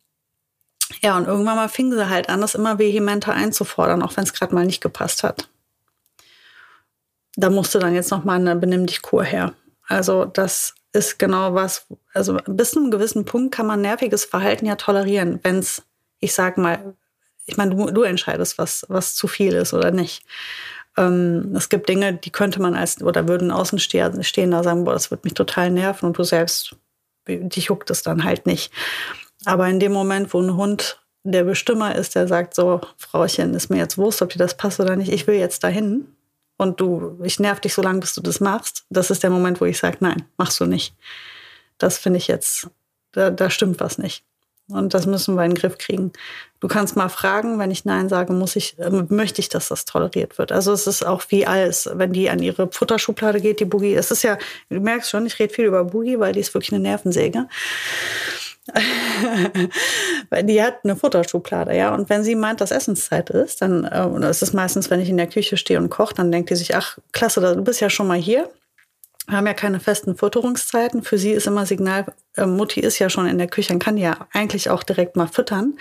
ja, 1.02 1.18
und 1.18 1.28
irgendwann 1.28 1.58
mal 1.58 1.70
fing 1.70 1.92
sie 1.92 2.10
halt 2.10 2.30
an, 2.30 2.42
das 2.42 2.56
immer 2.56 2.80
vehementer 2.80 3.34
einzufordern, 3.34 4.02
auch 4.02 4.16
wenn 4.16 4.24
es 4.24 4.34
gerade 4.34 4.56
mal 4.56 4.66
nicht 4.66 4.82
gepasst 4.82 5.24
hat. 5.24 5.50
Da 7.36 7.50
musste 7.50 7.80
dann 7.80 7.94
jetzt 7.94 8.12
noch 8.12 8.24
mal 8.24 8.40
eine 8.40 8.56
Benimm 8.56 8.86
dich 8.86 9.02
Kur 9.02 9.24
her. 9.24 9.54
Also 9.88 10.26
das 10.26 10.76
ist 10.94 11.20
genau 11.20 11.54
was, 11.54 11.88
also 12.14 12.38
bis 12.48 12.72
zu 12.72 12.80
einem 12.80 12.92
gewissen 12.92 13.26
Punkt 13.26 13.54
kann 13.54 13.68
man 13.68 13.82
nerviges 13.82 14.26
Verhalten 14.26 14.66
ja 14.66 14.76
tolerieren, 14.76 15.40
wenn 15.44 15.60
es, 15.60 15.84
ich 16.20 16.34
sag 16.34 16.58
mal, 16.58 16.96
ich 17.48 17.58
meine, 17.58 17.76
du, 17.76 17.90
du 17.92 18.04
entscheidest, 18.04 18.58
was, 18.58 18.86
was 18.90 19.16
zu 19.16 19.28
viel 19.28 19.54
ist 19.54 19.74
oder 19.74 19.92
nicht. 19.92 20.24
Ähm, 20.98 21.54
es 21.56 21.70
gibt 21.70 21.90
Dinge, 21.90 22.14
die 22.14 22.32
könnte 22.32 22.62
man 22.62 22.76
als, 22.76 23.02
oder 23.02 23.28
würden 23.28 23.52
Außenstehender 23.52 24.64
sagen, 24.64 24.84
boah, 24.84 24.94
das 24.94 25.12
wird 25.12 25.24
mich 25.24 25.34
total 25.34 25.72
nerven 25.72 26.08
und 26.08 26.18
du 26.18 26.24
selbst, 26.24 26.76
dich 27.28 27.66
juckt 27.66 27.90
es 27.90 28.04
dann 28.04 28.24
halt 28.24 28.46
nicht. 28.46 28.72
Aber 29.46 29.68
in 29.68 29.80
dem 29.80 29.94
Moment, 29.94 30.34
wo 30.34 30.42
ein 30.42 30.56
Hund 30.56 31.02
der 31.24 31.44
Bestimmer 31.44 31.96
ist, 31.96 32.16
der 32.16 32.28
sagt 32.28 32.54
so, 32.54 32.82
Frauchen, 32.98 33.54
ist 33.54 33.70
mir 33.70 33.78
jetzt 33.78 33.98
Wurst, 33.98 34.22
ob 34.22 34.30
dir 34.30 34.40
das 34.40 34.58
passt 34.58 34.80
oder 34.80 34.96
nicht, 34.96 35.12
ich 35.12 35.28
will 35.28 35.36
jetzt 35.36 35.64
dahin 35.64 36.08
und 36.58 36.80
du, 36.82 37.20
ich 37.24 37.40
nerv 37.40 37.60
dich 37.60 37.74
so 37.74 37.82
lange, 37.82 38.00
bis 38.00 38.14
du 38.14 38.22
das 38.22 38.40
machst, 38.40 38.86
das 38.90 39.12
ist 39.12 39.24
der 39.24 39.30
Moment, 39.30 39.62
wo 39.62 39.66
ich 39.66 39.78
sage, 39.78 39.98
nein, 40.00 40.24
machst 40.38 40.60
du 40.60 40.66
nicht. 40.66 40.96
Das 41.78 41.98
finde 41.98 42.18
ich 42.18 42.28
jetzt, 42.28 42.70
da, 43.12 43.30
da 43.30 43.50
stimmt 43.50 43.80
was 43.80 43.98
nicht. 43.98 44.24
Und 44.70 44.94
das 44.94 45.06
müssen 45.06 45.36
wir 45.36 45.46
in 45.46 45.52
den 45.52 45.58
Griff 45.58 45.78
kriegen. 45.78 46.12
Du 46.60 46.68
kannst 46.68 46.96
mal 46.96 47.08
fragen, 47.08 47.58
wenn 47.58 47.72
ich 47.72 47.86
Nein 47.86 48.10
sage, 48.10 48.34
muss 48.34 48.56
ich, 48.56 48.78
äh, 48.80 48.90
möchte 48.90 49.40
ich, 49.40 49.48
dass 49.48 49.70
das 49.70 49.86
toleriert 49.86 50.38
wird. 50.38 50.52
Also 50.52 50.74
es 50.74 50.88
ist 50.88 51.06
auch 51.06 51.24
wie 51.30 51.46
alles, 51.46 51.90
wenn 51.94 52.12
die 52.12 52.30
an 52.30 52.40
ihre 52.40 52.70
Futterschublade 52.70 53.40
geht, 53.40 53.60
die 53.60 53.66
Boogie. 53.66 53.94
Es 53.94 54.12
ist 54.12 54.24
ja, 54.24 54.38
du 54.70 54.80
merkst 54.80 55.10
schon, 55.10 55.26
ich 55.26 55.40
rede 55.40 55.54
viel 55.54 55.66
über 55.66 55.86
Boogie, 55.86 56.20
weil 56.20 56.34
die 56.34 56.42
ist 56.42 56.54
wirklich 56.54 56.74
eine 56.74 56.82
Nervensäge. 56.82 57.48
weil 60.30 60.44
die 60.44 60.62
hat 60.62 60.80
eine 60.84 60.98
Futterschublade, 60.98 61.74
ja. 61.74 61.94
Und 61.94 62.10
wenn 62.10 62.24
sie 62.24 62.36
meint, 62.36 62.60
dass 62.60 62.72
Essenszeit 62.72 63.30
ist, 63.30 63.62
dann, 63.62 63.86
äh, 63.86 64.02
und 64.02 64.24
es 64.24 64.42
ist 64.42 64.54
meistens, 64.54 64.90
wenn 64.90 65.00
ich 65.00 65.08
in 65.08 65.16
der 65.16 65.28
Küche 65.28 65.56
stehe 65.56 65.80
und 65.80 65.90
koche, 65.90 66.16
dann 66.16 66.32
denkt 66.32 66.50
die 66.50 66.56
sich, 66.56 66.76
ach, 66.76 66.98
klasse, 67.14 67.40
du 67.40 67.62
bist 67.62 67.80
ja 67.80 67.90
schon 67.90 68.08
mal 68.08 68.18
hier 68.18 68.50
Wir 69.28 69.38
haben 69.38 69.48
ja 69.48 69.54
keine 69.54 69.80
festen 69.80 70.16
Futterungszeiten. 70.16 71.04
Für 71.04 71.18
sie 71.18 71.32
ist 71.32 71.48
immer 71.48 71.66
Signal, 71.66 72.06
äh, 72.36 72.46
Mutti 72.46 72.80
ist 72.80 72.98
ja 73.00 73.10
schon 73.10 73.28
in 73.28 73.38
der 73.38 73.48
Küche 73.48 73.74
und 73.74 73.80
kann 73.80 73.98
ja 73.98 74.28
eigentlich 74.32 74.70
auch 74.70 74.84
direkt 74.84 75.16
mal 75.16 75.28
füttern. 75.28 75.78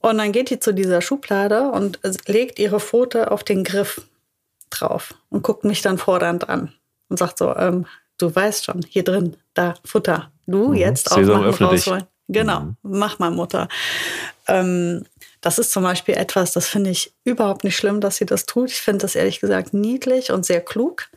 Und 0.00 0.18
dann 0.18 0.32
geht 0.32 0.50
die 0.50 0.60
zu 0.60 0.72
dieser 0.72 1.00
Schublade 1.00 1.70
und 1.70 1.98
legt 2.26 2.58
ihre 2.58 2.78
Pfote 2.78 3.30
auf 3.30 3.42
den 3.42 3.64
Griff 3.64 4.02
drauf 4.70 5.14
und 5.30 5.42
guckt 5.42 5.64
mich 5.64 5.82
dann 5.82 5.98
fordernd 5.98 6.48
an 6.48 6.72
und 7.08 7.18
sagt 7.18 7.38
so, 7.38 7.54
ähm, 7.56 7.86
du 8.18 8.34
weißt 8.34 8.64
schon, 8.64 8.82
hier 8.88 9.02
drin, 9.02 9.36
da, 9.54 9.74
Futter. 9.84 10.30
Du 10.46 10.68
mhm. 10.68 10.74
jetzt 10.74 11.10
aufmachen, 11.10 11.66
rausholen. 11.66 12.04
Genau, 12.28 12.60
mhm. 12.60 12.76
mach 12.82 13.18
mal, 13.18 13.30
Mutter. 13.30 13.68
Ähm, 14.46 15.04
das 15.40 15.58
ist 15.58 15.72
zum 15.72 15.82
Beispiel 15.82 16.14
etwas, 16.14 16.52
das 16.52 16.68
finde 16.68 16.90
ich 16.90 17.12
überhaupt 17.24 17.64
nicht 17.64 17.76
schlimm, 17.76 18.00
dass 18.00 18.16
sie 18.16 18.26
das 18.26 18.46
tut. 18.46 18.70
Ich 18.70 18.80
finde 18.80 19.00
das 19.00 19.14
ehrlich 19.14 19.40
gesagt 19.40 19.74
niedlich 19.74 20.30
und 20.30 20.46
sehr 20.46 20.60
klug. 20.60 21.08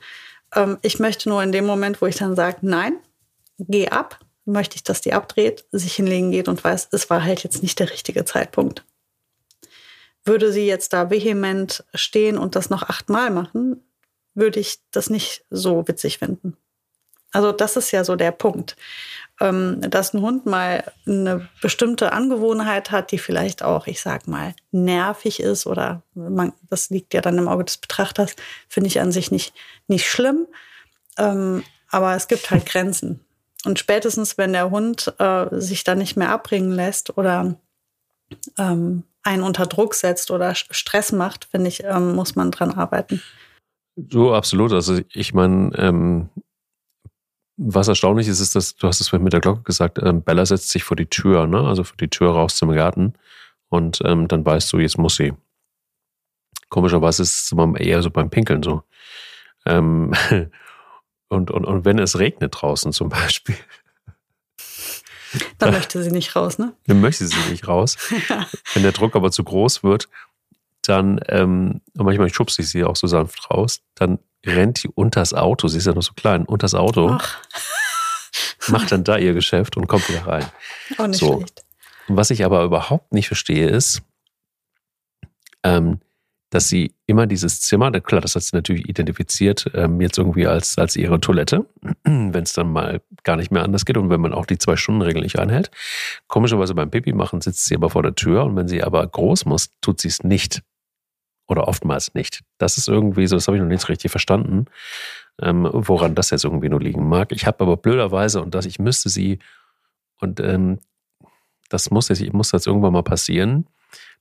Ähm, 0.53 0.77
ich 0.81 0.99
möchte 0.99 1.29
nur 1.29 1.43
in 1.43 1.51
dem 1.51 1.65
Moment, 1.65 2.01
wo 2.01 2.05
ich 2.05 2.17
dann 2.17 2.35
sage, 2.35 2.59
nein, 2.61 2.97
geh 3.59 3.89
ab, 3.89 4.19
möchte 4.45 4.75
ich, 4.75 4.83
dass 4.83 5.01
die 5.01 5.13
abdreht, 5.13 5.65
sich 5.71 5.95
hinlegen 5.95 6.31
geht 6.31 6.47
und 6.47 6.63
weiß, 6.63 6.89
es 6.91 7.09
war 7.09 7.23
halt 7.23 7.43
jetzt 7.43 7.61
nicht 7.61 7.79
der 7.79 7.91
richtige 7.91 8.25
Zeitpunkt. 8.25 8.85
Würde 10.23 10.51
sie 10.51 10.65
jetzt 10.65 10.93
da 10.93 11.09
vehement 11.09 11.83
stehen 11.93 12.37
und 12.37 12.55
das 12.55 12.69
noch 12.69 12.83
achtmal 12.83 13.29
machen, 13.29 13.83
würde 14.33 14.59
ich 14.59 14.79
das 14.91 15.09
nicht 15.09 15.45
so 15.49 15.87
witzig 15.87 16.19
finden. 16.19 16.55
Also 17.31 17.51
das 17.51 17.75
ist 17.75 17.91
ja 17.91 18.03
so 18.03 18.15
der 18.15 18.31
Punkt 18.31 18.75
dass 19.39 20.13
ein 20.15 20.21
Hund 20.21 20.47
mal 20.47 20.83
eine 21.05 21.47
bestimmte 21.61 22.11
Angewohnheit 22.11 22.89
hat, 22.89 23.11
die 23.11 23.19
vielleicht 23.19 23.61
auch, 23.61 23.85
ich 23.85 24.01
sag 24.01 24.27
mal, 24.27 24.55
nervig 24.71 25.39
ist 25.39 25.67
oder 25.67 26.01
man, 26.15 26.53
das 26.69 26.89
liegt 26.89 27.13
ja 27.13 27.21
dann 27.21 27.37
im 27.37 27.47
Auge 27.47 27.65
des 27.65 27.77
Betrachters, 27.77 28.35
finde 28.67 28.87
ich 28.87 28.99
an 28.99 29.11
sich 29.11 29.29
nicht, 29.29 29.53
nicht 29.87 30.09
schlimm. 30.09 30.47
Ähm, 31.19 31.63
aber 31.89 32.15
es 32.15 32.27
gibt 32.27 32.49
halt 32.49 32.65
Grenzen. 32.65 33.19
Und 33.63 33.77
spätestens, 33.79 34.37
wenn 34.37 34.53
der 34.53 34.71
Hund 34.71 35.13
äh, 35.19 35.45
sich 35.51 35.83
dann 35.83 35.99
nicht 35.99 36.17
mehr 36.17 36.29
abbringen 36.31 36.71
lässt 36.71 37.17
oder 37.17 37.55
ähm, 38.57 39.03
einen 39.23 39.43
unter 39.43 39.67
Druck 39.67 39.93
setzt 39.93 40.31
oder 40.31 40.55
Stress 40.55 41.11
macht, 41.11 41.45
finde 41.51 41.67
ich, 41.67 41.83
ähm, 41.83 42.15
muss 42.15 42.35
man 42.35 42.49
dran 42.49 42.71
arbeiten. 42.71 43.21
So, 44.09 44.33
absolut. 44.33 44.73
Also 44.73 44.99
ich 45.11 45.33
meine, 45.33 45.71
ähm, 45.77 46.29
was 47.57 47.87
erstaunlich 47.87 48.27
ist, 48.27 48.39
ist, 48.39 48.55
dass 48.55 48.75
du 48.75 48.87
hast 48.87 49.01
es 49.01 49.11
mit 49.11 49.33
der 49.33 49.39
Glocke 49.39 49.63
gesagt, 49.63 49.99
ähm, 50.01 50.21
Bella 50.21 50.45
setzt 50.45 50.69
sich 50.69 50.83
vor 50.83 50.95
die 50.95 51.07
Tür, 51.07 51.47
ne? 51.47 51.67
also 51.67 51.83
vor 51.83 51.97
die 51.97 52.07
Tür 52.07 52.31
raus 52.31 52.55
zum 52.55 52.71
Garten 52.71 53.13
und 53.69 53.99
ähm, 54.05 54.27
dann 54.27 54.45
weißt 54.45 54.71
du, 54.71 54.79
jetzt 54.79 54.97
muss 54.97 55.15
sie. 55.15 55.33
Komischerweise 56.69 57.23
ist 57.23 57.45
es 57.45 57.51
immer 57.51 57.79
eher 57.79 58.01
so 58.01 58.11
beim 58.11 58.29
Pinkeln 58.29 58.61
so. 58.61 58.83
Ähm, 59.65 60.13
und, 61.29 61.51
und, 61.51 61.65
und 61.65 61.85
wenn 61.85 61.99
es 61.99 62.19
regnet 62.19 62.55
draußen 62.61 62.93
zum 62.93 63.09
Beispiel. 63.09 63.57
Dann 65.57 65.71
möchte 65.71 66.01
sie 66.01 66.11
nicht 66.11 66.35
raus, 66.35 66.57
ne? 66.57 66.73
Dann 66.85 67.01
möchte 67.01 67.27
sie 67.27 67.35
nicht 67.49 67.67
raus. 67.67 67.97
Wenn 68.73 68.83
der 68.83 68.93
Druck 68.93 69.13
aber 69.13 69.29
zu 69.29 69.43
groß 69.43 69.83
wird, 69.83 70.07
dann, 70.83 71.19
ähm, 71.27 71.81
manchmal 71.95 72.33
schubse 72.33 72.61
ich 72.61 72.69
sie 72.69 72.85
auch 72.85 72.95
so 72.95 73.07
sanft 73.07 73.51
raus, 73.51 73.81
dann 73.93 74.19
rennt 74.47 74.83
die 74.83 74.89
unters 74.89 75.33
Auto, 75.33 75.67
sie 75.67 75.77
ist 75.77 75.87
ja 75.87 75.93
noch 75.93 76.03
so 76.03 76.13
klein, 76.13 76.45
unters 76.45 76.73
Auto, 76.73 77.17
Ach. 77.19 77.37
macht 78.69 78.91
dann 78.91 79.03
da 79.03 79.17
ihr 79.17 79.33
Geschäft 79.33 79.77
und 79.77 79.87
kommt 79.87 80.07
wieder 80.09 80.25
rein. 80.25 80.45
Auch 80.97 81.07
nicht 81.07 81.19
so. 81.19 81.37
schlecht. 81.37 81.63
Was 82.07 82.29
ich 82.29 82.45
aber 82.45 82.63
überhaupt 82.63 83.13
nicht 83.13 83.27
verstehe, 83.27 83.67
ist, 83.67 84.01
ähm, 85.63 85.99
dass 86.49 86.69
sie 86.69 86.95
immer 87.07 87.27
dieses 87.27 87.59
Zimmer, 87.59 87.91
klar, 87.99 88.21
das 88.21 88.35
hat 88.35 88.43
sie 88.43 88.55
natürlich 88.55 88.87
identifiziert, 88.87 89.69
ähm, 89.73 89.99
jetzt 89.99 90.17
irgendwie 90.17 90.47
als, 90.47 90.77
als 90.77 90.95
ihre 90.95 91.19
Toilette, 91.19 91.65
wenn 92.03 92.43
es 92.43 92.53
dann 92.53 92.71
mal 92.71 93.01
gar 93.23 93.35
nicht 93.35 93.51
mehr 93.51 93.63
anders 93.63 93.83
geht 93.83 93.97
und 93.97 94.09
wenn 94.09 94.21
man 94.21 94.33
auch 94.33 94.45
die 94.45 94.57
Zwei-Stunden-Regel 94.57 95.21
nicht 95.21 95.39
einhält. 95.39 95.71
Komischerweise 96.27 96.73
beim 96.73 96.89
Pipi 96.89 97.11
machen 97.11 97.41
sitzt 97.41 97.65
sie 97.65 97.75
aber 97.75 97.89
vor 97.89 98.03
der 98.03 98.15
Tür 98.15 98.45
und 98.45 98.55
wenn 98.55 98.69
sie 98.69 98.81
aber 98.81 99.05
groß 99.05 99.45
muss, 99.45 99.71
tut 99.81 99.99
sie 99.99 100.07
es 100.07 100.23
nicht 100.23 100.61
oder 101.47 101.67
oftmals 101.67 102.13
nicht. 102.13 102.43
Das 102.57 102.77
ist 102.77 102.87
irgendwie 102.87 103.27
so, 103.27 103.35
das 103.35 103.47
habe 103.47 103.57
ich 103.57 103.63
noch 103.63 103.69
nicht 103.69 103.87
richtig 103.89 104.11
verstanden, 104.11 104.65
ähm, 105.41 105.67
woran 105.71 106.15
das 106.15 106.29
jetzt 106.29 106.43
irgendwie 106.43 106.69
nur 106.69 106.81
liegen 106.81 107.07
mag. 107.07 107.31
Ich 107.31 107.45
habe 107.45 107.63
aber 107.63 107.77
blöderweise 107.77 108.41
und 108.41 108.53
dass 108.53 108.65
ich 108.65 108.79
müsste 108.79 109.09
sie 109.09 109.39
und 110.19 110.39
ähm, 110.39 110.79
das 111.69 111.91
muss 111.91 112.09
jetzt, 112.09 112.21
muss 112.33 112.51
jetzt 112.51 112.67
irgendwann 112.67 112.93
mal 112.93 113.03
passieren, 113.03 113.67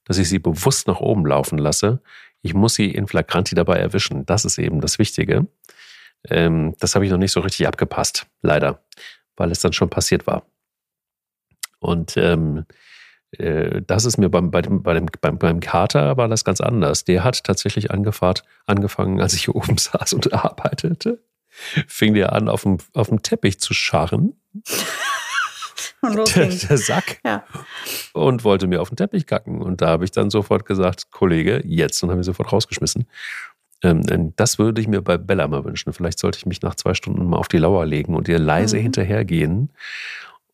dass 0.05 0.17
ich 0.17 0.29
sie 0.29 0.39
bewusst 0.39 0.87
nach 0.87 0.99
oben 0.99 1.25
laufen 1.25 1.57
lasse. 1.57 2.01
Ich 2.41 2.53
muss 2.53 2.75
sie 2.75 2.91
in 2.91 3.07
Flagranti 3.07 3.55
dabei 3.55 3.77
erwischen. 3.77 4.25
Das 4.25 4.45
ist 4.45 4.57
eben 4.57 4.79
das 4.79 4.99
Wichtige. 4.99 5.47
Ähm, 6.29 6.75
das 6.79 6.95
habe 6.95 7.05
ich 7.05 7.11
noch 7.11 7.17
nicht 7.17 7.31
so 7.31 7.39
richtig 7.39 7.67
abgepasst, 7.67 8.27
leider, 8.41 8.83
weil 9.35 9.51
es 9.51 9.59
dann 9.59 9.73
schon 9.73 9.89
passiert 9.89 10.27
war. 10.27 10.45
Und 11.79 12.17
ähm, 12.17 12.65
äh, 13.39 13.81
das 13.85 14.05
ist 14.05 14.17
mir 14.17 14.29
beim, 14.29 14.51
bei 14.51 14.61
dem, 14.61 14.83
bei 14.83 14.93
dem, 14.93 15.07
beim, 15.21 15.37
beim 15.37 15.59
Kater 15.59 16.17
war 16.17 16.27
das 16.27 16.43
ganz 16.43 16.61
anders. 16.61 17.05
Der 17.05 17.23
hat 17.23 17.43
tatsächlich 17.43 17.91
angefahrt, 17.91 18.43
angefangen, 18.65 19.21
als 19.21 19.33
ich 19.33 19.45
hier 19.45 19.55
oben 19.55 19.77
saß 19.77 20.13
und 20.13 20.33
arbeitete, 20.33 21.21
fing 21.87 22.13
der 22.13 22.33
an, 22.33 22.49
auf 22.49 22.63
dem, 22.63 22.77
auf 22.93 23.09
dem 23.09 23.21
Teppich 23.21 23.59
zu 23.59 23.73
scharren. 23.73 24.39
der, 26.03 26.47
der, 26.47 26.77
Sack. 26.77 27.19
Ja. 27.25 27.43
Und 28.13 28.43
wollte 28.43 28.67
mir 28.67 28.81
auf 28.81 28.89
den 28.89 28.97
Teppich 28.97 29.25
kacken. 29.25 29.61
Und 29.61 29.81
da 29.81 29.87
habe 29.87 30.05
ich 30.05 30.11
dann 30.11 30.29
sofort 30.29 30.65
gesagt, 30.65 31.11
Kollege, 31.11 31.61
jetzt. 31.65 32.01
Und 32.03 32.09
habe 32.09 32.21
ihn 32.21 32.23
sofort 32.23 32.51
rausgeschmissen. 32.51 33.07
Ähm, 33.83 34.33
das 34.35 34.57
würde 34.57 34.81
ich 34.81 34.87
mir 34.87 35.01
bei 35.01 35.17
Bella 35.17 35.47
mal 35.47 35.63
wünschen. 35.63 35.93
Vielleicht 35.93 36.19
sollte 36.19 36.37
ich 36.39 36.45
mich 36.45 36.61
nach 36.61 36.75
zwei 36.75 36.93
Stunden 36.93 37.25
mal 37.27 37.37
auf 37.37 37.47
die 37.47 37.57
Lauer 37.57 37.85
legen 37.85 38.15
und 38.15 38.27
ihr 38.27 38.39
leise 38.39 38.77
mhm. 38.77 38.83
hinterhergehen 38.83 39.71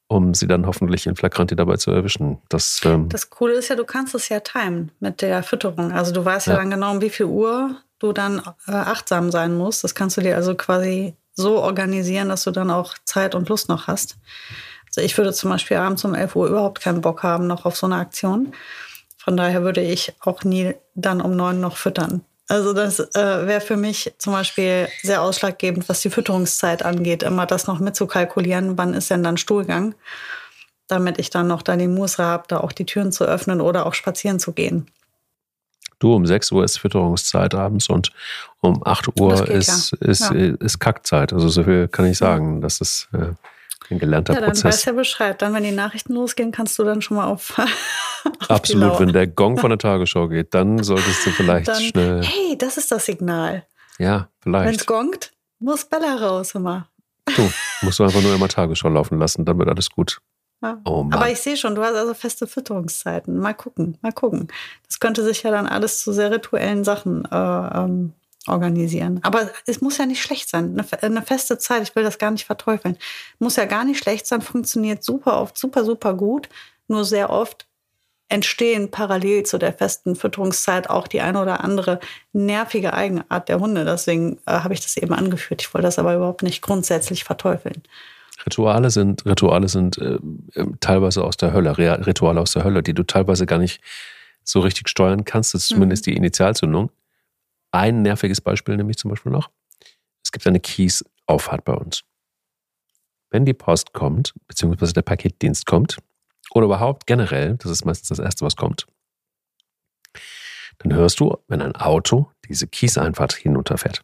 um 0.08 0.34
sie 0.34 0.48
dann 0.48 0.66
hoffentlich 0.66 1.08
in 1.08 1.16
Flagranti 1.16 1.56
dabei 1.56 1.78
zu 1.78 1.92
erwischen. 1.92 2.39
Das, 2.50 2.82
ähm 2.86 3.10
das 3.10 3.30
Coole 3.30 3.54
ist 3.54 3.70
ja, 3.70 3.76
du 3.76 3.86
kannst 3.86 4.13
es 4.16 4.30
ja 4.30 4.39
timen 4.39 4.92
mit 5.00 5.22
der 5.22 5.44
Fütterung. 5.44 5.92
Also 5.92 6.12
du 6.12 6.24
weißt 6.24 6.48
ja, 6.48 6.54
ja 6.54 6.60
dann 6.60 6.70
genau, 6.70 6.92
um 6.92 7.02
wie 7.02 7.10
viel 7.10 7.26
Uhr 7.26 7.78
du 8.00 8.13
dann 8.13 8.42
äh, 8.68 8.72
achtsam 8.72 9.32
sein 9.32 9.58
musst. 9.58 9.84
Das 9.84 9.96
kannst 9.96 10.18
du 10.18 10.22
dir 10.22 10.36
also 10.36 10.56
quasi 10.56 11.16
so 11.34 11.60
organisieren, 11.60 12.30
dass 12.30 12.44
du 12.44 12.52
dann 12.52 12.70
auch 12.70 12.96
Zeit 13.06 13.34
und 13.34 13.50
Lust 13.50 13.70
noch 13.70 13.88
hast. 13.88 14.18
Also 14.88 15.02
ich 15.02 15.18
würde 15.18 15.34
zum 15.34 15.50
Beispiel 15.50 15.78
abends 15.78 16.06
um 16.06 16.13
11 16.13 16.36
Uhr 16.36 16.48
überhaupt 16.48 16.82
keinen 16.82 17.02
Bock 17.02 17.24
haben 17.24 17.48
noch 17.48 17.66
auf 17.66 17.76
so 17.76 17.88
eine 17.88 17.96
Aktion. 17.96 18.54
Von 19.18 19.38
daher 19.38 19.63
würde 19.63 19.82
ich 19.82 20.13
auch 20.20 20.44
nie 20.44 20.76
dann 20.96 21.22
um 21.22 21.36
9 21.36 21.60
noch 21.60 21.78
füttern. 21.78 22.24
Also 22.47 22.73
das 22.73 22.99
äh, 22.99 23.47
wäre 23.47 23.62
für 23.62 23.77
mich 23.77 24.13
zum 24.17 24.34
Beispiel 24.34 24.89
sehr 25.01 25.21
ausschlaggebend, 25.21 25.88
was 25.88 26.01
die 26.01 26.10
Fütterungszeit 26.10 26.84
angeht, 26.84 27.23
immer 27.23 27.45
das 27.45 27.67
noch 27.67 27.79
mitzukalkulieren, 27.79 28.77
wann 28.77 28.93
ist 28.93 29.10
denn 29.10 29.23
dann 29.23 29.38
Stuhlgang, 29.38 29.95
damit 30.88 31.19
ich 31.19 31.29
dann 31.29 31.47
noch 31.47 31.62
dann 31.62 31.79
die 31.79 31.88
Muße 31.88 32.21
habe, 32.21 32.43
da 32.47 32.60
auch 32.60 32.73
die 32.73 32.86
Türen 32.86 33.12
zu 33.12 33.23
öffnen 33.23 33.62
oder 33.62 33.86
auch 33.86 33.93
spazieren 33.93 34.39
zu 34.39 34.51
gehen. 34.51 34.88
Du, 35.99 36.13
um 36.13 36.25
6 36.25 36.51
Uhr 36.51 36.65
ist 36.65 36.79
Fütterungszeit 36.79 37.56
abends 37.56 37.88
und 37.88 38.12
um 38.60 38.86
8 38.86 39.17
Uhr 39.21 39.47
ist, 39.47 39.93
ja. 40.01 40.10
ist, 40.10 40.29
ja. 40.29 40.34
ist 40.34 40.79
Kackzeit. 40.79 41.32
Also 41.32 41.47
so 41.47 41.63
viel 41.63 41.88
kann 41.88 42.08
ich 42.08 42.17
sagen. 42.17 42.60
Das 42.60 42.82
ist 42.82 43.08
äh, 43.13 43.32
ein 43.91 44.00
gelernter 44.00 44.34
ja, 44.34 44.39
dann 44.39 44.50
Prozess. 44.50 44.63
Dann 44.63 44.72
weißt 44.72 44.86
ja 44.86 44.91
Bescheid. 44.93 45.41
Dann, 45.41 45.54
wenn 45.54 45.63
die 45.63 45.72
Nachrichten 45.72 46.13
losgehen, 46.13 46.52
kannst 46.52 46.78
du 46.80 46.84
dann 46.84 47.02
schon 47.02 47.17
mal 47.17 47.28
auf. 47.28 47.58
auf 48.39 48.50
Absolut. 48.50 49.00
Wenn 49.00 49.13
der 49.13 49.28
Gong 49.28 49.58
von 49.58 49.69
der 49.69 49.80
Tagesschau 49.80 50.28
geht, 50.28 50.54
dann 50.54 50.84
solltest 50.84 51.26
du 51.26 51.32
vielleicht 51.32 51.67
dann, 51.67 51.82
schnell. 51.82 52.24
Hey, 52.24 52.58
das 52.58 52.78
ist 52.78 52.91
das 52.91 53.06
Signal. 53.06 53.65
Ja, 54.00 54.30
vielleicht. 54.41 54.67
Wenn 54.67 54.76
es 54.76 54.86
gongt, 54.86 55.32
muss 55.60 55.86
Bella 55.86 56.15
raus 56.15 56.56
immer. 56.56 56.88
Du, 57.36 57.50
musst 57.82 58.00
du 58.00 58.04
einfach 58.04 58.22
nur 58.22 58.36
immer 58.36 58.48
Tagesschau 58.48 58.89
laufen 58.89 59.17
lassen, 59.17 59.46
dann 59.46 59.58
wird 59.58 59.69
alles 59.69 59.89
gut. 59.89 60.19
Ja. 60.62 60.80
Oh 60.86 61.06
Aber 61.12 61.30
ich 61.30 61.39
sehe 61.39 61.58
schon, 61.58 61.76
du 61.76 61.84
hast 61.84 61.96
also 61.96 62.13
feste 62.13 62.48
Fütterungszeiten. 62.48 63.38
Mal 63.38 63.54
gucken, 63.54 63.98
mal 64.02 64.13
gucken. 64.13 64.48
Das 64.88 65.00
könnte 65.00 65.24
sich 65.24 65.43
ja 65.43 65.52
dann 65.52 65.67
alles 65.67 66.02
zu 66.02 66.13
sehr 66.13 66.32
rituellen 66.32 66.86
Sachen 66.86 67.26
äh, 67.26 67.36
ähm, 67.36 68.13
organisieren. 68.47 69.19
Aber 69.23 69.49
es 69.65 69.82
muss 69.82 69.97
ja 69.97 70.06
nicht 70.06 70.21
schlecht 70.21 70.49
sein. 70.49 70.77
Eine, 70.77 71.03
eine, 71.03 71.21
feste 71.21 71.58
Zeit, 71.58 71.84
ich 71.84 71.95
will 71.95 72.03
das 72.03 72.17
gar 72.17 72.32
nicht 72.32 72.45
verteufeln, 72.45 72.97
muss 73.39 73.56
ja 73.56 73.65
gar 73.65 73.86
nicht 73.86 73.99
schlecht 73.99 74.27
sein, 74.27 74.41
funktioniert 74.41 75.03
super 75.03 75.39
oft, 75.39 75.58
super, 75.58 75.86
super 75.86 76.13
gut. 76.13 76.49
Nur 76.88 77.06
sehr 77.06 77.29
oft 77.29 77.65
entstehen 78.29 78.89
parallel 78.89 79.43
zu 79.43 79.58
der 79.58 79.73
festen 79.73 80.15
Fütterungszeit 80.15 80.89
auch 80.89 81.08
die 81.08 81.21
eine 81.21 81.41
oder 81.41 81.63
andere 81.63 81.99
nervige 82.32 82.93
Eigenart 82.93 83.47
der 83.47 83.60
Hunde. 83.60 83.86
Deswegen 83.86 84.39
äh, 84.46 84.52
habe 84.52 84.73
ich 84.73 84.81
das 84.81 84.98
eben 84.98 85.13
angeführt. 85.13 85.62
Ich 85.62 85.73
wollte 85.73 85.85
das 85.85 86.00
aber 86.00 86.15
überhaupt 86.15 86.44
nicht 86.44 86.62
grundsätzlich 86.62 87.23
verteufeln. 87.23 87.83
Rituale 88.46 88.89
sind, 88.89 89.25
Rituale 89.25 89.67
sind 89.69 89.98
äh, 90.00 90.17
ähm, 90.56 90.77
teilweise 90.79 91.23
aus 91.23 91.37
der 91.37 91.54
Hölle, 91.54 91.77
Rituale 91.77 92.41
aus 92.41 92.54
der 92.54 92.63
Hölle, 92.63 92.81
die 92.81 92.94
du 92.94 93.04
teilweise 93.04 93.46
gar 93.46 93.60
nicht 93.60 93.81
so 94.44 94.60
richtig 94.60 94.89
steuern 94.89 95.25
kannst. 95.25 95.54
Das 95.54 95.62
ist 95.62 95.67
zumindest 95.69 96.08
mhm. 96.08 96.12
die 96.12 96.17
Initialzündung. 96.17 96.89
Ein 97.74 98.04
nerviges 98.04 98.40
Beispiel 98.40 98.78
nämlich 98.78 98.98
zum 98.98 99.10
Beispiel 99.10 99.32
noch. 99.32 99.50
Es 100.24 100.32
gibt 100.32 100.46
eine 100.46 100.60
Kies-Auffahrt 100.60 101.65
bei 101.65 101.74
uns. 101.74 102.04
Wenn 103.32 103.46
die 103.46 103.54
Post 103.54 103.94
kommt, 103.94 104.36
beziehungsweise 104.48 104.94
der 104.94 105.02
Paketdienst 105.02 105.65
kommt, 105.65 105.98
oder 106.52 106.65
überhaupt 106.65 107.08
generell, 107.08 107.58
das 107.58 107.71
ist 107.71 107.84
meistens 107.84 108.10
das 108.10 108.19
Erste, 108.19 108.46
was 108.46 108.56
kommt, 108.56 108.86
dann 110.80 110.94
hörst 110.94 111.19
du, 111.19 111.36
wenn 111.48 111.62
ein 111.62 111.76
Auto 111.76 112.32
diese 112.48 112.67
Kieseinfahrt 112.67 113.34
hinunterfährt. 113.34 114.04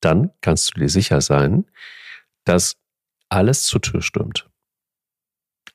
dann 0.00 0.32
kannst 0.42 0.74
du 0.74 0.80
dir 0.80 0.88
sicher 0.88 1.20
sein, 1.20 1.64
dass 2.44 2.76
alles 3.30 3.64
zur 3.64 3.80
Tür 3.80 4.02
stürmt. 4.02 4.50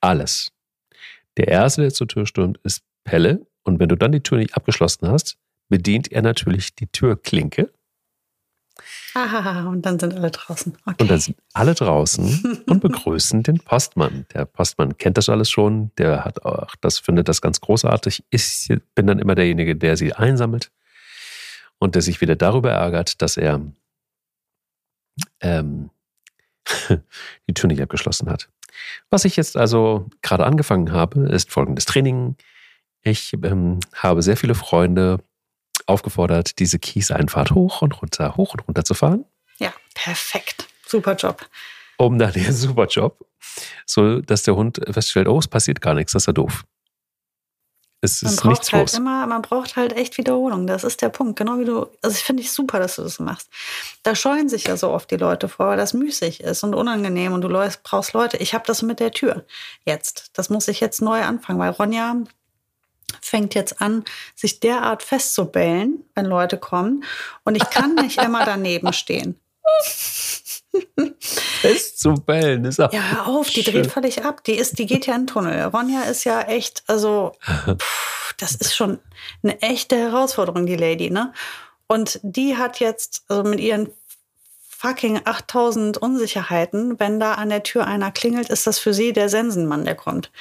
Alles. 0.02 0.52
Der 1.38 1.47
Erste, 1.47 1.82
der 1.82 1.93
zur 1.93 2.08
Tür 2.08 2.26
stürmt, 2.28 2.60
ist 2.64 2.84
Pelle. 3.04 3.47
Und 3.64 3.80
wenn 3.80 3.89
du 3.89 3.95
dann 3.95 4.12
die 4.12 4.22
Tür 4.22 4.38
nicht 4.38 4.56
abgeschlossen 4.56 5.08
hast, 5.08 5.38
bedient 5.70 6.11
er 6.11 6.22
natürlich 6.22 6.76
die 6.76 6.88
Türklinke. 6.88 7.72
Ah, 9.13 9.67
und 9.67 9.86
dann 9.86 9.99
sind 9.99 10.13
alle 10.13 10.32
draußen. 10.32 10.78
Okay. 10.86 10.95
Und 10.99 11.11
dann 11.11 11.20
sind 11.20 11.38
alle 11.53 11.74
draußen 11.74 12.63
und 12.67 12.80
begrüßen 12.82 13.43
den 13.43 13.59
Postmann. 13.59 14.26
Der 14.34 14.45
Postmann 14.45 14.97
kennt 14.97 15.17
das 15.17 15.30
alles 15.30 15.49
schon. 15.49 15.91
Der 15.97 16.26
hat 16.26 16.45
auch, 16.45 16.76
das 16.82 16.99
findet 16.99 17.28
das 17.28 17.41
ganz 17.41 17.59
großartig. 17.59 18.24
Ich 18.30 18.67
bin 18.95 19.07
dann 19.07 19.20
immer 19.20 19.36
derjenige, 19.36 19.76
der 19.76 19.97
sie 19.97 20.13
einsammelt 20.13 20.72
und 21.80 21.95
der 21.95 22.01
sich 22.01 22.22
wieder 22.22 22.36
darüber 22.36 22.72
ärgert, 22.72 23.22
dass 23.22 23.38
er 23.38 23.61
ähm, 25.41 25.89
die 27.47 27.53
Tür 27.53 27.67
nicht 27.67 27.82
abgeschlossen 27.82 28.30
hat. 28.30 28.49
Was 29.09 29.26
ich 29.26 29.36
jetzt 29.36 29.57
also 29.57 30.07
gerade 30.22 30.45
angefangen 30.45 30.91
habe, 30.91 31.28
ist 31.30 31.51
folgendes 31.51 31.86
Training. 31.86 32.36
Ich 33.01 33.34
ähm, 33.34 33.80
habe 33.95 34.22
sehr 34.22 34.38
viele 34.38 34.55
Freunde 34.55 35.20
aufgefordert, 35.90 36.60
diese 36.60 36.80
Kieseinfahrt 36.80 37.52
hoch 37.52 37.82
und 37.82 38.02
runter, 38.02 38.36
hoch 38.38 38.54
und 38.54 38.68
runter 38.68 38.84
zu 38.84 38.94
fahren. 38.94 39.26
Ja, 39.58 39.74
perfekt. 39.94 40.68
Super 40.86 41.16
Job. 41.16 41.46
Um 41.98 42.18
dann, 42.18 42.34
ja, 42.34 42.52
super 42.52 42.88
Job, 42.88 43.26
so 43.86 44.22
dass 44.22 44.44
der 44.44 44.56
Hund 44.56 44.80
feststellt, 44.90 45.28
oh, 45.28 45.40
es 45.40 45.48
passiert 45.48 45.82
gar 45.82 45.94
nichts, 45.94 46.14
das 46.14 46.24
ist 46.24 46.28
ja 46.28 46.34
doof. 46.34 46.64
Es 48.02 48.22
man 48.22 48.34
ist 48.34 48.46
nichts 48.46 48.72
halt 48.72 48.84
los. 48.84 48.94
Immer, 48.94 49.28
man 49.28 49.42
braucht 49.42 49.76
halt 49.76 49.94
echt 49.94 50.18
Wiederholung. 50.18 50.68
Das 50.68 50.86
ist 50.86 51.02
der 51.02 51.10
Punkt. 51.10 51.38
Genau 51.38 51.60
wie 51.60 51.66
du. 51.66 51.88
Also 52.02 52.16
ich 52.16 52.24
finde 52.24 52.42
ich 52.42 52.52
super, 52.52 52.80
dass 52.80 52.96
du 52.96 53.02
das 53.02 53.20
machst. 53.20 53.50
Da 54.04 54.16
scheuen 54.16 54.48
sich 54.48 54.66
ja 54.66 54.78
so 54.78 54.90
oft 54.92 55.12
die 55.12 55.18
Leute 55.18 55.50
vor, 55.50 55.68
weil 55.68 55.78
das 55.78 55.94
müßig 55.94 56.42
ist 56.42 56.64
und 56.64 56.76
unangenehm 56.76 57.34
und 57.34 57.42
du 57.42 57.50
brauchst 57.84 58.14
Leute. 58.14 58.38
Ich 58.38 58.54
habe 58.54 58.64
das 58.66 58.82
mit 58.84 59.02
der 59.02 59.12
Tür 59.12 59.46
jetzt. 59.84 60.32
Das 60.34 60.50
muss 60.50 60.70
ich 60.70 60.80
jetzt 60.80 61.02
neu 61.02 61.22
anfangen, 61.22 61.60
weil 61.60 61.72
Ronja 61.72 62.16
fängt 63.22 63.55
jetzt 63.55 63.82
an, 63.82 64.03
sich 64.36 64.60
derart 64.60 65.03
festzubellen, 65.03 66.03
wenn 66.16 66.26
Leute 66.26 66.57
kommen. 66.57 67.03
Und 67.43 67.55
ich 67.55 67.70
kann 67.70 67.95
nicht 67.95 68.22
immer 68.24 68.45
daneben 68.45 68.93
stehen. 68.93 69.39
Festzubellen 71.62 72.66
ist 72.66 72.80
auch. 72.80 72.93
Ja, 72.93 73.01
hör 73.12 73.28
auf, 73.28 73.49
die 73.49 73.64
schön. 73.64 73.74
dreht 73.74 73.91
völlig 73.91 74.24
ab. 74.24 74.43
Die, 74.43 74.53
ist, 74.53 74.80
die 74.80 74.86
geht 74.86 75.07
ja 75.07 75.16
in 75.16 75.22
den 75.22 75.28
Tunnel. 75.28 75.64
Ronja 75.66 76.03
ist 76.03 76.24
ja 76.24 76.41
echt, 76.41 76.84
also, 76.88 77.34
pff, 77.78 78.36
das 78.38 78.55
ist 78.55 78.76
schon 78.76 78.99
eine 79.43 79.62
echte 79.62 79.97
Herausforderung, 79.97 80.66
die 80.66 80.76
Lady, 80.76 81.10
ne? 81.10 81.34
Und 81.88 82.20
die 82.22 82.55
hat 82.55 82.80
jetzt, 82.80 83.24
also 83.28 83.43
mit 83.43 83.60
ihren 83.60 83.89
fucking 84.80 85.19
8000 85.25 85.97
Unsicherheiten, 85.97 87.01
wenn 87.01 87.19
da 87.19 87.34
an 87.34 87.49
der 87.49 87.63
Tür 87.63 87.86
einer 87.86 88.11
klingelt, 88.11 88.49
ist 88.49 88.65
das 88.65 88.80
für 88.80 88.93
sie 88.93 89.11
der 89.11 89.27
Sensenmann, 89.27 89.84
der 89.84 89.95
kommt. 89.95 90.32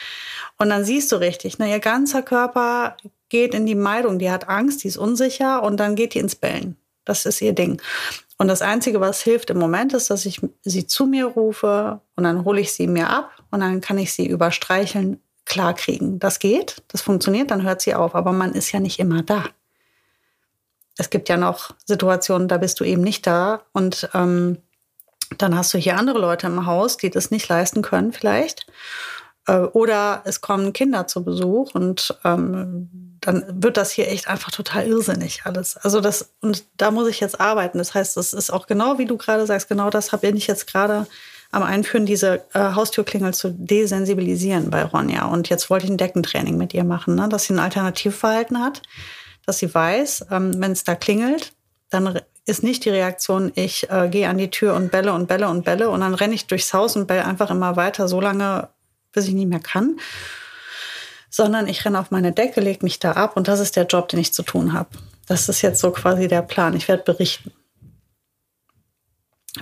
Und 0.58 0.68
dann 0.68 0.84
siehst 0.84 1.10
du 1.10 1.16
richtig, 1.16 1.58
ne, 1.58 1.68
ihr 1.68 1.80
ganzer 1.80 2.22
Körper 2.22 2.96
geht 3.30 3.52
in 3.52 3.66
die 3.66 3.74
Meidung, 3.74 4.20
die 4.20 4.30
hat 4.30 4.48
Angst, 4.48 4.84
die 4.84 4.88
ist 4.88 4.96
unsicher 4.96 5.64
und 5.64 5.78
dann 5.78 5.96
geht 5.96 6.14
die 6.14 6.20
ins 6.20 6.36
Bellen. 6.36 6.76
Das 7.04 7.26
ist 7.26 7.42
ihr 7.42 7.52
Ding. 7.52 7.82
Und 8.36 8.46
das 8.46 8.62
Einzige, 8.62 9.00
was 9.00 9.22
hilft 9.22 9.50
im 9.50 9.58
Moment, 9.58 9.92
ist, 9.92 10.08
dass 10.08 10.24
ich 10.24 10.40
sie 10.62 10.86
zu 10.86 11.06
mir 11.06 11.26
rufe 11.26 12.00
und 12.14 12.22
dann 12.22 12.44
hole 12.44 12.60
ich 12.60 12.72
sie 12.72 12.86
mir 12.86 13.10
ab 13.10 13.32
und 13.50 13.58
dann 13.58 13.80
kann 13.80 13.98
ich 13.98 14.12
sie 14.12 14.28
über 14.28 14.52
Streicheln 14.52 15.20
klarkriegen. 15.46 16.20
Das 16.20 16.38
geht, 16.38 16.80
das 16.86 17.00
funktioniert, 17.00 17.50
dann 17.50 17.64
hört 17.64 17.80
sie 17.80 17.96
auf, 17.96 18.14
aber 18.14 18.30
man 18.30 18.52
ist 18.52 18.70
ja 18.70 18.78
nicht 18.78 19.00
immer 19.00 19.24
da. 19.24 19.46
Es 20.98 21.10
gibt 21.10 21.28
ja 21.28 21.36
noch 21.36 21.70
Situationen, 21.86 22.48
da 22.48 22.58
bist 22.58 22.78
du 22.80 22.84
eben 22.84 23.02
nicht 23.02 23.26
da 23.26 23.62
und 23.72 24.10
ähm, 24.12 24.58
dann 25.38 25.56
hast 25.56 25.72
du 25.72 25.78
hier 25.78 25.96
andere 25.96 26.18
Leute 26.18 26.46
im 26.46 26.66
Haus, 26.66 26.96
die 26.96 27.10
das 27.10 27.30
nicht 27.30 27.48
leisten 27.48 27.82
können 27.82 28.12
vielleicht. 28.12 28.66
Äh, 29.46 29.58
Oder 29.58 30.22
es 30.24 30.40
kommen 30.40 30.72
Kinder 30.72 31.06
zu 31.06 31.24
Besuch 31.24 31.74
und 31.74 32.18
ähm, 32.24 33.16
dann 33.20 33.44
wird 33.62 33.76
das 33.76 33.90
hier 33.90 34.08
echt 34.08 34.28
einfach 34.28 34.50
total 34.50 34.86
irrsinnig 34.86 35.42
alles. 35.44 35.76
Also 35.76 36.00
das, 36.00 36.30
und 36.40 36.64
da 36.76 36.90
muss 36.90 37.08
ich 37.08 37.20
jetzt 37.20 37.40
arbeiten. 37.40 37.78
Das 37.78 37.94
heißt, 37.94 38.16
das 38.16 38.32
ist 38.32 38.50
auch 38.50 38.66
genau, 38.66 38.98
wie 38.98 39.06
du 39.06 39.16
gerade 39.16 39.44
sagst, 39.46 39.68
genau 39.68 39.90
das 39.90 40.12
habe 40.12 40.26
ich 40.28 40.46
jetzt 40.46 40.66
gerade 40.66 41.06
am 41.50 41.62
Einführen, 41.62 42.06
diese 42.06 42.42
äh, 42.52 42.74
Haustürklingel 42.74 43.32
zu 43.32 43.50
desensibilisieren 43.50 44.70
bei 44.70 44.84
Ronja. 44.84 45.26
Und 45.26 45.48
jetzt 45.48 45.70
wollte 45.70 45.86
ich 45.86 45.90
ein 45.90 45.96
Deckentraining 45.96 46.56
mit 46.56 46.74
ihr 46.74 46.84
machen, 46.84 47.14
ne? 47.14 47.28
dass 47.28 47.44
sie 47.44 47.54
ein 47.54 47.58
Alternativverhalten 47.58 48.62
hat, 48.62 48.82
dass 49.48 49.58
sie 49.58 49.74
weiß, 49.74 50.26
ähm, 50.30 50.60
wenn 50.60 50.72
es 50.72 50.84
da 50.84 50.94
klingelt, 50.94 51.54
dann 51.88 52.20
ist 52.44 52.62
nicht 52.62 52.84
die 52.84 52.90
Reaktion, 52.90 53.50
ich 53.54 53.88
äh, 53.90 54.08
gehe 54.10 54.28
an 54.28 54.36
die 54.36 54.50
Tür 54.50 54.74
und 54.74 54.90
belle 54.90 55.14
und 55.14 55.26
belle 55.26 55.48
und 55.48 55.64
belle 55.64 55.88
und 55.88 56.00
dann 56.00 56.12
renne 56.12 56.34
ich 56.34 56.46
durchs 56.46 56.74
Haus 56.74 56.96
und 56.96 57.06
belle 57.06 57.24
einfach 57.24 57.50
immer 57.50 57.74
weiter, 57.76 58.08
so 58.08 58.20
lange, 58.20 58.68
bis 59.12 59.26
ich 59.26 59.32
nicht 59.32 59.48
mehr 59.48 59.60
kann. 59.60 59.98
Sondern 61.30 61.66
ich 61.66 61.82
renne 61.84 61.98
auf 61.98 62.10
meine 62.10 62.32
Decke, 62.32 62.60
lege 62.60 62.84
mich 62.84 62.98
da 62.98 63.12
ab 63.12 63.38
und 63.38 63.48
das 63.48 63.58
ist 63.58 63.74
der 63.74 63.86
Job, 63.86 64.08
den 64.08 64.20
ich 64.20 64.34
zu 64.34 64.42
tun 64.42 64.74
habe. 64.74 64.90
Das 65.26 65.48
ist 65.48 65.62
jetzt 65.62 65.80
so 65.80 65.92
quasi 65.92 66.28
der 66.28 66.42
Plan. 66.42 66.76
Ich 66.76 66.88
werde 66.88 67.04
berichten, 67.04 67.52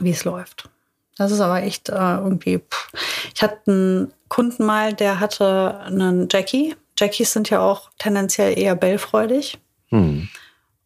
wie 0.00 0.10
es 0.10 0.24
läuft. 0.24 0.68
Das 1.16 1.30
ist 1.30 1.40
aber 1.40 1.62
echt 1.62 1.90
äh, 1.90 1.92
irgendwie. 1.92 2.58
Pff. 2.58 2.90
Ich 3.34 3.42
hatte 3.42 3.70
einen 3.70 4.12
Kunden 4.28 4.66
mal, 4.66 4.94
der 4.94 5.20
hatte 5.20 5.78
einen 5.84 6.28
Jackie. 6.28 6.74
Jackies 6.98 7.32
sind 7.32 7.50
ja 7.50 7.60
auch 7.60 7.90
tendenziell 7.98 8.58
eher 8.58 8.74
bellfreudig. 8.74 9.60
Hm. 9.88 10.28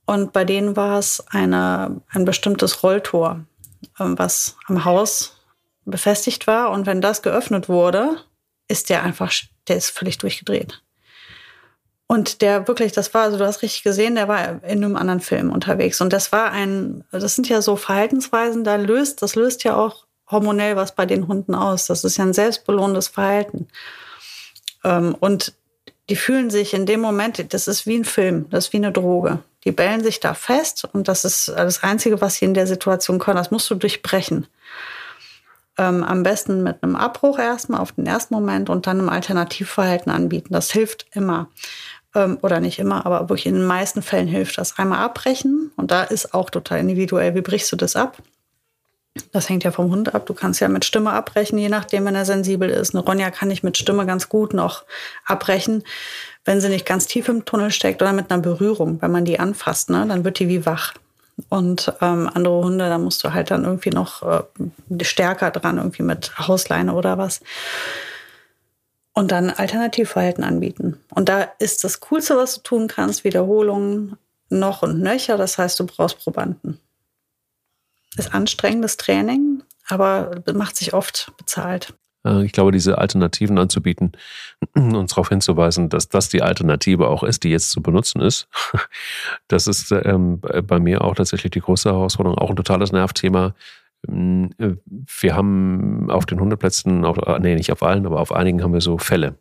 Und 0.06 0.32
bei 0.32 0.44
denen 0.44 0.76
war 0.76 0.98
es 0.98 1.24
eine, 1.28 2.00
ein 2.08 2.24
bestimmtes 2.24 2.82
Rolltor, 2.82 3.44
ähm, 3.98 4.18
was 4.18 4.56
am 4.66 4.84
Haus 4.84 5.36
befestigt 5.84 6.46
war. 6.46 6.70
Und 6.70 6.86
wenn 6.86 7.00
das 7.00 7.22
geöffnet 7.22 7.68
wurde, 7.68 8.16
ist 8.68 8.90
der 8.90 9.02
einfach, 9.02 9.32
der 9.68 9.76
ist 9.76 9.90
völlig 9.90 10.18
durchgedreht. 10.18 10.82
Und 12.06 12.42
der 12.42 12.66
wirklich, 12.66 12.90
das 12.90 13.14
war, 13.14 13.22
also 13.22 13.38
du 13.38 13.46
hast 13.46 13.62
richtig 13.62 13.84
gesehen, 13.84 14.16
der 14.16 14.26
war 14.26 14.64
in 14.64 14.84
einem 14.84 14.96
anderen 14.96 15.20
Film 15.20 15.52
unterwegs. 15.52 16.00
Und 16.00 16.12
das 16.12 16.32
war 16.32 16.50
ein, 16.50 17.04
das 17.12 17.36
sind 17.36 17.48
ja 17.48 17.62
so 17.62 17.76
Verhaltensweisen, 17.76 18.64
da 18.64 18.74
löst, 18.74 19.22
das 19.22 19.36
löst 19.36 19.62
ja 19.62 19.76
auch 19.76 20.06
hormonell 20.28 20.74
was 20.74 20.94
bei 20.94 21.06
den 21.06 21.28
Hunden 21.28 21.54
aus. 21.54 21.86
Das 21.86 22.02
ist 22.02 22.16
ja 22.16 22.24
ein 22.24 22.32
selbstbelohnendes 22.32 23.06
Verhalten. 23.08 23.68
Ähm, 24.82 25.14
und 25.20 25.54
die 26.10 26.16
fühlen 26.16 26.50
sich 26.50 26.74
in 26.74 26.86
dem 26.86 27.00
Moment, 27.00 27.54
das 27.54 27.68
ist 27.68 27.86
wie 27.86 27.96
ein 27.96 28.04
Film, 28.04 28.46
das 28.50 28.66
ist 28.66 28.72
wie 28.72 28.78
eine 28.78 28.90
Droge. 28.90 29.38
Die 29.64 29.70
bellen 29.70 30.02
sich 30.02 30.18
da 30.18 30.34
fest 30.34 30.88
und 30.92 31.06
das 31.06 31.24
ist 31.24 31.48
das 31.48 31.82
Einzige, 31.84 32.20
was 32.20 32.34
sie 32.34 32.46
in 32.46 32.54
der 32.54 32.66
Situation 32.66 33.20
können. 33.20 33.36
Das 33.36 33.52
musst 33.52 33.70
du 33.70 33.76
durchbrechen. 33.76 34.46
Ähm, 35.78 36.02
am 36.02 36.24
besten 36.24 36.64
mit 36.64 36.82
einem 36.82 36.96
Abbruch 36.96 37.38
erstmal 37.38 37.80
auf 37.80 37.92
den 37.92 38.06
ersten 38.06 38.34
Moment 38.34 38.68
und 38.70 38.88
dann 38.88 38.98
einem 38.98 39.08
Alternativverhalten 39.08 40.10
anbieten. 40.10 40.52
Das 40.52 40.72
hilft 40.72 41.06
immer. 41.12 41.48
Ähm, 42.14 42.38
oder 42.42 42.58
nicht 42.58 42.80
immer, 42.80 43.06
aber 43.06 43.28
wirklich 43.28 43.46
in 43.46 43.54
den 43.54 43.66
meisten 43.66 44.02
Fällen 44.02 44.26
hilft 44.26 44.58
das. 44.58 44.78
Einmal 44.78 44.98
abbrechen 44.98 45.70
und 45.76 45.92
da 45.92 46.02
ist 46.02 46.34
auch 46.34 46.50
total 46.50 46.80
individuell. 46.80 47.36
Wie 47.36 47.40
brichst 47.40 47.70
du 47.70 47.76
das 47.76 47.94
ab? 47.94 48.16
Das 49.32 49.48
hängt 49.48 49.64
ja 49.64 49.72
vom 49.72 49.90
Hund 49.90 50.14
ab. 50.14 50.26
Du 50.26 50.34
kannst 50.34 50.60
ja 50.60 50.68
mit 50.68 50.84
Stimme 50.84 51.12
abbrechen, 51.12 51.58
je 51.58 51.68
nachdem, 51.68 52.04
wenn 52.04 52.14
er 52.14 52.24
sensibel 52.24 52.70
ist. 52.70 52.94
Eine 52.94 53.04
Ronja 53.04 53.30
kann 53.30 53.50
ich 53.50 53.62
mit 53.62 53.76
Stimme 53.76 54.06
ganz 54.06 54.28
gut 54.28 54.54
noch 54.54 54.84
abbrechen, 55.24 55.82
wenn 56.44 56.60
sie 56.60 56.68
nicht 56.68 56.86
ganz 56.86 57.06
tief 57.06 57.28
im 57.28 57.44
Tunnel 57.44 57.72
steckt 57.72 58.02
oder 58.02 58.12
mit 58.12 58.30
einer 58.30 58.40
Berührung. 58.40 59.02
Wenn 59.02 59.10
man 59.10 59.24
die 59.24 59.40
anfasst, 59.40 59.90
ne, 59.90 60.06
dann 60.06 60.24
wird 60.24 60.38
die 60.38 60.48
wie 60.48 60.64
wach. 60.64 60.94
Und 61.48 61.92
ähm, 62.00 62.30
andere 62.32 62.62
Hunde, 62.62 62.88
da 62.88 62.98
musst 62.98 63.24
du 63.24 63.32
halt 63.32 63.50
dann 63.50 63.64
irgendwie 63.64 63.90
noch 63.90 64.22
äh, 64.22 65.04
stärker 65.04 65.50
dran, 65.50 65.78
irgendwie 65.78 66.02
mit 66.02 66.38
Hausleine 66.38 66.94
oder 66.94 67.18
was. 67.18 67.40
Und 69.12 69.32
dann 69.32 69.50
Alternativverhalten 69.50 70.44
anbieten. 70.44 71.00
Und 71.14 71.28
da 71.28 71.48
ist 71.58 71.82
das 71.82 72.00
Coolste, 72.00 72.36
was 72.36 72.56
du 72.56 72.60
tun 72.60 72.88
kannst, 72.88 73.24
Wiederholungen 73.24 74.16
noch 74.50 74.82
und 74.82 75.00
nöcher. 75.00 75.36
Das 75.36 75.58
heißt, 75.58 75.80
du 75.80 75.86
brauchst 75.86 76.18
Probanden 76.18 76.78
ist 78.16 78.34
anstrengendes 78.34 78.96
Training, 78.96 79.62
aber 79.88 80.42
macht 80.52 80.76
sich 80.76 80.94
oft 80.94 81.32
bezahlt. 81.36 81.94
Äh, 82.24 82.44
Ich 82.44 82.52
glaube, 82.52 82.72
diese 82.72 82.98
Alternativen 82.98 83.58
anzubieten, 83.58 84.12
uns 84.74 85.10
darauf 85.10 85.28
hinzuweisen, 85.28 85.88
dass 85.88 86.08
das 86.08 86.28
die 86.28 86.42
Alternative 86.42 87.08
auch 87.08 87.22
ist, 87.22 87.44
die 87.44 87.50
jetzt 87.50 87.70
zu 87.70 87.82
benutzen 87.82 88.20
ist, 88.20 88.48
das 89.48 89.66
ist 89.66 89.92
ähm, 89.92 90.40
bei 90.40 90.78
mir 90.78 91.02
auch 91.02 91.14
tatsächlich 91.14 91.52
die 91.52 91.60
große 91.60 91.88
Herausforderung, 91.90 92.38
auch 92.38 92.50
ein 92.50 92.56
totales 92.56 92.92
Nervthema. 92.92 93.54
Ähm, 94.08 94.50
Wir 95.20 95.34
haben 95.34 96.10
auf 96.10 96.26
den 96.26 96.40
Hundeplätzen, 96.40 97.04
auf, 97.04 97.18
äh, 97.18 97.38
nee, 97.40 97.54
nicht 97.54 97.72
auf 97.72 97.82
allen, 97.82 98.06
aber 98.06 98.20
auf 98.20 98.32
einigen 98.32 98.62
haben 98.62 98.72
wir 98.72 98.80
so 98.80 98.98
Fälle, 98.98 99.38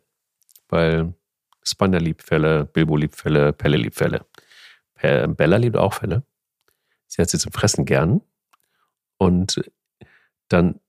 weil 0.68 1.14
Spanier 1.62 2.00
liebt 2.00 2.22
Fälle, 2.22 2.64
Bilbo 2.64 2.96
liebt 2.96 3.16
Fälle, 3.16 3.52
Pelle 3.52 3.76
liebt 3.76 3.96
Fälle. 3.96 4.24
Bella 5.02 5.56
liebt 5.56 5.76
auch 5.78 5.94
Fälle. 5.94 6.24
Sie 7.06 7.22
hat 7.22 7.30
sie 7.30 7.38
zum 7.38 7.52
Fressen 7.52 7.86
gern. 7.86 8.20
Und 9.20 9.60
dann 10.48 10.80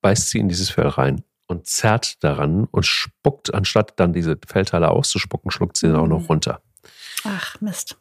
beißt 0.00 0.30
sie 0.30 0.38
in 0.38 0.48
dieses 0.48 0.70
Fell 0.70 0.88
rein 0.88 1.22
und 1.46 1.66
zerrt 1.66 2.22
daran 2.24 2.64
und 2.64 2.86
spuckt, 2.86 3.52
anstatt 3.52 4.00
dann 4.00 4.14
diese 4.14 4.38
Fellteile 4.46 4.90
auszuspucken, 4.90 5.50
schluckt 5.50 5.76
sie 5.76 5.88
dann 5.88 5.96
auch 5.96 6.06
noch 6.06 6.30
runter. 6.30 6.62
Ach, 7.24 7.60
Mist. 7.60 7.98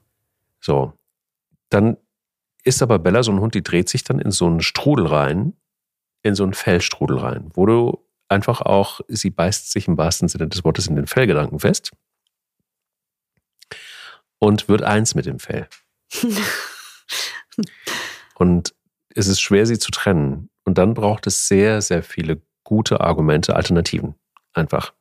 So. 0.61 0.93
Dann 1.69 1.97
ist 2.63 2.81
aber 2.81 2.97
Bella 2.97 3.23
so 3.23 3.31
ein 3.33 3.41
Hund, 3.41 3.55
die 3.55 3.63
dreht 3.63 3.89
sich 3.89 4.05
dann 4.05 4.19
in 4.19 4.31
so 4.31 4.47
einen 4.47 4.61
Strudel 4.61 5.07
rein, 5.07 5.53
in 6.23 6.33
so 6.33 6.43
einen 6.43 6.53
Fellstrudel 6.53 7.17
rein, 7.17 7.51
wo 7.53 7.65
du 7.65 8.05
einfach 8.29 8.61
auch, 8.61 9.01
sie 9.09 9.31
beißt 9.31 9.69
sich 9.71 9.89
im 9.89 9.97
wahrsten 9.97 10.29
Sinne 10.29 10.47
des 10.47 10.63
Wortes 10.63 10.87
in 10.87 10.95
den 10.95 11.07
Fellgedanken 11.07 11.59
fest 11.59 11.91
und 14.39 14.69
wird 14.69 14.83
eins 14.83 15.13
mit 15.13 15.25
dem 15.25 15.39
Fell. 15.39 15.67
und 18.35 18.73
es 19.17 19.27
ist 19.27 19.41
schwer, 19.41 19.65
sie 19.65 19.79
zu 19.79 19.91
trennen. 19.91 20.49
Und 20.63 20.77
dann 20.77 20.93
braucht 20.93 21.27
es 21.27 21.47
sehr, 21.47 21.81
sehr 21.81 22.03
viele 22.03 22.41
gute 22.63 23.01
Argumente, 23.01 23.55
Alternativen. 23.55 24.15
Einfach. 24.53 24.93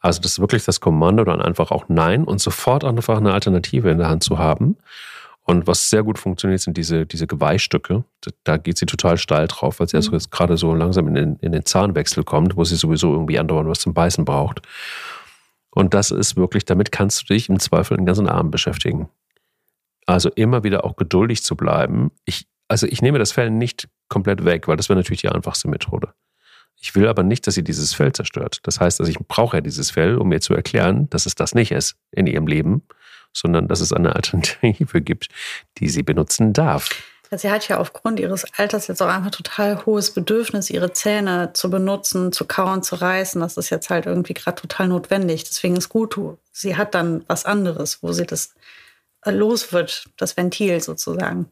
Also 0.00 0.20
das 0.20 0.32
ist 0.32 0.40
wirklich 0.40 0.64
das 0.64 0.80
Kommando, 0.80 1.24
dann 1.24 1.40
einfach 1.40 1.70
auch 1.70 1.88
Nein 1.88 2.24
und 2.24 2.40
sofort 2.40 2.84
einfach 2.84 3.18
eine 3.18 3.32
Alternative 3.32 3.90
in 3.90 3.98
der 3.98 4.08
Hand 4.08 4.22
zu 4.22 4.38
haben. 4.38 4.76
Und 5.42 5.66
was 5.66 5.88
sehr 5.88 6.02
gut 6.02 6.18
funktioniert, 6.18 6.60
sind 6.60 6.76
diese, 6.76 7.06
diese 7.06 7.26
Geweihstücke. 7.26 8.04
Da 8.44 8.58
geht 8.58 8.76
sie 8.76 8.84
total 8.84 9.16
steil 9.16 9.48
drauf, 9.48 9.80
weil 9.80 9.88
sie 9.88 9.96
mhm. 9.96 10.12
jetzt 10.12 10.30
gerade 10.30 10.56
so 10.58 10.74
langsam 10.74 11.08
in 11.08 11.14
den, 11.14 11.36
in 11.36 11.52
den 11.52 11.64
Zahnwechsel 11.64 12.22
kommt, 12.22 12.56
wo 12.56 12.64
sie 12.64 12.76
sowieso 12.76 13.12
irgendwie 13.12 13.38
andauernd 13.38 13.68
was 13.68 13.80
zum 13.80 13.94
Beißen 13.94 14.24
braucht. 14.26 14.60
Und 15.70 15.94
das 15.94 16.10
ist 16.10 16.36
wirklich, 16.36 16.64
damit 16.64 16.92
kannst 16.92 17.22
du 17.22 17.32
dich 17.32 17.48
im 17.48 17.60
Zweifel 17.60 17.96
den 17.96 18.04
ganzen 18.04 18.28
Abend 18.28 18.50
beschäftigen. 18.50 19.08
Also 20.06 20.28
immer 20.30 20.64
wieder 20.64 20.84
auch 20.84 20.96
geduldig 20.96 21.42
zu 21.42 21.56
bleiben. 21.56 22.10
Ich, 22.24 22.46
also 22.68 22.86
ich 22.86 23.02
nehme 23.02 23.18
das 23.18 23.32
Fell 23.32 23.50
nicht 23.50 23.88
komplett 24.08 24.44
weg, 24.44 24.68
weil 24.68 24.76
das 24.76 24.88
wäre 24.88 24.98
natürlich 24.98 25.22
die 25.22 25.28
einfachste 25.28 25.68
Methode. 25.68 26.12
Ich 26.80 26.94
will 26.94 27.08
aber 27.08 27.22
nicht, 27.22 27.46
dass 27.46 27.54
sie 27.54 27.64
dieses 27.64 27.92
Fell 27.92 28.12
zerstört. 28.12 28.60
Das 28.62 28.78
heißt, 28.78 29.00
dass 29.00 29.08
ich 29.08 29.18
brauche 29.18 29.56
ja 29.56 29.60
dieses 29.60 29.90
Fell, 29.90 30.16
um 30.16 30.28
mir 30.28 30.40
zu 30.40 30.54
erklären, 30.54 31.10
dass 31.10 31.26
es 31.26 31.34
das 31.34 31.54
nicht 31.54 31.72
ist 31.72 31.96
in 32.12 32.26
ihrem 32.26 32.46
Leben, 32.46 32.82
sondern 33.32 33.66
dass 33.66 33.80
es 33.80 33.92
eine 33.92 34.14
Alternative 34.14 35.00
gibt, 35.02 35.28
die 35.78 35.88
sie 35.88 36.02
benutzen 36.02 36.52
darf. 36.52 36.90
Sie 37.30 37.50
hat 37.50 37.68
ja 37.68 37.78
aufgrund 37.78 38.20
ihres 38.20 38.46
Alters 38.56 38.86
jetzt 38.86 39.02
auch 39.02 39.08
einfach 39.08 39.30
total 39.30 39.84
hohes 39.84 40.12
Bedürfnis, 40.12 40.70
ihre 40.70 40.92
Zähne 40.92 41.50
zu 41.52 41.68
benutzen, 41.68 42.32
zu 42.32 42.46
kauen, 42.46 42.82
zu 42.82 42.94
reißen. 42.94 43.40
Das 43.40 43.58
ist 43.58 43.68
jetzt 43.68 43.90
halt 43.90 44.06
irgendwie 44.06 44.32
gerade 44.32 44.58
total 44.58 44.88
notwendig. 44.88 45.44
Deswegen 45.44 45.76
ist 45.76 45.90
gut, 45.90 46.16
sie 46.52 46.76
hat 46.76 46.94
dann 46.94 47.24
was 47.26 47.44
anderes, 47.44 48.02
wo 48.02 48.12
sie 48.12 48.24
das 48.24 48.54
los 49.26 49.74
wird, 49.74 50.08
das 50.16 50.38
Ventil 50.38 50.80
sozusagen. 50.80 51.50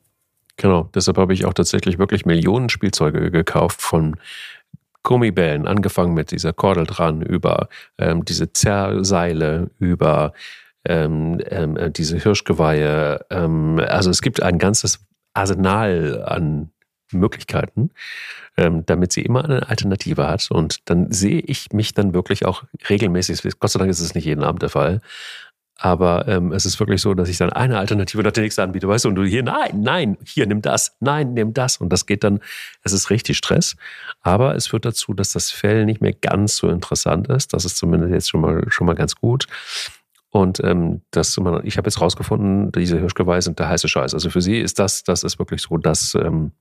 Genau, 0.57 0.89
deshalb 0.95 1.19
habe 1.19 1.35
ich 1.35 1.45
auch 1.45 1.55
tatsächlich 1.55 1.99
wirklich 1.99 2.25
Millionen 2.25 2.69
Spielzeuge 2.71 3.31
gekauft 3.31 3.83
von 3.83 4.17
Gummibällen, 5.03 5.69
angefangen 5.69 6.15
mit 6.15 6.31
dieser 6.31 6.53
Kordel 6.53 6.85
dran, 6.85 7.23
über 7.23 7.69
ähm, 7.99 8.25
diese 8.25 8.53
Zerrseile, 8.53 9.71
über 9.79 10.33
ähm, 10.85 11.41
ähm, 11.49 11.77
äh, 11.77 11.91
diese 11.91 12.17
Hirschgeweihe. 12.17 13.25
Ähm, 13.31 13.81
also 13.87 14.11
es 14.11 14.23
gibt 14.23 14.43
ein 14.43 14.59
ganzes 14.59 14.99
Arsenal 15.35 16.25
an 16.25 16.71
Möglichkeiten, 17.13 17.91
ähm, 18.57 18.85
damit 18.87 19.13
sie 19.13 19.23
immer 19.23 19.45
eine 19.45 19.69
Alternative 19.69 20.27
hat. 20.27 20.51
Und 20.51 20.89
dann 20.91 21.13
sehe 21.13 21.41
ich 21.41 21.73
mich 21.73 21.95
dann 21.95 22.15
wirklich 22.15 22.45
auch 22.45 22.65
regelmäßig, 22.89 23.43
Gott 23.61 23.71
sei 23.71 23.79
Dank 23.79 23.91
ist 23.91 24.01
es 24.01 24.15
nicht 24.15 24.25
jeden 24.25 24.43
Abend 24.43 24.63
der 24.63 24.71
Fall, 24.71 25.01
aber 25.79 26.27
ähm, 26.27 26.53
es 26.53 26.65
ist 26.65 26.81
wirklich 26.81 27.03
so, 27.03 27.13
dass 27.13 27.29
ich 27.29 27.37
dann 27.37 27.51
eine 27.51 27.79
Alternative 27.79 28.23
nach 28.23 28.33
der 28.33 28.45
nächsten 28.45 28.63
anbiete, 28.63 28.89
weißt 28.89 29.05
du, 29.05 29.11
und 29.11 29.15
du 29.15 29.25
hier, 29.25 29.43
nein, 29.43 29.81
nein, 29.83 30.17
hier, 30.25 30.47
nimm 30.47 30.63
das, 30.63 30.97
nein, 31.01 31.35
nimm 31.35 31.53
das. 31.53 31.77
Und 31.77 31.91
das 31.91 32.07
geht 32.07 32.25
dann, 32.25 32.41
es 32.83 32.93
ist 32.93 33.11
richtig 33.11 33.37
Stress. 33.37 33.77
Aber 34.23 34.55
es 34.55 34.69
führt 34.69 34.87
dazu, 34.87 35.13
dass 35.13 35.33
das 35.33 35.51
Fell 35.51 35.85
nicht 35.85 36.01
mehr 36.01 36.15
ganz 36.15 36.57
so 36.57 36.71
interessant 36.71 37.29
ist. 37.29 37.53
Das 37.53 37.67
ist 37.67 37.77
zumindest 37.77 38.13
jetzt 38.13 38.31
schon 38.31 38.41
mal, 38.41 38.65
schon 38.69 38.87
mal 38.87 38.95
ganz 38.95 39.17
gut. 39.17 39.47
Und 40.31 40.63
ähm, 40.65 41.03
das, 41.11 41.37
ich 41.65 41.77
habe 41.77 41.89
jetzt 41.89 42.01
rausgefunden, 42.01 42.73
diese 42.73 42.99
Hirschgeweih 42.99 43.41
sind 43.41 43.59
der 43.59 43.69
heiße 43.69 43.89
Scheiß. 43.89 44.15
Also 44.15 44.31
für 44.31 44.41
sie 44.41 44.59
ist 44.59 44.79
das, 44.79 45.05
das 45.05 45.25
ist 45.25 45.39
wirklich 45.39 45.61
so 45.61 45.77
das, 45.77 46.15
ähm, 46.15 46.53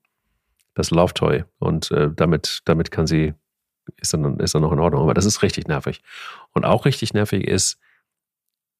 das 0.73 0.91
Love-Toy. 0.91 1.45
Und 1.59 1.89
äh, 1.91 2.09
damit, 2.13 2.61
damit 2.65 2.91
kann 2.91 3.07
sie, 3.07 3.33
ist 3.95 4.13
dann, 4.13 4.39
ist 4.39 4.55
dann 4.55 4.61
noch 4.61 4.73
in 4.73 4.79
Ordnung. 4.79 5.03
Aber 5.03 5.13
das 5.13 5.25
ist 5.25 5.41
richtig 5.41 5.67
nervig. 5.67 6.01
Und 6.51 6.65
auch 6.65 6.83
richtig 6.83 7.13
nervig 7.13 7.47
ist, 7.47 7.79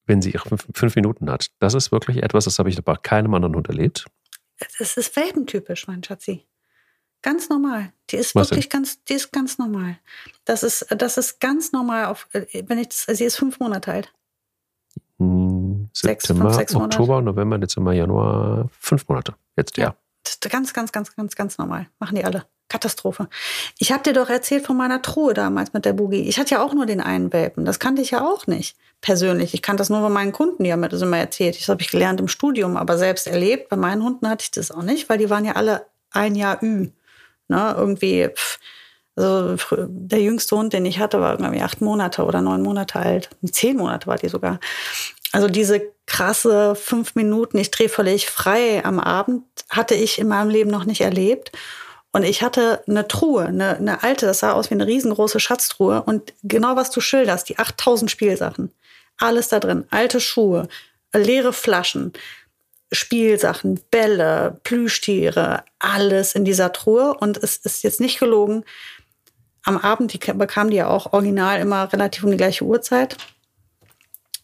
wenn 0.06 0.22
sie 0.22 0.32
ihre 0.32 0.48
fünf, 0.48 0.68
fünf 0.74 0.96
Minuten 0.96 1.30
hat. 1.30 1.48
Das 1.60 1.74
ist 1.74 1.92
wirklich 1.92 2.24
etwas, 2.24 2.46
das 2.46 2.60
habe 2.60 2.70
ich 2.70 2.84
bei 2.84 2.96
keinem 2.96 3.34
anderen 3.34 3.56
Hund 3.56 3.68
erlebt. 3.68 4.06
Das 4.80 4.98
ist 4.98 5.16
welpentypisch, 5.16 5.88
mein 5.88 6.04
Schatzi. 6.04 6.46
Ganz 7.22 7.50
normal. 7.50 7.92
Die 8.12 8.18
ist 8.18 8.36
Was 8.36 8.52
wirklich 8.52 8.70
denn? 8.70 8.82
ganz, 8.82 9.04
die 9.06 9.14
ist 9.14 9.32
ganz 9.32 9.58
normal. 9.58 9.98
Das 10.46 10.64
ist, 10.64 10.86
das 10.96 11.18
ist 11.18 11.40
ganz 11.40 11.72
normal. 11.72 12.06
Auf, 12.06 12.28
wenn 12.32 12.78
ich 12.78 12.90
das, 12.90 13.06
sie 13.18 13.24
ist 13.24 13.38
fünf 13.38 13.60
Monate 13.60 13.92
alt. 13.92 14.14
Hm, 15.18 15.90
September, 15.92 16.54
sechs, 16.54 16.74
fünf, 16.74 16.86
Oktober, 16.86 17.22
November, 17.22 17.58
Dezember, 17.58 17.94
Januar, 17.94 18.70
fünf 18.80 19.08
Monate. 19.08 19.34
Jetzt, 19.58 19.78
ja. 19.78 19.86
ja. 19.86 19.96
Ganz, 20.50 20.74
ganz, 20.74 20.92
ganz, 20.92 21.16
ganz, 21.16 21.36
ganz 21.36 21.58
normal. 21.58 21.88
Machen 22.00 22.16
die 22.16 22.26
alle. 22.26 22.46
Katastrophe. 22.68 23.30
Ich 23.78 23.92
habe 23.92 24.04
dir 24.04 24.14
doch 24.14 24.30
erzählt 24.30 24.66
von 24.66 24.76
meiner 24.76 25.02
Truhe 25.02 25.36
damals 25.36 25.74
mit 25.74 25.86
der 25.86 25.94
Boogie. 25.94 26.28
Ich 26.28 26.40
hatte 26.40 26.56
ja 26.56 26.64
auch 26.64 26.74
nur 26.74 26.88
den 26.88 27.00
einen 27.00 27.32
Welpen. 27.32 27.64
Das 27.64 27.80
kannte 27.80 28.02
ich 28.02 28.12
ja 28.12 28.26
auch 28.26 28.48
nicht 28.48 28.76
persönlich. 29.02 29.54
Ich 29.54 29.62
kannte 29.62 29.82
das 29.82 29.90
nur 29.90 30.02
von 30.02 30.12
meinen 30.12 30.32
Kunden, 30.32 30.64
die 30.64 30.72
haben 30.72 30.80
mir 30.80 30.90
das 30.90 31.02
immer 31.02 31.18
erzählt. 31.18 31.60
Das 31.60 31.70
habe 31.70 31.82
ich 31.84 31.92
gelernt 31.92 32.20
im 32.20 32.28
Studium, 32.28 32.76
aber 32.76 32.98
selbst 32.98 33.28
erlebt. 33.28 33.70
Bei 33.70 33.76
meinen 33.76 34.04
Hunden 34.04 34.28
hatte 34.28 34.44
ich 34.44 34.52
das 34.52 34.72
auch 34.72 34.82
nicht, 34.82 35.10
weil 35.10 35.20
die 35.20 35.30
waren 35.30 35.46
ja 35.46 35.54
alle 35.54 35.86
ein 36.12 36.34
Jahr 36.36 36.62
Ü. 36.64 36.90
Ne, 37.48 37.76
irgendwie, 37.78 38.28
pff, 38.30 38.58
also 39.16 39.56
der 39.88 40.22
jüngste 40.22 40.58
Hund, 40.58 40.74
den 40.74 40.86
ich 40.86 41.00
hatte, 41.00 41.22
war 41.22 41.40
irgendwie 41.40 41.62
acht 41.62 41.82
Monate 41.82 42.26
oder 42.26 42.42
neun 42.42 42.64
Monate 42.64 43.00
alt. 43.00 43.30
Zehn 43.52 43.78
Monate 43.78 44.08
war 44.08 44.18
die 44.18 44.30
sogar. 44.30 44.60
Also 45.36 45.50
diese 45.50 45.92
krasse 46.06 46.76
fünf 46.76 47.16
Minuten, 47.16 47.58
ich 47.58 47.70
drehe 47.70 47.90
völlig 47.90 48.30
frei 48.30 48.86
am 48.86 49.02
Abend, 49.02 49.44
hatte 49.70 49.94
ich 49.94 50.18
in 50.18 50.30
meinem 50.30 50.50
Leben 50.50 50.70
noch 50.70 50.86
nicht 50.86 51.02
erlebt. 51.02 51.52
Und 52.14 52.24
ich 52.24 52.42
hatte 52.42 52.82
eine 52.88 53.06
Truhe, 53.10 53.48
eine, 53.48 53.76
eine 53.76 54.02
alte, 54.02 54.28
das 54.28 54.40
sah 54.40 54.54
aus 54.54 54.70
wie 54.70 54.76
eine 54.76 54.88
riesengroße 54.88 55.42
Schatztruhe. 55.42 56.04
Und 56.04 56.34
genau 56.44 56.78
was 56.78 56.90
du 56.90 57.02
schilderst, 57.02 57.50
die 57.50 57.60
8000 57.60 58.10
Spielsachen. 58.10 58.72
Alles 59.18 59.50
da 59.50 59.60
drin. 59.60 59.84
Alte 59.90 60.22
Schuhe, 60.22 60.70
leere 61.14 61.52
Flaschen, 61.52 62.14
Spielsachen, 62.94 63.82
Bälle, 63.92 64.62
Plüschtiere, 64.64 65.66
alles 65.80 66.34
in 66.34 66.46
dieser 66.46 66.72
Truhe. 66.72 67.14
Und 67.14 67.36
es 67.44 67.58
ist 67.58 67.84
jetzt 67.84 68.00
nicht 68.00 68.20
gelogen. 68.20 68.64
Am 69.64 69.78
Abend, 69.78 70.14
die 70.14 70.32
bekamen 70.32 70.72
die 70.72 70.78
ja 70.78 70.88
auch 70.88 71.12
original 71.12 71.60
immer 71.60 71.92
relativ 71.92 72.24
um 72.24 72.32
die 72.32 72.38
gleiche 72.38 72.64
Uhrzeit, 72.64 73.18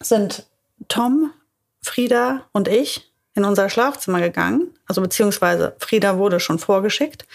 sind 0.02 0.51
Tom, 0.92 1.32
Frieda 1.82 2.42
und 2.52 2.68
ich 2.68 3.14
in 3.34 3.46
unser 3.46 3.70
Schlafzimmer 3.70 4.20
gegangen, 4.20 4.74
also 4.88 5.02
beziehungsweise 5.02 5.74
Frieda 5.80 6.18
wurde 6.18 6.42
schon 6.42 6.60
vorgeschickt. 6.60 7.26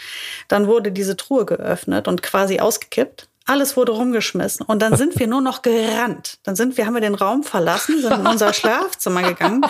Dann 0.49 0.67
wurde 0.67 0.93
diese 0.93 1.17
Truhe 1.17 1.47
geöffnet 1.47 2.07
und 2.07 2.23
quasi 2.23 2.61
ausgekippt. 2.61 3.29
Alles 3.47 3.75
wurde 3.75 3.93
rumgeschmissen 3.93 4.67
und 4.67 4.83
dann 4.83 4.97
sind 4.97 5.19
wir 5.19 5.27
nur 5.27 5.41
noch 5.41 5.63
gerannt. 5.63 6.39
Dann 6.43 6.55
sind 6.55 6.77
wir, 6.77 6.85
haben 6.85 6.93
wir 6.93 7.01
den 7.01 7.15
Raum 7.15 7.45
verlassen, 7.45 8.03
sind 8.03 8.13
in 8.13 8.27
unser 8.27 8.53
Schlafzimmer 8.53 9.23
gegangen 9.23 9.63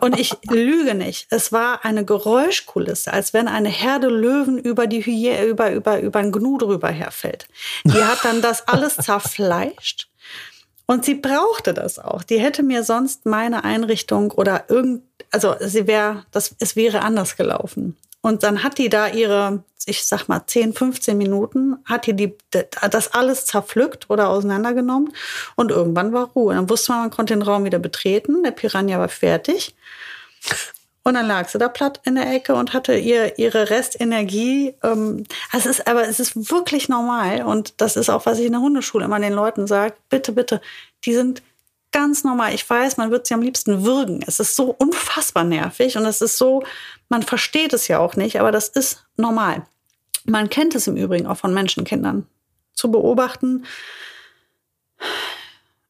und 0.00 0.18
ich 0.18 0.34
lüge 0.50 0.96
nicht. 0.96 1.28
Es 1.30 1.52
war 1.52 1.84
eine 1.84 2.04
Geräuschkulisse, 2.04 3.12
als 3.12 3.32
wenn 3.32 3.46
eine 3.46 3.68
Herde 3.68 4.08
Löwen 4.08 4.58
über 4.58 4.88
die 4.88 5.06
Hyä 5.06 5.46
über 5.46 5.70
über 5.70 6.00
über 6.00 6.18
ein 6.18 6.32
Gnu 6.32 6.58
drüber 6.58 6.88
herfällt. 6.88 7.46
Die 7.84 8.02
hat 8.02 8.24
dann 8.24 8.42
das 8.42 8.66
alles 8.66 8.96
zerfleischt 8.96 10.08
und 10.86 11.04
sie 11.04 11.14
brauchte 11.14 11.72
das 11.74 11.98
auch. 11.98 12.22
Die 12.22 12.38
hätte 12.38 12.62
mir 12.62 12.84
sonst 12.84 13.26
meine 13.26 13.64
Einrichtung 13.64 14.30
oder 14.30 14.64
irgend, 14.68 15.02
also 15.30 15.54
sie 15.60 15.86
wäre, 15.86 16.24
das, 16.30 16.54
es 16.58 16.76
wäre 16.76 17.02
anders 17.02 17.36
gelaufen. 17.36 17.96
Und 18.20 18.42
dann 18.42 18.62
hat 18.62 18.78
die 18.78 18.88
da 18.88 19.08
ihre, 19.08 19.64
ich 19.84 20.06
sag 20.06 20.28
mal, 20.28 20.46
10, 20.46 20.72
15 20.72 21.16
Minuten, 21.16 21.76
hat 21.84 22.06
die, 22.06 22.14
die 22.14 22.34
das 22.90 23.12
alles 23.12 23.44
zerpflückt 23.44 24.08
oder 24.08 24.30
auseinandergenommen 24.30 25.12
und 25.56 25.70
irgendwann 25.70 26.12
war 26.12 26.30
Ruhe. 26.34 26.54
Dann 26.54 26.70
wusste 26.70 26.92
man, 26.92 27.02
man 27.02 27.10
konnte 27.10 27.34
den 27.34 27.42
Raum 27.42 27.64
wieder 27.64 27.78
betreten, 27.78 28.42
der 28.42 28.52
Piranha 28.52 28.98
war 28.98 29.10
fertig. 29.10 29.74
Und 31.06 31.14
dann 31.14 31.26
lag 31.26 31.48
sie 31.48 31.58
da 31.58 31.68
platt 31.68 32.00
in 32.04 32.14
der 32.14 32.32
Ecke 32.32 32.54
und 32.54 32.72
hatte 32.72 32.96
ihr, 32.96 33.38
ihre 33.38 33.68
Restenergie. 33.68 34.74
Ähm, 34.82 35.24
es 35.52 35.66
ist, 35.66 35.86
aber 35.86 36.08
es 36.08 36.18
ist 36.18 36.50
wirklich 36.50 36.88
normal. 36.88 37.42
Und 37.42 37.74
das 37.76 37.96
ist 37.96 38.08
auch, 38.08 38.24
was 38.24 38.38
ich 38.38 38.46
in 38.46 38.52
der 38.52 38.62
Hundeschule 38.62 39.04
immer 39.04 39.20
den 39.20 39.34
Leuten 39.34 39.66
sage. 39.66 39.94
Bitte, 40.08 40.32
bitte, 40.32 40.62
die 41.04 41.12
sind 41.12 41.42
ganz 41.92 42.24
normal. 42.24 42.54
Ich 42.54 42.68
weiß, 42.68 42.96
man 42.96 43.10
wird 43.10 43.26
sie 43.26 43.34
am 43.34 43.42
liebsten 43.42 43.84
würgen. 43.84 44.24
Es 44.26 44.40
ist 44.40 44.56
so 44.56 44.74
unfassbar 44.78 45.44
nervig 45.44 45.96
und 45.98 46.06
es 46.06 46.22
ist 46.22 46.38
so, 46.38 46.64
man 47.10 47.22
versteht 47.22 47.74
es 47.74 47.86
ja 47.86 47.98
auch 47.98 48.16
nicht, 48.16 48.40
aber 48.40 48.50
das 48.50 48.68
ist 48.68 49.04
normal. 49.16 49.66
Man 50.24 50.48
kennt 50.48 50.74
es 50.74 50.86
im 50.86 50.96
Übrigen 50.96 51.26
auch 51.26 51.36
von 51.36 51.52
Menschenkindern. 51.52 52.26
Zu 52.72 52.90
beobachten, 52.90 53.64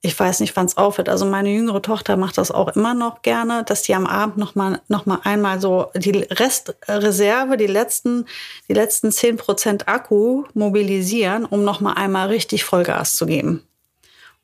ich 0.05 0.21
weiß 0.21 0.41
nicht, 0.41 0.55
wann 0.55 0.67
es 0.67 0.77
aufhört. 0.77 1.09
Also 1.09 1.25
meine 1.25 1.49
jüngere 1.49 1.81
Tochter 1.81 2.19
macht 2.19 2.37
das 2.37 2.51
auch 2.51 2.69
immer 2.77 2.93
noch 2.93 3.23
gerne, 3.23 3.65
dass 3.65 3.81
die 3.81 3.95
am 3.95 4.07
Abend 4.07 4.37
noch 4.37 4.55
mal, 4.55 4.83
noch 4.89 5.07
mal 5.07 5.21
einmal 5.25 5.63
so 5.63 5.91
die 5.95 6.27
Restreserve, 6.31 7.57
die 7.57 7.67
letzten, 7.67 8.27
die 8.69 8.75
letzten 8.75 9.11
zehn 9.11 9.39
Prozent 9.39 9.89
Akku 9.89 10.45
mobilisieren, 10.53 11.47
um 11.47 11.65
noch 11.65 11.81
mal 11.81 11.95
einmal 11.95 12.29
richtig 12.29 12.65
Vollgas 12.65 13.15
zu 13.15 13.25
geben. 13.25 13.63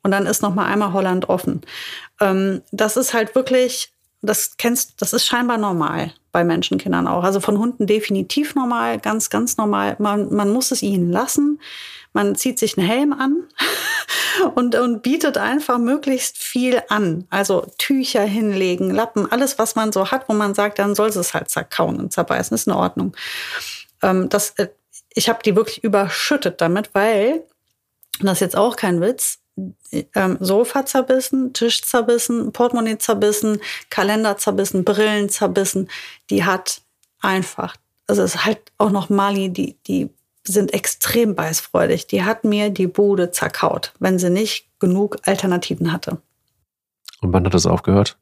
Und 0.01 0.09
dann 0.09 0.25
ist 0.25 0.41
noch 0.41 0.55
mal 0.55 0.65
einmal 0.65 0.93
Holland 0.93 1.29
offen. 1.29 1.61
Ähm, 2.19 2.63
das 2.71 2.97
ist 2.97 3.13
halt 3.13 3.35
wirklich 3.35 3.93
das 4.21 4.57
kennst, 4.57 5.01
das 5.01 5.13
ist 5.13 5.25
scheinbar 5.25 5.57
normal 5.57 6.13
bei 6.31 6.43
Menschenkindern 6.43 7.07
auch. 7.07 7.23
Also 7.23 7.39
von 7.39 7.57
Hunden 7.57 7.87
definitiv 7.87 8.55
normal, 8.55 8.99
ganz, 8.99 9.29
ganz 9.29 9.57
normal. 9.57 9.95
Man, 9.99 10.33
man 10.33 10.51
muss 10.51 10.71
es 10.71 10.83
ihnen 10.83 11.11
lassen. 11.11 11.59
Man 12.13 12.35
zieht 12.35 12.59
sich 12.59 12.77
einen 12.77 12.87
Helm 12.87 13.13
an 13.13 13.43
und, 14.47 14.75
und 14.75 15.01
bietet 15.01 15.37
einfach 15.37 15.77
möglichst 15.77 16.37
viel 16.37 16.81
an. 16.89 17.25
Also 17.29 17.65
Tücher 17.77 18.23
hinlegen, 18.23 18.91
Lappen, 18.91 19.31
alles, 19.31 19.59
was 19.59 19.75
man 19.75 19.91
so 19.91 20.11
hat, 20.11 20.27
wo 20.29 20.33
man 20.33 20.53
sagt, 20.53 20.79
dann 20.79 20.95
soll 20.95 21.09
es 21.09 21.33
halt 21.33 21.49
zerkauen 21.49 21.97
und 21.97 22.13
zerbeißen, 22.13 22.55
ist 22.55 22.67
in 22.67 22.73
Ordnung. 22.73 23.15
Ähm, 24.01 24.29
das, 24.29 24.51
äh, 24.51 24.69
ich 25.13 25.29
habe 25.29 25.39
die 25.43 25.55
wirklich 25.55 25.83
überschüttet 25.83 26.61
damit, 26.61 26.89
weil, 26.93 27.43
das 28.19 28.33
ist 28.33 28.41
jetzt 28.41 28.57
auch 28.57 28.75
kein 28.75 29.01
Witz, 29.01 29.39
ähm, 30.15 30.37
Sofa 30.39 30.85
zerbissen, 30.85 31.53
Tisch 31.53 31.81
zerbissen, 31.83 32.51
Portemonnaie 32.51 32.97
zerbissen, 32.97 33.61
Kalender 33.89 34.37
zerbissen, 34.37 34.83
Brillen 34.83 35.29
zerbissen. 35.29 35.89
Die 36.29 36.45
hat 36.45 36.81
einfach, 37.19 37.75
also 38.07 38.23
es 38.23 38.35
ist 38.35 38.45
halt 38.45 38.59
auch 38.77 38.91
noch 38.91 39.09
Mali, 39.09 39.49
die, 39.49 39.77
die 39.87 40.09
sind 40.43 40.73
extrem 40.73 41.35
beißfreudig. 41.35 42.07
Die 42.07 42.23
hat 42.23 42.43
mir 42.43 42.69
die 42.69 42.87
Bude 42.87 43.31
zerkaut, 43.31 43.93
wenn 43.99 44.19
sie 44.19 44.29
nicht 44.29 44.67
genug 44.79 45.17
Alternativen 45.23 45.91
hatte. 45.91 46.21
Und 47.21 47.33
wann 47.33 47.45
hat 47.45 47.53
das 47.53 47.65
aufgehört? 47.65 48.17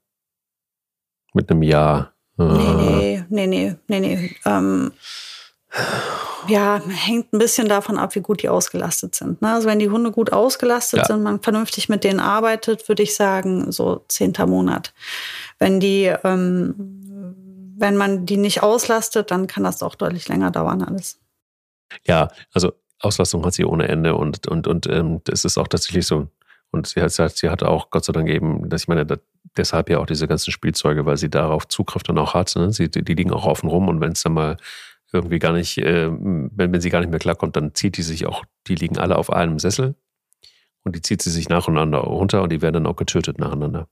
Mit 1.34 1.50
einem 1.50 1.64
Jahr? 1.64 2.14
Nee, 2.38 3.24
nee, 3.30 3.48
nee, 3.48 3.48
nee, 3.48 3.76
nee, 3.88 4.00
nee. 4.00 4.36
Ähm, 4.46 4.92
ja, 6.48 6.82
hängt 6.88 7.32
ein 7.34 7.40
bisschen 7.40 7.68
davon 7.68 7.98
ab, 7.98 8.16
wie 8.16 8.22
gut 8.22 8.42
die 8.42 8.50
ausgelastet 8.50 9.14
sind. 9.14 9.42
Ne? 9.42 9.54
Also 9.54 9.68
wenn 9.68 9.80
die 9.80 9.90
Hunde 9.90 10.12
gut 10.12 10.34
ausgelastet 10.34 11.02
ja. 11.02 11.06
sind, 11.06 11.22
man 11.22 11.42
vernünftig 11.42 11.90
mit 11.90 12.04
denen 12.04 12.20
arbeitet, 12.20 12.88
würde 12.88 13.04
ich 13.04 13.16
sagen, 13.16 13.72
so 13.72 14.04
zehnter 14.08 14.48
Monat. 14.48 14.94
Wenn 15.60 15.80
die, 15.80 16.14
ähm, 16.24 17.76
wenn 17.78 17.98
man 17.98 18.26
die 18.26 18.38
nicht 18.38 18.64
auslastet, 18.64 19.32
dann 19.32 19.48
kann 19.48 19.64
das 19.64 19.84
auch 19.84 19.96
deutlich 19.96 20.28
länger 20.28 20.50
dauern 20.52 20.82
alles. 20.82 21.20
Ja, 22.06 22.30
also 22.54 22.74
Auslastung 23.00 23.46
hat 23.46 23.54
sie 23.54 23.66
ohne 23.66 23.88
Ende 23.88 24.16
und 24.16 24.48
und 24.48 24.68
und 24.68 24.88
ähm, 24.88 25.22
das 25.24 25.46
ist 25.46 25.58
auch 25.58 25.68
tatsächlich 25.68 26.06
so. 26.06 26.28
Und 26.72 26.88
sie 26.88 27.02
hat, 27.02 27.12
sie 27.12 27.50
hat 27.50 27.64
auch 27.64 27.90
Gott 27.90 28.06
sei 28.06 28.14
Dank 28.14 28.30
eben, 28.30 28.70
dass 28.70 28.84
ich 28.84 28.88
meine, 28.88 29.06
das, 29.06 29.20
deshalb 29.58 29.90
ja 29.90 29.98
auch 29.98 30.06
diese 30.06 30.28
ganzen 30.28 30.52
Spielzeuge, 30.52 31.06
weil 31.06 31.18
sie 31.18 31.30
darauf 31.30 31.68
Zugriff 31.68 32.04
dann 32.04 32.20
auch 32.20 32.36
hat. 32.36 32.56
Ne? 32.56 32.72
Sie, 32.72 32.90
die 32.90 33.14
liegen 33.16 33.32
auch 33.32 33.46
offen 33.46 33.70
rum 33.70 33.88
und 33.88 34.02
wenn 34.02 34.12
es 34.12 34.22
dann 34.22 34.34
mal 34.34 34.58
irgendwie 35.12 35.40
gar 35.40 35.54
nicht, 35.54 35.78
äh, 35.80 36.10
wenn, 36.12 36.72
wenn 36.72 36.82
sie 36.82 36.90
gar 36.90 37.00
nicht 37.00 37.10
mehr 37.10 37.20
klarkommt, 37.20 37.56
dann 37.56 37.74
zieht 37.74 37.98
die 37.98 38.04
sich 38.04 38.28
auch, 38.28 38.44
die 38.68 38.76
liegen 38.76 38.98
alle 38.98 39.18
auf 39.18 39.32
einem 39.34 39.58
Sessel 39.58 39.96
und 40.84 40.96
die 40.96 41.02
zieht 41.02 41.22
sie 41.22 41.32
sich 41.32 41.50
nacheinander 41.50 42.00
runter 42.00 42.44
und 42.44 42.52
die 42.52 42.62
werden 42.62 42.76
dann 42.76 42.88
auch 42.88 42.96
getötet 42.96 43.40
nacheinander. 43.40 43.88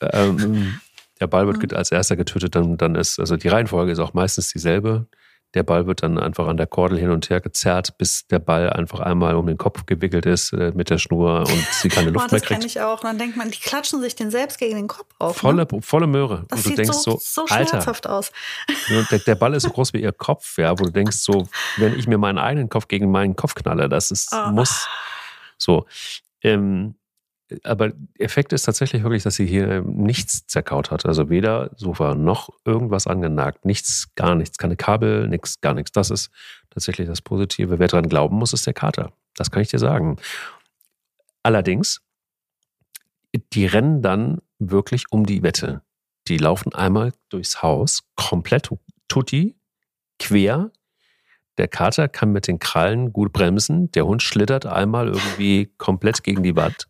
Ähm, 0.00 0.78
der 1.20 1.26
Ball 1.26 1.46
wird 1.46 1.72
als 1.72 1.90
erster 1.90 2.16
getötet, 2.16 2.54
dann, 2.54 2.76
dann 2.76 2.94
ist, 2.94 3.18
also 3.18 3.36
die 3.36 3.48
Reihenfolge 3.48 3.92
ist 3.92 3.98
auch 3.98 4.12
meistens 4.12 4.52
dieselbe. 4.52 5.06
Der 5.56 5.62
Ball 5.62 5.86
wird 5.86 6.02
dann 6.02 6.18
einfach 6.18 6.48
an 6.48 6.58
der 6.58 6.66
Kordel 6.66 6.98
hin 6.98 7.10
und 7.10 7.30
her 7.30 7.40
gezerrt, 7.40 7.96
bis 7.96 8.26
der 8.26 8.40
Ball 8.40 8.68
einfach 8.68 9.00
einmal 9.00 9.36
um 9.36 9.46
den 9.46 9.56
Kopf 9.56 9.86
gewickelt 9.86 10.26
ist 10.26 10.52
äh, 10.52 10.70
mit 10.74 10.90
der 10.90 10.98
Schnur 10.98 11.40
und 11.40 11.66
sie 11.72 11.88
keine 11.88 12.10
Luft 12.10 12.26
oh, 12.28 12.32
mehr 12.32 12.40
kriegt. 12.40 12.50
Das 12.50 12.58
kenne 12.58 12.66
ich 12.66 12.80
auch. 12.82 13.02
Und 13.02 13.04
dann 13.04 13.18
denkt 13.18 13.38
man, 13.38 13.50
die 13.50 13.58
klatschen 13.58 14.02
sich 14.02 14.14
den 14.14 14.30
selbst 14.30 14.58
gegen 14.58 14.76
den 14.76 14.86
Kopf 14.86 15.06
auf. 15.18 15.38
Volle, 15.38 15.66
ne? 15.70 15.80
volle 15.80 16.06
Möhre. 16.06 16.44
Das 16.48 16.58
und 16.58 16.64
du 16.66 16.68
sieht 16.68 16.78
denkst 16.78 16.98
so, 16.98 17.12
so, 17.12 17.18
so 17.22 17.46
schmerzhaft 17.46 18.06
Alter, 18.06 18.18
aus. 18.18 18.32
Der, 19.10 19.18
der, 19.18 19.34
Ball 19.34 19.54
ist 19.54 19.62
so 19.62 19.70
groß 19.70 19.94
wie 19.94 20.02
ihr 20.02 20.12
Kopf, 20.12 20.58
ja, 20.58 20.78
wo 20.78 20.84
du 20.84 20.90
denkst 20.90 21.16
so, 21.16 21.48
wenn 21.78 21.98
ich 21.98 22.06
mir 22.06 22.18
meinen 22.18 22.38
eigenen 22.38 22.68
Kopf 22.68 22.86
gegen 22.86 23.10
meinen 23.10 23.34
Kopf 23.34 23.54
knalle, 23.54 23.88
das 23.88 24.10
ist, 24.10 24.32
oh. 24.32 24.50
muss 24.50 24.86
so. 25.56 25.86
Ähm, 26.42 26.96
aber 27.62 27.92
Effekt 28.18 28.52
ist 28.52 28.62
tatsächlich 28.62 29.02
wirklich, 29.02 29.22
dass 29.22 29.36
sie 29.36 29.46
hier 29.46 29.82
nichts 29.82 30.46
zerkaut 30.46 30.90
hat. 30.90 31.06
Also 31.06 31.30
weder 31.30 31.70
Sofa 31.76 32.14
noch 32.14 32.50
irgendwas 32.64 33.06
angenagt. 33.06 33.64
Nichts, 33.64 34.08
gar 34.16 34.34
nichts. 34.34 34.58
Keine 34.58 34.76
Kabel, 34.76 35.28
nichts, 35.28 35.60
gar 35.60 35.74
nichts. 35.74 35.92
Das 35.92 36.10
ist 36.10 36.30
tatsächlich 36.70 37.06
das 37.06 37.22
Positive. 37.22 37.78
Wer 37.78 37.88
dran 37.88 38.08
glauben 38.08 38.36
muss, 38.36 38.52
ist 38.52 38.66
der 38.66 38.74
Kater. 38.74 39.12
Das 39.36 39.50
kann 39.50 39.62
ich 39.62 39.68
dir 39.68 39.78
sagen. 39.78 40.16
Allerdings, 41.42 42.00
die 43.52 43.66
rennen 43.66 44.02
dann 44.02 44.40
wirklich 44.58 45.04
um 45.10 45.26
die 45.26 45.42
Wette. 45.42 45.82
Die 46.28 46.38
laufen 46.38 46.74
einmal 46.74 47.12
durchs 47.28 47.62
Haus, 47.62 48.02
komplett 48.16 48.70
tutti, 49.06 49.56
quer. 50.18 50.72
Der 51.58 51.68
Kater 51.68 52.08
kann 52.08 52.32
mit 52.32 52.48
den 52.48 52.58
Krallen 52.58 53.12
gut 53.12 53.32
bremsen. 53.32 53.90
Der 53.92 54.06
Hund 54.06 54.22
schlittert 54.22 54.66
einmal 54.66 55.08
irgendwie 55.08 55.72
komplett 55.78 56.24
gegen 56.24 56.42
die 56.42 56.56
Wand. 56.56 56.88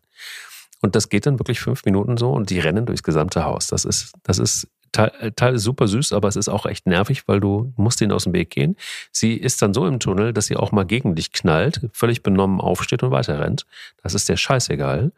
Und 0.81 0.95
das 0.95 1.09
geht 1.09 1.25
dann 1.25 1.39
wirklich 1.39 1.59
fünf 1.59 1.85
Minuten 1.85 2.17
so 2.17 2.31
und 2.31 2.49
die 2.49 2.59
rennen 2.59 2.85
durchs 2.85 3.03
gesamte 3.03 3.45
Haus. 3.45 3.67
Das 3.67 3.85
ist, 3.85 4.13
das 4.23 4.37
ist 4.39 4.67
teilweise 4.91 5.59
super 5.59 5.87
süß, 5.87 6.13
aber 6.13 6.27
es 6.27 6.35
ist 6.35 6.49
auch 6.49 6.65
echt 6.65 6.87
nervig, 6.87 7.27
weil 7.27 7.39
du 7.39 7.73
musst 7.75 8.01
ihnen 8.01 8.11
aus 8.11 8.23
dem 8.23 8.33
Weg 8.33 8.49
gehen. 8.49 8.75
Sie 9.11 9.33
ist 9.33 9.61
dann 9.61 9.73
so 9.73 9.85
im 9.85 9.99
Tunnel, 9.99 10.33
dass 10.33 10.45
sie 10.45 10.55
auch 10.55 10.71
mal 10.71 10.85
gegen 10.85 11.15
dich 11.15 11.31
knallt, 11.31 11.81
völlig 11.93 12.23
benommen 12.23 12.61
aufsteht 12.61 13.03
und 13.03 13.11
weiter 13.11 13.39
rennt. 13.39 13.65
Das 14.01 14.13
ist 14.13 14.29
der 14.29 14.37
scheißegal. 14.37 15.11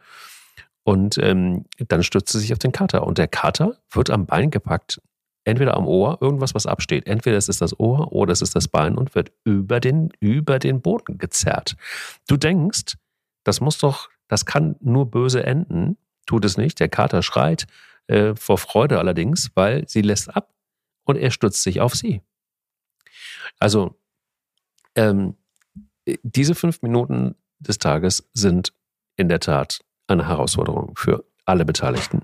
Und 0.84 1.18
ähm, 1.20 1.66
dann 1.88 2.04
stürzt 2.04 2.32
sie 2.32 2.40
sich 2.40 2.54
auf 2.54 2.60
den 2.60 2.72
Kater. 2.72 3.06
Und 3.06 3.18
der 3.18 3.28
Kater 3.28 3.78
wird 3.92 4.10
am 4.10 4.26
Bein 4.26 4.50
gepackt, 4.50 5.02
entweder 5.44 5.78
am 5.78 5.88
Ohr, 5.88 6.18
irgendwas, 6.22 6.56
was 6.56 6.66
absteht. 6.66 7.06
Entweder 7.08 7.38
es 7.38 7.48
ist 7.48 7.62
das 7.62 7.80
Ohr 7.80 8.12
oder 8.12 8.34
es 8.34 8.42
ist 8.42 8.56
das 8.56 8.68
Bein 8.68 8.98
und 8.98 9.14
wird 9.14 9.32
über 9.44 9.80
den, 9.80 10.12
über 10.20 10.58
den 10.58 10.82
Boden 10.82 11.18
gezerrt. 11.18 11.76
Du 12.28 12.38
denkst, 12.38 12.96
das 13.44 13.62
muss 13.62 13.78
doch 13.78 14.10
das 14.30 14.46
kann 14.46 14.78
nur 14.80 15.12
böse 15.12 15.44
enden. 15.44 15.98
Tut 16.26 16.46
es 16.46 16.56
nicht. 16.56 16.80
Der 16.80 16.88
Kater 16.88 17.22
schreit 17.22 17.68
äh, 18.08 18.36
vor 18.36 18.58
Freude 18.58 19.00
allerdings, 19.00 19.52
weil 19.56 19.86
sie 19.90 20.02
lässt 20.02 20.34
ab 20.34 20.54
und 21.04 21.18
er 21.18 21.32
stürzt 21.32 21.64
sich 21.64 21.82
auf 21.82 21.96
sie. 21.96 22.22
Also 23.60 24.00
ähm, 24.96 25.36
diese 26.24 26.56
fünf 26.56 26.82
Minuten 26.82 27.36
des 27.60 27.80
Tages 27.80 28.30
sind 28.34 28.74
in 29.18 29.28
der 29.28 29.40
Tat 29.40 29.82
eine 30.08 30.28
Herausforderung 30.28 30.94
für 30.96 31.26
alle 31.46 31.66
Beteiligten. 31.66 32.24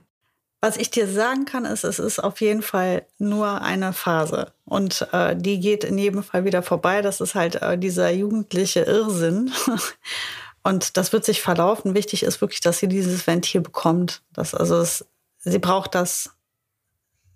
Was 0.62 0.78
ich 0.78 0.89
dir 0.89 1.08
sagen 1.08 1.45
kann, 1.45 1.66
ist, 1.66 1.84
es 1.84 1.99
ist 1.99 2.20
auf 2.20 2.41
jeden 2.41 2.62
Fall 2.62 3.06
nur 3.20 3.62
eine 3.62 3.93
Phase. 3.93 4.53
Und 4.64 5.08
äh, 5.12 5.36
die 5.36 5.60
geht 5.60 5.84
in 5.84 5.97
jedem 5.97 6.24
Fall 6.24 6.45
wieder 6.45 6.64
vorbei. 6.64 7.01
Das 7.01 7.22
ist 7.22 7.36
halt 7.36 7.62
äh, 7.62 7.78
dieser 7.78 8.10
jugendliche 8.12 8.82
Irrsinn. 8.82 9.51
Und 10.66 10.97
das 10.97 11.13
wird 11.13 11.24
sich 11.24 11.43
verlaufen. 11.43 11.93
Wichtig 11.93 12.24
ist 12.24 12.41
wirklich, 12.41 12.59
dass 12.59 12.80
sie 12.80 12.88
dieses 12.88 13.28
Ventil 13.28 13.61
bekommt. 13.61 14.24
Das, 14.34 14.55
also 14.55 14.78
es, 14.78 15.05
sie 15.38 15.59
braucht 15.59 15.93
das. 15.93 16.32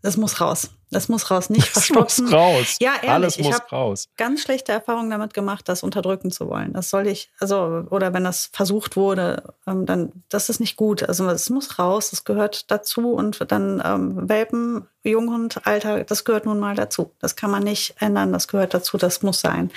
Das 0.01 0.17
muss 0.17 0.41
raus. 0.41 0.71
Das 0.91 1.07
muss 1.07 1.29
raus, 1.29 1.49
nicht 1.49 1.67
das 1.75 1.85
verstopfen. 1.85 2.25
Muss 2.25 2.33
raus. 2.33 2.77
Ja, 2.79 2.93
ehrlich, 2.95 3.09
Alles 3.09 3.37
ich 3.37 3.51
habe 3.51 3.95
ganz 4.17 4.41
schlechte 4.41 4.71
Erfahrungen 4.71 5.09
damit 5.09 5.33
gemacht, 5.33 5.69
das 5.69 5.83
unterdrücken 5.83 6.31
zu 6.31 6.49
wollen. 6.49 6.73
Das 6.73 6.89
soll 6.89 7.07
ich, 7.07 7.31
also, 7.39 7.85
oder 7.89 8.13
wenn 8.13 8.23
das 8.23 8.49
versucht 8.51 8.95
wurde, 8.95 9.43
ähm, 9.67 9.85
dann, 9.85 10.11
das 10.29 10.49
ist 10.49 10.59
nicht 10.59 10.75
gut. 10.75 11.03
Also, 11.03 11.27
es 11.29 11.49
muss 11.49 11.77
raus, 11.77 12.09
das 12.09 12.23
gehört 12.23 12.71
dazu. 12.71 13.13
Und 13.13 13.51
dann 13.51 13.81
ähm, 13.85 14.29
Welpen, 14.29 14.87
Junghund, 15.03 15.65
Alter, 15.65 16.03
das 16.03 16.25
gehört 16.25 16.45
nun 16.45 16.59
mal 16.59 16.75
dazu. 16.75 17.11
Das 17.19 17.35
kann 17.35 17.51
man 17.51 17.63
nicht 17.63 17.95
ändern, 17.99 18.33
das 18.33 18.47
gehört 18.47 18.73
dazu, 18.73 18.97
das 18.97 19.21
muss 19.21 19.39
sein. 19.39 19.71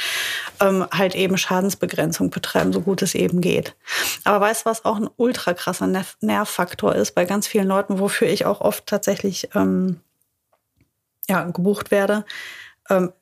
Ähm, 0.61 0.87
halt 0.91 1.15
eben 1.15 1.37
Schadensbegrenzung 1.37 2.31
betreiben, 2.31 2.73
so 2.73 2.81
gut 2.81 3.03
es 3.03 3.15
eben 3.15 3.41
geht. 3.41 3.77
Aber 4.25 4.41
weißt 4.41 4.65
du, 4.65 4.71
was 4.71 4.85
auch 4.85 4.97
ein 4.97 5.09
ultra 5.17 5.55
krasser 5.55 5.89
Nervfaktor 6.21 6.95
ist 6.95 7.15
bei 7.15 7.25
ganz 7.25 7.47
vielen 7.47 7.69
Leuten, 7.69 8.01
wofür 8.01 8.29
ich 8.29 8.47
auch 8.47 8.61
oft 8.61 8.87
tatsächlich 8.87 9.51
ähm, 9.55 10.01
ja, 11.33 11.45
gebucht 11.45 11.91
werde. 11.91 12.24
Ähm, 12.89 13.12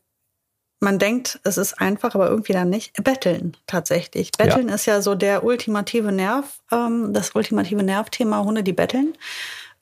man 0.80 0.98
denkt, 0.98 1.38
es 1.44 1.58
ist 1.58 1.74
einfach, 1.80 2.14
aber 2.14 2.28
irgendwie 2.28 2.54
dann 2.54 2.70
nicht. 2.70 2.92
Betteln 3.04 3.56
tatsächlich. 3.66 4.32
Betteln 4.32 4.68
ja. 4.68 4.74
ist 4.74 4.86
ja 4.86 5.02
so 5.02 5.14
der 5.14 5.44
ultimative 5.44 6.10
Nerv, 6.10 6.60
ähm, 6.72 7.12
das 7.12 7.34
ultimative 7.34 7.82
Nervthema, 7.82 8.42
Hunde, 8.42 8.62
die 8.62 8.72
betteln. 8.72 9.14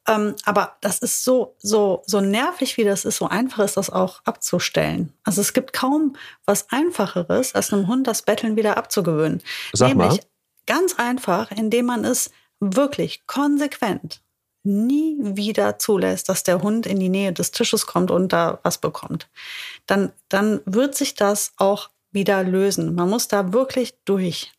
Ähm, 0.09 0.35
aber 0.45 0.77
das 0.81 0.99
ist 0.99 1.23
so, 1.23 1.55
so, 1.59 2.03
so 2.07 2.21
nervig, 2.21 2.77
wie 2.77 2.85
das 2.85 3.05
ist, 3.05 3.19
so 3.19 3.29
einfach 3.29 3.65
ist 3.65 3.77
das 3.77 3.91
auch 3.91 4.21
abzustellen. 4.25 5.13
Also 5.23 5.41
es 5.41 5.53
gibt 5.53 5.73
kaum 5.73 6.17
was 6.47 6.67
Einfacheres, 6.71 7.55
als 7.55 7.73
einem 7.73 7.87
Hund 7.87 8.07
das 8.07 8.23
Betteln 8.23 8.57
wieder 8.57 8.77
abzugewöhnen. 8.77 9.43
Sag 9.73 9.89
Nämlich 9.89 10.09
mal. 10.09 10.21
ganz 10.67 10.99
einfach, 10.99 11.53
indem 11.53 11.87
man 11.87 12.05
es 12.05 12.31
wirklich 12.59 13.27
konsequent 13.27 14.21
nie 14.69 15.17
wieder 15.21 15.79
zulässt, 15.79 16.29
dass 16.29 16.43
der 16.43 16.63
Hund 16.63 16.87
in 16.87 17.01
die 17.01 17.09
Nähe 17.09 17.33
des 17.33 17.51
Tisches 17.51 17.87
kommt 17.87 18.11
und 18.11 18.33
da 18.33 18.61
was 18.63 18.79
bekommt, 18.79 19.29
dann, 19.87 20.13
dann 20.29 20.61
wird 20.65 20.95
sich 20.95 21.15
das 21.15 21.53
auch 21.57 21.91
wieder 22.13 22.45
lösen. 22.45 22.95
Man 22.95 23.11
muss 23.11 23.29
da 23.29 23.53
wirklich 23.53 23.95
durch. 24.05 24.53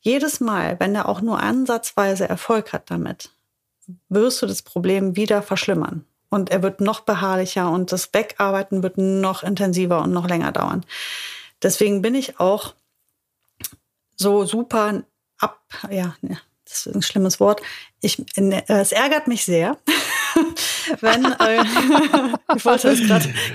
Jedes 0.00 0.40
Mal, 0.40 0.78
wenn 0.80 0.94
er 0.94 1.08
auch 1.08 1.20
nur 1.20 1.40
ansatzweise 1.40 2.28
Erfolg 2.28 2.72
hat 2.72 2.90
damit, 2.90 3.30
wirst 4.08 4.42
du 4.42 4.46
das 4.46 4.62
Problem 4.62 5.16
wieder 5.16 5.42
verschlimmern. 5.42 6.04
Und 6.28 6.50
er 6.50 6.62
wird 6.62 6.80
noch 6.80 7.00
beharrlicher 7.00 7.70
und 7.70 7.92
das 7.92 8.12
Wegarbeiten 8.12 8.82
wird 8.82 8.96
noch 8.96 9.42
intensiver 9.42 10.00
und 10.02 10.12
noch 10.12 10.28
länger 10.28 10.50
dauern. 10.50 10.84
Deswegen 11.62 12.02
bin 12.02 12.14
ich 12.14 12.40
auch 12.40 12.74
so 14.16 14.44
super 14.44 15.02
ab, 15.38 15.60
ja, 15.90 16.16
das 16.72 16.86
ist 16.86 16.94
ein 16.94 17.02
schlimmes 17.02 17.40
Wort. 17.40 17.62
Ich, 18.00 18.18
äh, 18.36 18.62
es 18.66 18.92
ärgert 18.92 19.28
mich 19.28 19.44
sehr, 19.44 19.76
wenn, 21.00 21.24
äh, 21.24 21.62
ich 22.56 22.64
wollte 22.64 22.88
es 22.88 23.00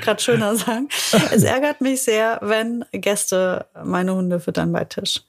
gerade 0.02 0.22
schöner 0.22 0.56
sagen, 0.56 0.90
es 1.32 1.44
ärgert 1.44 1.82
mich 1.82 2.04
sehr, 2.04 2.40
wenn 2.42 2.86
Gäste 2.92 3.66
meine 3.84 4.14
Hunde 4.14 4.40
füttern 4.40 4.72
bei 4.72 4.86
Tisch. 4.86 5.24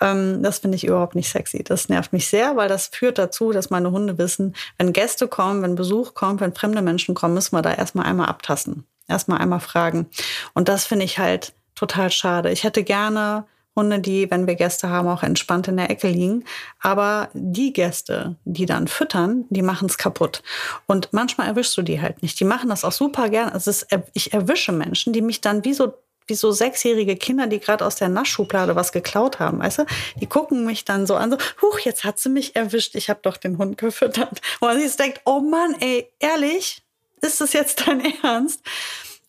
Ähm, 0.00 0.42
das 0.42 0.58
finde 0.58 0.76
ich 0.76 0.84
überhaupt 0.84 1.14
nicht 1.14 1.30
sexy. 1.30 1.64
Das 1.64 1.88
nervt 1.88 2.12
mich 2.12 2.28
sehr, 2.28 2.56
weil 2.56 2.68
das 2.68 2.88
führt 2.88 3.18
dazu, 3.18 3.52
dass 3.52 3.70
meine 3.70 3.90
Hunde 3.90 4.18
wissen, 4.18 4.54
wenn 4.78 4.92
Gäste 4.92 5.28
kommen, 5.28 5.62
wenn 5.62 5.76
Besuch 5.76 6.14
kommt, 6.14 6.40
wenn 6.40 6.54
fremde 6.54 6.82
Menschen 6.82 7.14
kommen, 7.14 7.34
müssen 7.34 7.56
wir 7.56 7.62
da 7.62 7.72
erstmal 7.72 8.06
einmal 8.06 8.26
abtasten. 8.26 8.84
Erstmal 9.08 9.38
einmal 9.38 9.60
fragen. 9.60 10.06
Und 10.54 10.68
das 10.68 10.86
finde 10.86 11.04
ich 11.04 11.18
halt 11.18 11.52
total 11.74 12.10
schade. 12.10 12.50
Ich 12.50 12.64
hätte 12.64 12.84
gerne 12.84 13.46
Hunde, 13.76 13.98
die, 13.98 14.30
wenn 14.30 14.46
wir 14.46 14.54
Gäste 14.54 14.88
haben, 14.88 15.08
auch 15.08 15.22
entspannt 15.22 15.68
in 15.68 15.76
der 15.76 15.90
Ecke 15.90 16.08
liegen. 16.08 16.44
Aber 16.80 17.28
die 17.34 17.72
Gäste, 17.72 18.36
die 18.44 18.66
dann 18.66 18.88
füttern, 18.88 19.46
die 19.50 19.62
machen 19.62 19.88
es 19.88 19.98
kaputt. 19.98 20.42
Und 20.86 21.08
manchmal 21.12 21.48
erwischst 21.48 21.76
du 21.76 21.82
die 21.82 22.00
halt 22.00 22.22
nicht. 22.22 22.38
Die 22.38 22.44
machen 22.44 22.68
das 22.68 22.84
auch 22.84 22.92
super 22.92 23.28
gern. 23.28 23.50
Also 23.50 23.70
es, 23.70 23.86
ich 24.12 24.32
erwische 24.32 24.72
Menschen, 24.72 25.12
die 25.12 25.22
mich 25.22 25.40
dann 25.40 25.64
wie 25.64 25.74
so 25.74 25.94
wie 26.26 26.34
so 26.34 26.52
sechsjährige 26.52 27.16
Kinder, 27.16 27.46
die 27.46 27.60
gerade 27.60 27.84
aus 27.84 27.96
der 27.96 28.08
Naschschublade 28.08 28.74
was 28.76 28.92
geklaut 28.92 29.40
haben, 29.40 29.58
weißt 29.58 29.80
du? 29.80 29.86
Die 30.16 30.26
gucken 30.26 30.64
mich 30.64 30.84
dann 30.84 31.06
so 31.06 31.16
an, 31.16 31.30
so, 31.30 31.36
huch, 31.60 31.80
jetzt 31.80 32.04
hat 32.04 32.18
sie 32.18 32.30
mich 32.30 32.56
erwischt, 32.56 32.94
ich 32.94 33.10
habe 33.10 33.20
doch 33.22 33.36
den 33.36 33.58
Hund 33.58 33.76
gefüttert. 33.76 34.40
Und 34.60 34.68
man 34.68 34.80
sich 34.80 34.96
denkt, 34.96 35.20
oh 35.26 35.40
Mann, 35.40 35.76
ey, 35.80 36.10
ehrlich, 36.20 36.82
ist 37.20 37.40
das 37.40 37.52
jetzt 37.52 37.86
dein 37.86 38.02
Ernst? 38.22 38.62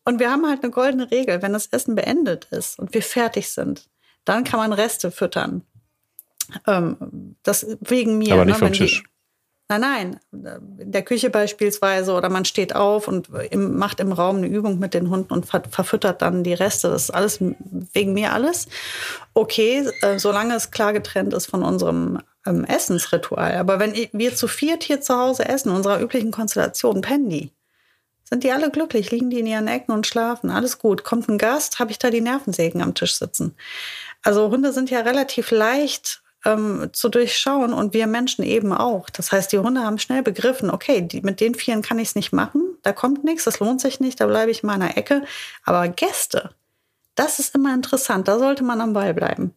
Und 0.05 0.19
wir 0.19 0.31
haben 0.31 0.47
halt 0.47 0.63
eine 0.63 0.71
goldene 0.71 1.09
Regel, 1.09 1.41
wenn 1.41 1.53
das 1.53 1.67
Essen 1.67 1.95
beendet 1.95 2.45
ist 2.51 2.77
und 2.77 2.93
wir 2.93 3.01
fertig 3.01 3.49
sind, 3.49 3.87
dann 4.25 4.43
kann 4.43 4.59
man 4.59 4.73
Reste 4.73 5.11
füttern. 5.11 5.61
Ähm, 6.67 7.35
das 7.43 7.65
wegen 7.81 8.17
mir. 8.17 8.33
Aber 8.33 8.45
nicht 8.45 8.59
ne, 8.59 8.67
vom 8.67 8.73
Tisch. 8.73 9.03
Die, 9.03 9.09
nein, 9.69 9.81
nein, 9.81 10.19
in 10.79 10.91
der 10.91 11.03
Küche 11.03 11.29
beispielsweise 11.29 12.13
oder 12.13 12.29
man 12.29 12.45
steht 12.45 12.75
auf 12.75 13.07
und 13.07 13.29
im, 13.49 13.77
macht 13.77 13.99
im 13.99 14.11
Raum 14.11 14.37
eine 14.37 14.47
Übung 14.47 14.79
mit 14.79 14.93
den 14.93 15.09
Hunden 15.09 15.33
und 15.33 15.45
ver, 15.45 15.63
verfüttert 15.69 16.21
dann 16.21 16.43
die 16.43 16.53
Reste. 16.53 16.89
Das 16.89 17.03
ist 17.03 17.11
alles 17.11 17.39
wegen 17.39 18.13
mir 18.13 18.33
alles. 18.33 18.67
Okay, 19.33 19.87
äh, 20.01 20.19
solange 20.19 20.55
es 20.55 20.71
klar 20.71 20.93
getrennt 20.93 21.33
ist 21.33 21.47
von 21.47 21.63
unserem 21.63 22.19
ähm, 22.45 22.63
Essensritual. 22.65 23.55
Aber 23.55 23.79
wenn 23.79 23.93
wir 24.11 24.35
zu 24.35 24.47
viert 24.47 24.83
hier 24.83 25.01
zu 25.01 25.17
Hause 25.17 25.47
essen, 25.47 25.71
unserer 25.71 25.99
üblichen 25.99 26.31
Konstellation, 26.31 27.01
pennen 27.01 27.29
die. 27.29 27.51
Sind 28.27 28.43
die 28.43 28.51
alle 28.51 28.71
glücklich? 28.71 29.11
Liegen 29.11 29.29
die 29.29 29.39
in 29.39 29.47
ihren 29.47 29.67
Ecken 29.67 29.91
und 29.91 30.07
schlafen? 30.07 30.49
Alles 30.49 30.79
gut. 30.79 31.03
Kommt 31.03 31.29
ein 31.29 31.37
Gast, 31.37 31.79
habe 31.79 31.91
ich 31.91 31.99
da 31.99 32.09
die 32.09 32.21
Nervensägen 32.21 32.81
am 32.81 32.95
Tisch 32.95 33.15
sitzen. 33.15 33.55
Also 34.23 34.49
Hunde 34.49 34.73
sind 34.73 34.89
ja 34.89 35.01
relativ 35.01 35.51
leicht 35.51 36.23
ähm, 36.45 36.89
zu 36.93 37.09
durchschauen 37.09 37.73
und 37.73 37.93
wir 37.93 38.07
Menschen 38.07 38.43
eben 38.43 38.73
auch. 38.73 39.09
Das 39.09 39.31
heißt, 39.31 39.51
die 39.51 39.59
Hunde 39.59 39.81
haben 39.81 39.99
schnell 39.99 40.23
begriffen, 40.23 40.71
okay, 40.71 41.01
die, 41.01 41.21
mit 41.21 41.39
den 41.39 41.55
Vieren 41.55 41.81
kann 41.81 41.99
ich 41.99 42.09
es 42.09 42.15
nicht 42.15 42.31
machen, 42.31 42.61
da 42.83 42.93
kommt 42.93 43.23
nichts, 43.23 43.43
das 43.43 43.59
lohnt 43.59 43.81
sich 43.81 43.99
nicht, 43.99 44.21
da 44.21 44.27
bleibe 44.27 44.51
ich 44.51 44.63
in 44.63 44.67
meiner 44.67 44.97
Ecke. 44.97 45.23
Aber 45.63 45.87
Gäste, 45.87 46.51
das 47.15 47.39
ist 47.39 47.55
immer 47.55 47.73
interessant, 47.73 48.27
da 48.27 48.39
sollte 48.39 48.63
man 48.63 48.81
am 48.81 48.93
Ball 48.93 49.13
bleiben. 49.13 49.53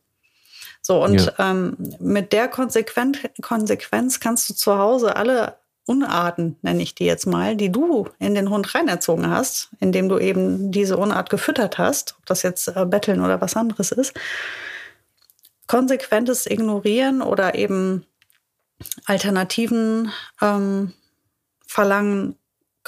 So, 0.81 1.03
und 1.05 1.21
ja. 1.21 1.33
ähm, 1.39 1.77
mit 2.01 2.33
der 2.33 2.49
Konsequenz, 2.49 3.19
Konsequenz 3.43 4.21
kannst 4.21 4.49
du 4.49 4.55
zu 4.55 4.79
Hause 4.79 5.17
alle 5.17 5.59
Unarten, 5.89 6.57
nenne 6.63 6.83
ich 6.83 6.95
die 6.95 7.07
jetzt 7.07 7.27
mal, 7.27 7.57
die 7.57 7.73
du 7.73 8.09
in 8.19 8.35
den 8.35 8.51
Hund 8.51 8.75
reinerzogen 8.75 9.31
hast, 9.31 9.71
indem 9.81 10.09
du 10.09 10.19
eben 10.19 10.71
diese 10.71 10.97
Unart 10.97 11.31
gefüttert 11.31 11.79
hast, 11.79 12.17
ob 12.19 12.27
das 12.27 12.43
jetzt 12.43 12.69
äh, 12.69 12.85
Betteln 12.85 13.21
oder 13.23 13.41
was 13.41 13.57
anderes 13.57 13.93
ist, 13.93 14.13
konsequentes 15.67 16.47
Ignorieren 16.47 17.23
oder 17.23 17.55
eben 17.55 18.05
Alternativen 19.07 20.13
ähm, 20.43 20.93
verlangen, 21.67 22.38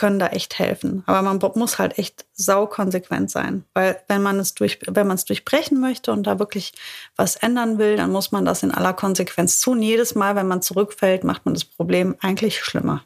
können 0.01 0.19
da 0.19 0.29
echt 0.29 0.59
helfen. 0.59 1.03
Aber 1.05 1.21
man 1.21 1.39
muss 1.57 1.79
halt 1.79 1.99
echt 1.99 2.25
saukonsequent 2.33 3.31
sein. 3.31 3.65
Weil 3.75 4.01
wenn 4.09 4.23
man 4.23 4.39
es 4.39 4.55
durch, 4.55 4.79
wenn 4.87 5.07
man 5.07 5.17
es 5.17 5.27
durchbrechen 5.27 5.79
möchte 5.79 6.11
und 6.11 6.27
da 6.27 6.39
wirklich 6.39 6.73
was 7.17 7.37
ändern 7.37 7.77
will, 7.77 7.99
dann 7.99 8.11
muss 8.11 8.33
man 8.33 8.47
das 8.47 8.63
in 8.63 8.71
aller 8.71 8.95
Konsequenz 8.95 9.61
tun. 9.61 9.83
Jedes 9.83 10.15
Mal, 10.15 10.37
wenn 10.37 10.49
man 10.49 10.63
zurückfällt, 10.63 11.23
macht 11.23 11.45
man 11.45 11.53
das 11.53 11.67
Problem 11.67 12.17
eigentlich 12.21 12.65
schlimmer. 12.65 13.05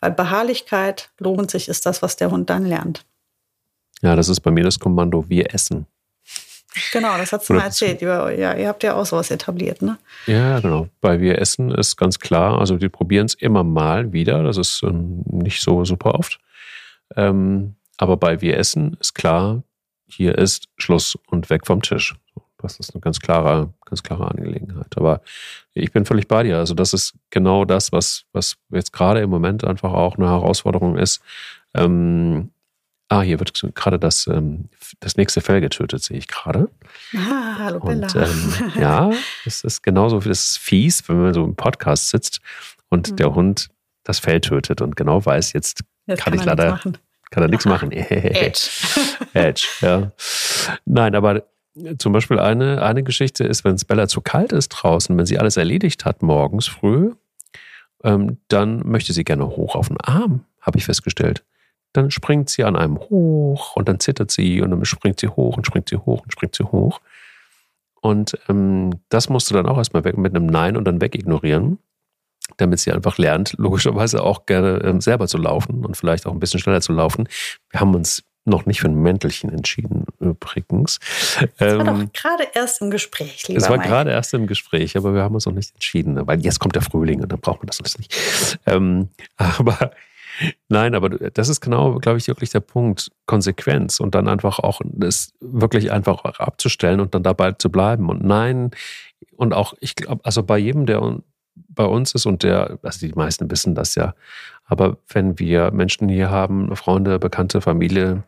Weil 0.00 0.12
Beharrlichkeit 0.12 1.10
lohnt 1.18 1.50
sich, 1.50 1.68
ist 1.68 1.84
das, 1.84 2.00
was 2.00 2.16
der 2.16 2.30
Hund 2.30 2.48
dann 2.48 2.64
lernt. 2.64 3.04
Ja, 4.00 4.16
das 4.16 4.30
ist 4.30 4.40
bei 4.40 4.50
mir 4.50 4.64
das 4.64 4.78
Kommando, 4.78 5.28
wir 5.28 5.52
essen. 5.52 5.86
Genau, 6.92 7.16
das 7.16 7.32
hast 7.32 7.48
du 7.48 7.54
mal 7.54 7.64
erzählt. 7.64 8.00
Ja, 8.02 8.28
ihr 8.30 8.68
habt 8.68 8.82
ja 8.82 8.94
auch 8.94 9.06
sowas 9.06 9.30
etabliert, 9.30 9.82
ne? 9.82 9.98
Ja, 10.26 10.60
genau. 10.60 10.88
Bei 11.00 11.20
Wir 11.20 11.38
Essen 11.38 11.70
ist 11.70 11.96
ganz 11.96 12.18
klar, 12.18 12.58
also 12.58 12.80
wir 12.80 12.88
probieren 12.88 13.26
es 13.26 13.34
immer 13.34 13.62
mal 13.62 14.12
wieder. 14.12 14.42
Das 14.42 14.56
ist 14.56 14.82
ähm, 14.82 15.22
nicht 15.26 15.60
so 15.60 15.84
super 15.84 16.14
oft. 16.14 16.40
Ähm, 17.16 17.76
aber 17.96 18.16
bei 18.16 18.40
Wir 18.40 18.58
Essen 18.58 18.96
ist 19.00 19.14
klar, 19.14 19.62
hier 20.06 20.36
ist 20.36 20.68
Schluss 20.76 21.16
und 21.28 21.48
weg 21.50 21.66
vom 21.66 21.82
Tisch. 21.82 22.14
Das 22.58 22.80
ist 22.80 22.94
eine 22.94 23.00
ganz 23.02 23.20
klare, 23.20 23.74
ganz 23.84 24.02
klare 24.02 24.30
Angelegenheit. 24.30 24.96
Aber 24.96 25.20
ich 25.74 25.92
bin 25.92 26.06
völlig 26.06 26.28
bei 26.28 26.42
dir. 26.42 26.56
Also 26.56 26.74
das 26.74 26.94
ist 26.94 27.14
genau 27.30 27.64
das, 27.64 27.92
was, 27.92 28.24
was 28.32 28.56
jetzt 28.70 28.92
gerade 28.92 29.20
im 29.20 29.30
Moment 29.30 29.64
einfach 29.64 29.92
auch 29.92 30.16
eine 30.16 30.28
Herausforderung 30.28 30.96
ist. 30.96 31.20
Ähm, 31.74 32.50
Ah, 33.08 33.20
hier 33.20 33.38
wird 33.38 33.62
gerade 33.74 33.98
das, 33.98 34.26
ähm, 34.26 34.68
das 35.00 35.16
nächste 35.16 35.40
Fell 35.40 35.60
getötet, 35.60 36.02
sehe 36.02 36.16
ich 36.16 36.26
gerade. 36.26 36.70
Ah, 37.14 37.58
hallo 37.58 37.80
Bella. 37.80 38.06
Und, 38.06 38.16
ähm, 38.16 38.72
ja, 38.80 39.10
es 39.44 39.62
ist 39.62 39.82
genauso, 39.82 40.20
das 40.20 40.26
ist 40.26 40.58
fies, 40.58 41.06
wenn 41.08 41.20
man 41.20 41.34
so 41.34 41.44
im 41.44 41.54
Podcast 41.54 42.08
sitzt 42.08 42.40
und 42.88 43.12
mhm. 43.12 43.16
der 43.16 43.34
Hund 43.34 43.68
das 44.04 44.20
Fell 44.20 44.40
tötet 44.40 44.80
und 44.80 44.96
genau 44.96 45.24
weiß, 45.24 45.52
jetzt, 45.52 45.84
jetzt 46.06 46.22
kann, 46.22 46.32
kann 46.32 46.40
ich 46.40 46.44
leider, 46.46 46.80
kann 47.30 47.42
er 47.42 47.48
nichts 47.48 47.66
machen. 47.66 47.92
Edge. 47.92 48.70
Edge, 49.34 49.68
ja. 49.80 50.12
Nein, 50.86 51.14
aber 51.14 51.44
zum 51.98 52.12
Beispiel 52.12 52.38
eine, 52.38 52.82
eine 52.82 53.02
Geschichte 53.02 53.44
ist, 53.44 53.64
wenn 53.64 53.74
es 53.74 53.84
Bella 53.84 54.08
zu 54.08 54.22
kalt 54.22 54.52
ist 54.52 54.70
draußen, 54.70 55.16
wenn 55.16 55.26
sie 55.26 55.38
alles 55.38 55.56
erledigt 55.56 56.06
hat 56.06 56.22
morgens 56.22 56.68
früh, 56.68 57.12
ähm, 58.02 58.38
dann 58.48 58.88
möchte 58.88 59.12
sie 59.12 59.24
gerne 59.24 59.46
hoch 59.46 59.74
auf 59.74 59.88
den 59.88 60.00
Arm, 60.00 60.44
habe 60.62 60.78
ich 60.78 60.84
festgestellt 60.86 61.44
dann 61.94 62.10
springt 62.10 62.50
sie 62.50 62.64
an 62.64 62.76
einem 62.76 62.98
hoch 62.98 63.76
und 63.76 63.88
dann 63.88 64.00
zittert 64.00 64.30
sie 64.30 64.60
und 64.60 64.70
dann 64.70 64.84
springt 64.84 65.20
sie 65.20 65.28
hoch 65.28 65.56
und 65.56 65.66
springt 65.66 65.88
sie 65.88 65.96
hoch 65.96 66.22
und 66.22 66.32
springt 66.32 66.54
sie 66.54 66.64
hoch. 66.64 67.00
Und 68.00 68.36
ähm, 68.48 69.00
das 69.08 69.28
musst 69.30 69.48
du 69.50 69.54
dann 69.54 69.66
auch 69.66 69.78
erstmal 69.78 70.04
weg 70.04 70.18
mit 70.18 70.34
einem 70.34 70.46
Nein 70.46 70.76
und 70.76 70.84
dann 70.84 71.00
wegignorieren, 71.00 71.78
damit 72.58 72.80
sie 72.80 72.92
einfach 72.92 73.16
lernt, 73.16 73.54
logischerweise 73.58 74.22
auch 74.22 74.44
gerne 74.44 74.82
ähm, 74.84 75.00
selber 75.00 75.28
zu 75.28 75.38
laufen 75.38 75.86
und 75.86 75.96
vielleicht 75.96 76.26
auch 76.26 76.32
ein 76.32 76.40
bisschen 76.40 76.60
schneller 76.60 76.80
zu 76.80 76.92
laufen. 76.92 77.28
Wir 77.70 77.80
haben 77.80 77.94
uns 77.94 78.24
noch 78.44 78.66
nicht 78.66 78.80
für 78.80 78.88
ein 78.88 79.00
Mäntelchen 79.00 79.50
entschieden, 79.50 80.04
übrigens. 80.18 80.98
Das 81.58 81.78
war 81.78 81.84
doch 81.84 81.98
ähm, 81.98 82.10
gerade 82.12 82.44
erst 82.54 82.82
im 82.82 82.90
Gespräch, 82.90 83.46
lieber 83.48 83.58
Es 83.58 83.70
war 83.70 83.78
gerade 83.78 84.10
erst 84.10 84.34
im 84.34 84.46
Gespräch, 84.46 84.96
aber 84.96 85.14
wir 85.14 85.22
haben 85.22 85.34
uns 85.34 85.46
noch 85.46 85.54
nicht 85.54 85.72
entschieden, 85.72 86.26
weil 86.26 86.40
jetzt 86.44 86.58
kommt 86.58 86.74
der 86.74 86.82
Frühling 86.82 87.22
und 87.22 87.32
dann 87.32 87.40
braucht 87.40 87.60
man 87.60 87.68
das 87.68 87.80
alles 87.80 87.96
nicht. 87.98 88.60
Ähm, 88.66 89.08
aber 89.36 89.92
Nein, 90.68 90.94
aber 90.94 91.10
das 91.10 91.48
ist 91.48 91.60
genau, 91.60 91.94
glaube 91.98 92.18
ich, 92.18 92.28
wirklich 92.28 92.50
der 92.50 92.60
Punkt. 92.60 93.10
Konsequenz 93.26 94.00
und 94.00 94.14
dann 94.14 94.28
einfach 94.28 94.58
auch 94.58 94.80
das 94.84 95.32
wirklich 95.40 95.90
einfach 95.90 96.24
abzustellen 96.24 97.00
und 97.00 97.14
dann 97.14 97.22
dabei 97.22 97.52
zu 97.52 97.70
bleiben. 97.70 98.08
Und 98.08 98.22
nein, 98.22 98.70
und 99.36 99.54
auch, 99.54 99.74
ich 99.80 99.96
glaube, 99.96 100.24
also 100.24 100.42
bei 100.42 100.58
jedem, 100.58 100.86
der 100.86 101.20
bei 101.54 101.84
uns 101.84 102.14
ist 102.14 102.26
und 102.26 102.42
der, 102.42 102.78
also 102.82 103.06
die 103.06 103.12
meisten 103.14 103.50
wissen 103.50 103.74
das 103.74 103.94
ja, 103.94 104.14
aber 104.64 104.98
wenn 105.08 105.38
wir 105.38 105.70
Menschen 105.70 106.08
hier 106.08 106.30
haben, 106.30 106.74
Freunde, 106.76 107.18
Bekannte, 107.18 107.60
Familie, 107.60 108.24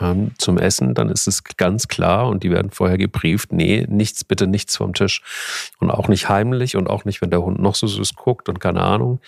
ähm, 0.00 0.32
zum 0.38 0.58
Essen, 0.58 0.94
dann 0.94 1.08
ist 1.08 1.26
es 1.26 1.44
ganz 1.56 1.88
klar 1.88 2.28
und 2.28 2.42
die 2.42 2.50
werden 2.50 2.70
vorher 2.70 2.98
gebrieft, 2.98 3.52
nee, 3.52 3.86
nichts, 3.88 4.24
bitte 4.24 4.46
nichts 4.46 4.76
vom 4.76 4.94
Tisch. 4.94 5.22
Und 5.78 5.90
auch 5.90 6.08
nicht 6.08 6.28
heimlich 6.28 6.76
und 6.76 6.88
auch 6.88 7.04
nicht, 7.04 7.22
wenn 7.22 7.30
der 7.30 7.42
Hund 7.42 7.60
noch 7.60 7.74
so 7.74 7.86
süß 7.86 8.14
guckt 8.14 8.48
und 8.48 8.60
keine 8.60 8.80
Ahnung. 8.80 9.20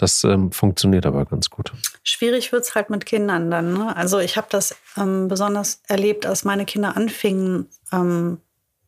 Das 0.00 0.24
ähm, 0.24 0.50
funktioniert 0.50 1.04
aber 1.04 1.26
ganz 1.26 1.50
gut. 1.50 1.72
Schwierig 2.02 2.52
wird 2.52 2.64
es 2.64 2.74
halt 2.74 2.88
mit 2.88 3.04
Kindern 3.04 3.50
dann. 3.50 3.74
Ne? 3.74 3.94
Also 3.94 4.18
ich 4.18 4.38
habe 4.38 4.46
das 4.48 4.74
ähm, 4.96 5.28
besonders 5.28 5.82
erlebt, 5.88 6.24
als 6.24 6.42
meine 6.42 6.64
Kinder 6.64 6.96
anfingen, 6.96 7.68
ähm, 7.92 8.40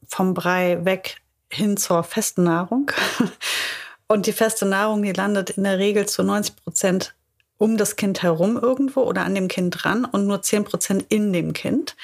vom 0.08 0.32
Brei 0.32 0.82
weg 0.86 1.18
hin 1.50 1.76
zur 1.76 2.02
festen 2.02 2.44
Nahrung. 2.44 2.90
Und 4.06 4.24
die 4.24 4.32
feste 4.32 4.64
Nahrung, 4.64 5.02
die 5.02 5.12
landet 5.12 5.50
in 5.50 5.64
der 5.64 5.78
Regel 5.78 6.06
zu 6.06 6.22
90 6.22 6.56
Prozent 6.56 7.14
um 7.58 7.76
das 7.76 7.96
Kind 7.96 8.22
herum 8.22 8.58
irgendwo 8.60 9.02
oder 9.02 9.26
an 9.26 9.34
dem 9.34 9.48
Kind 9.48 9.84
dran 9.84 10.04
und 10.04 10.26
nur 10.26 10.42
10 10.42 10.64
Prozent 10.64 11.04
in 11.10 11.32
dem 11.32 11.52
Kind. 11.52 11.94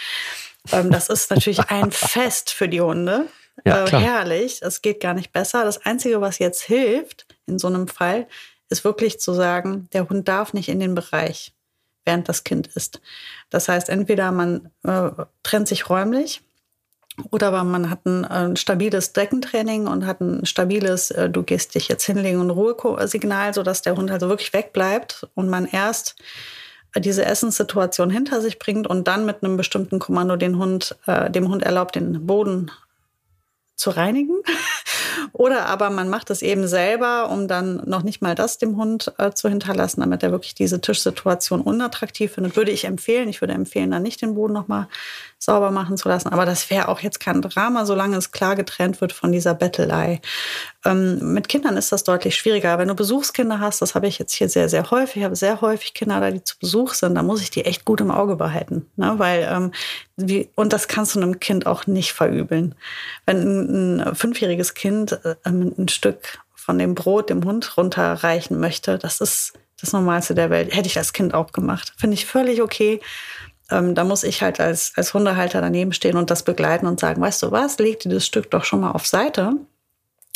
Ähm, 0.70 0.90
das 0.90 1.09
ist 1.09 1.30
natürlich 1.30 1.61
ein 1.68 1.90
Fest 1.90 2.50
für 2.50 2.68
die 2.68 2.80
Hunde. 2.80 3.26
Ja, 3.64 3.84
äh, 3.84 3.90
herrlich, 3.90 4.62
es 4.62 4.82
geht 4.82 5.00
gar 5.00 5.14
nicht 5.14 5.32
besser. 5.32 5.64
Das 5.64 5.84
Einzige, 5.84 6.20
was 6.20 6.38
jetzt 6.38 6.62
hilft 6.62 7.26
in 7.46 7.59
so 7.59 7.66
einem 7.66 7.88
Fall, 7.88 8.28
ist 8.68 8.84
wirklich 8.84 9.20
zu 9.20 9.32
sagen, 9.32 9.88
der 9.92 10.08
Hund 10.08 10.28
darf 10.28 10.52
nicht 10.52 10.68
in 10.68 10.80
den 10.80 10.94
Bereich, 10.94 11.54
während 12.04 12.28
das 12.28 12.44
Kind 12.44 12.68
ist. 12.68 13.00
Das 13.50 13.68
heißt, 13.68 13.88
entweder 13.88 14.32
man 14.32 14.70
äh, 14.84 15.10
trennt 15.42 15.68
sich 15.68 15.88
räumlich 15.88 16.42
Oder 17.30 17.48
aber 17.48 17.64
man 17.64 17.90
hat 17.90 18.06
ein, 18.06 18.24
ein, 18.24 18.56
stabiles 18.56 19.12
Deckentraining 19.12 19.86
und 19.88 20.06
hat 20.06 20.20
ein 20.20 20.46
stabiles, 20.46 21.10
äh, 21.10 21.28
du 21.28 21.42
gehst 21.42 21.74
dich 21.74 21.88
jetzt 21.88 22.04
hinlegen 22.04 22.40
und 22.40 22.50
Ruhesignal, 22.50 23.54
sodass 23.54 23.82
der 23.82 23.96
Hund 23.96 24.10
also 24.10 24.28
wirklich 24.28 24.52
wegbleibt 24.52 25.26
und 25.34 25.48
man 25.48 25.66
erst 25.66 26.16
diese 26.96 27.24
Essenssituation 27.24 28.10
hinter 28.10 28.40
sich 28.40 28.58
bringt 28.58 28.86
und 28.86 29.08
dann 29.08 29.26
mit 29.26 29.42
einem 29.42 29.56
bestimmten 29.56 29.98
Kommando 29.98 30.36
den 30.36 30.58
Hund, 30.58 30.96
äh, 31.06 31.30
dem 31.30 31.48
Hund 31.48 31.62
erlaubt, 31.62 31.94
den 31.96 32.26
Boden 32.26 32.70
zu 33.74 33.90
reinigen. 33.90 34.42
Oder 35.32 35.66
aber 35.66 35.90
man 35.90 36.08
macht 36.08 36.30
es 36.30 36.42
eben 36.42 36.66
selber, 36.66 37.30
um 37.30 37.48
dann 37.48 37.82
noch 37.86 38.02
nicht 38.02 38.22
mal 38.22 38.34
das 38.34 38.58
dem 38.58 38.76
Hund 38.76 39.12
äh, 39.18 39.32
zu 39.32 39.48
hinterlassen, 39.48 40.00
damit 40.00 40.22
er 40.22 40.30
wirklich 40.30 40.54
diese 40.54 40.80
Tischsituation 40.80 41.60
unattraktiv 41.60 42.32
findet. 42.32 42.56
Würde 42.56 42.70
ich 42.70 42.84
empfehlen. 42.84 43.28
Ich 43.28 43.40
würde 43.40 43.54
empfehlen, 43.54 43.90
dann 43.90 44.02
nicht 44.02 44.22
den 44.22 44.34
Boden 44.34 44.52
nochmal 44.54 44.88
sauber 45.39 45.70
machen 45.70 45.97
zu 45.97 46.09
lassen. 46.09 46.28
Aber 46.28 46.45
das 46.45 46.68
wäre 46.68 46.89
auch 46.89 47.01
jetzt 47.01 47.20
kein 47.20 47.41
Drama, 47.41 47.86
solange 47.86 48.16
es 48.16 48.32
klar 48.32 48.57
getrennt 48.57 49.01
wird 49.01 49.12
von 49.12 49.30
dieser 49.30 49.55
Bettelei. 49.55 50.20
Ähm, 50.84 51.32
mit 51.32 51.49
Kindern 51.49 51.76
ist 51.76 51.93
das 51.93 52.03
deutlich 52.03 52.34
schwieriger. 52.34 52.78
Wenn 52.78 52.89
du 52.89 52.95
Besuchskinder 52.95 53.61
hast, 53.61 53.80
das 53.80 53.95
habe 53.95 54.09
ich 54.09 54.18
jetzt 54.18 54.34
hier 54.34 54.49
sehr, 54.49 54.68
sehr 54.68 54.91
häufig. 54.91 55.18
Ich 55.18 55.24
habe 55.24 55.36
sehr 55.36 55.61
häufig 55.61 55.95
Kinder 55.95 56.20
da, 56.20 56.30
die 56.30 56.43
zu 56.43 56.59
Besuch 56.59 56.95
sind. 56.95 57.14
Da 57.14 57.22
muss 57.22 57.41
ich 57.41 57.51
die 57.51 57.64
echt 57.64 57.84
gut 57.84 58.01
im 58.01 58.11
Auge 58.11 58.34
behalten. 58.34 58.86
Ne? 58.97 59.14
Weil, 59.18 59.49
ähm, 59.51 59.72
wie, 60.16 60.51
und 60.57 60.72
das 60.72 60.89
kannst 60.89 61.14
du 61.14 61.20
einem 61.20 61.39
Kind 61.39 61.66
auch 61.66 61.86
nicht 61.86 62.12
verübeln. 62.12 62.74
Wenn 63.24 63.43
ein, 63.43 64.01
ein 64.01 64.14
fünfjähriges 64.16 64.74
Kind 64.74 65.12
äh, 65.24 65.36
ein 65.45 65.89
Stück 65.89 66.41
von 66.55 66.78
dem 66.78 66.95
Brot 66.95 67.30
dem 67.30 67.45
Hund 67.45 67.76
runterreichen 67.76 68.59
möchte, 68.59 68.99
das 68.99 69.20
ist 69.20 69.55
das 69.80 69.93
Normalste 69.93 70.34
der 70.34 70.51
Welt. 70.51 70.74
Hätte 70.74 70.89
ich 70.89 70.99
als 70.99 71.12
Kind 71.12 71.34
auch 71.34 71.53
gemacht. 71.53 71.93
Finde 71.97 72.14
ich 72.14 72.26
völlig 72.26 72.61
okay. 72.61 73.01
Ähm, 73.70 73.94
da 73.94 74.04
muss 74.04 74.24
ich 74.24 74.42
halt 74.42 74.60
als, 74.60 74.92
als 74.96 75.14
Hundehalter 75.14 75.60
daneben 75.60 75.92
stehen 75.92 76.16
und 76.16 76.30
das 76.30 76.42
begleiten 76.42 76.86
und 76.86 77.00
sagen, 77.00 77.20
weißt 77.20 77.42
du 77.42 77.50
was, 77.50 77.78
leg 77.78 78.00
dir 78.00 78.10
das 78.10 78.26
Stück 78.26 78.50
doch 78.50 78.64
schon 78.64 78.80
mal 78.80 78.92
auf 78.92 79.06
Seite. 79.06 79.56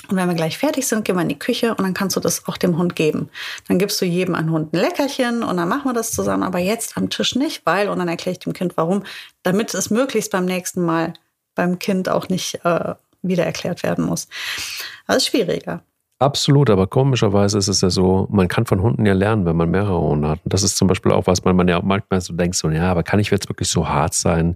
Und 0.08 0.16
wenn 0.16 0.28
wir 0.28 0.34
gleich 0.34 0.58
fertig 0.58 0.86
sind, 0.86 1.04
gehen 1.04 1.14
wir 1.14 1.22
in 1.22 1.28
die 1.28 1.38
Küche 1.38 1.70
und 1.70 1.82
dann 1.82 1.94
kannst 1.94 2.16
du 2.16 2.20
das 2.20 2.48
auch 2.48 2.56
dem 2.56 2.76
Hund 2.76 2.96
geben. 2.96 3.30
Dann 3.68 3.78
gibst 3.78 4.00
du 4.00 4.04
jedem 4.04 4.34
einen 4.34 4.50
Hund 4.50 4.72
ein 4.72 4.80
Leckerchen 4.80 5.42
und 5.44 5.56
dann 5.56 5.68
machen 5.68 5.84
wir 5.84 5.92
das 5.94 6.10
zusammen, 6.10 6.42
aber 6.42 6.58
jetzt 6.58 6.96
am 6.96 7.08
Tisch 7.08 7.36
nicht, 7.36 7.64
weil, 7.64 7.88
und 7.88 7.98
dann 7.98 8.08
erkläre 8.08 8.32
ich 8.32 8.40
dem 8.40 8.52
Kind 8.52 8.76
warum, 8.76 9.04
damit 9.44 9.74
es 9.74 9.90
möglichst 9.90 10.32
beim 10.32 10.44
nächsten 10.44 10.82
Mal 10.82 11.12
beim 11.54 11.78
Kind 11.78 12.08
auch 12.08 12.28
nicht 12.28 12.64
äh, 12.64 12.94
wieder 13.22 13.44
erklärt 13.44 13.82
werden 13.84 14.04
muss. 14.04 14.28
Das 15.06 15.18
ist 15.18 15.26
schwieriger. 15.26 15.82
Absolut, 16.22 16.70
aber 16.70 16.86
komischerweise 16.86 17.58
ist 17.58 17.66
es 17.66 17.80
ja 17.80 17.90
so, 17.90 18.28
man 18.30 18.46
kann 18.46 18.64
von 18.64 18.80
Hunden 18.80 19.04
ja 19.04 19.12
lernen, 19.12 19.44
wenn 19.44 19.56
man 19.56 19.68
mehrere 19.72 20.00
Hunde 20.00 20.28
hat. 20.28 20.38
Und 20.44 20.54
das 20.54 20.62
ist 20.62 20.76
zum 20.76 20.86
Beispiel 20.86 21.10
auch 21.10 21.26
was, 21.26 21.42
man, 21.42 21.56
man 21.56 21.66
ja 21.66 21.80
manchmal 21.82 22.20
so 22.20 22.32
denkt, 22.32 22.54
so, 22.54 22.70
ja, 22.70 22.92
aber 22.92 23.02
kann 23.02 23.18
ich 23.18 23.28
jetzt 23.30 23.48
wirklich 23.48 23.68
so 23.68 23.88
hart 23.88 24.14
sein? 24.14 24.54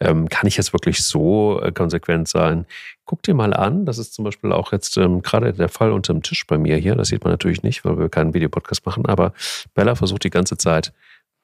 Ähm, 0.00 0.30
kann 0.30 0.46
ich 0.46 0.56
jetzt 0.56 0.72
wirklich 0.72 1.04
so 1.04 1.60
äh, 1.60 1.70
konsequent 1.70 2.28
sein? 2.28 2.64
Guck 3.04 3.22
dir 3.24 3.34
mal 3.34 3.52
an, 3.52 3.84
das 3.84 3.98
ist 3.98 4.14
zum 4.14 4.24
Beispiel 4.24 4.52
auch 4.52 4.72
jetzt 4.72 4.96
ähm, 4.96 5.20
gerade 5.20 5.52
der 5.52 5.68
Fall 5.68 5.92
unter 5.92 6.14
dem 6.14 6.22
Tisch 6.22 6.46
bei 6.46 6.56
mir 6.56 6.78
hier. 6.78 6.94
Das 6.94 7.08
sieht 7.08 7.22
man 7.24 7.30
natürlich 7.30 7.62
nicht, 7.62 7.84
weil 7.84 7.98
wir 7.98 8.08
keinen 8.08 8.32
Videopodcast 8.32 8.86
machen, 8.86 9.04
aber 9.04 9.34
Bella 9.74 9.94
versucht 9.96 10.24
die 10.24 10.30
ganze 10.30 10.56
Zeit, 10.56 10.94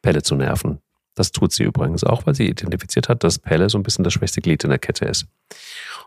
Pelle 0.01 0.23
zu 0.23 0.35
nerven. 0.35 0.79
Das 1.15 1.31
tut 1.31 1.53
sie 1.53 1.65
übrigens 1.65 2.05
auch, 2.05 2.25
weil 2.25 2.35
sie 2.35 2.49
identifiziert 2.49 3.11
hat, 3.11 3.23
dass 3.23 3.39
Pelle 3.39 3.69
so 3.69 3.77
ein 3.77 3.83
bisschen 3.83 4.03
das 4.05 4.15
schwächste 4.15 4.41
Glied 4.41 4.65
in 4.65 4.71
der 4.71 4.79
Kette 4.79 5.05
ist. 5.05 5.27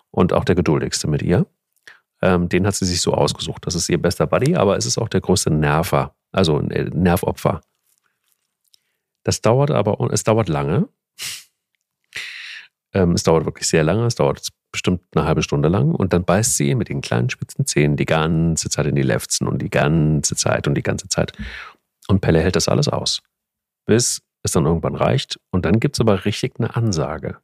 Und 0.10 0.34
auch 0.34 0.46
der 0.46 0.56
geduldigste 0.56 1.08
mit 1.08 1.22
ihr. 1.22 1.46
Ähm, 2.22 2.50
den 2.50 2.68
hat 2.68 2.76
sie 2.76 2.86
sich 2.86 3.02
so 3.02 3.14
ausgesucht. 3.14 3.66
Das 3.66 3.76
ist 3.76 3.90
ihr 3.90 4.02
bester 4.02 4.28
Buddy, 4.28 4.56
aber 4.56 4.78
es 4.78 4.86
ist 4.86 4.98
auch 4.98 5.10
der 5.10 5.22
größte 5.22 5.50
Nerver, 5.50 6.16
also 6.32 6.60
äh, 6.60 6.90
Nervopfer. 6.94 7.62
Das 9.24 9.42
dauert 9.42 9.72
aber, 9.72 10.12
es 10.12 10.24
dauert 10.24 10.50
lange. 10.50 10.88
Ähm, 12.94 13.14
es 13.14 13.24
dauert 13.24 13.46
wirklich 13.46 13.68
sehr 13.68 13.84
lange. 13.84 14.06
Es 14.06 14.16
dauert 14.16 14.48
bestimmt 14.72 15.02
eine 15.16 15.26
halbe 15.26 15.44
Stunde 15.44 15.70
lang. 15.70 15.94
Und 15.94 16.14
dann 16.14 16.26
beißt 16.26 16.58
sie 16.58 16.76
mit 16.76 16.90
den 16.90 17.02
kleinen 17.02 17.30
spitzen 17.30 17.66
Zähnen 17.66 17.98
die 17.98 18.06
ganze 18.06 18.70
Zeit 18.70 18.86
in 18.86 18.96
die 18.96 19.02
Lefzen 19.02 19.48
und 19.48 19.62
die 19.62 19.70
ganze 19.70 20.36
Zeit 20.36 20.68
und 20.68 20.76
die 20.76 20.84
ganze 20.84 21.08
Zeit. 21.08 21.34
Und 22.08 22.22
Pelle 22.22 22.42
hält 22.42 22.56
das 22.56 22.68
alles 22.68 22.88
aus. 22.88 23.22
Bis 23.86 24.22
es 24.44 24.52
dann 24.52 24.66
irgendwann 24.66 24.96
reicht. 24.96 25.40
Und 25.52 25.66
dann 25.66 25.80
gibt 25.80 25.96
es 25.96 26.02
aber 26.02 26.26
richtig 26.26 26.54
eine 26.58 26.76
Ansage 26.76 27.38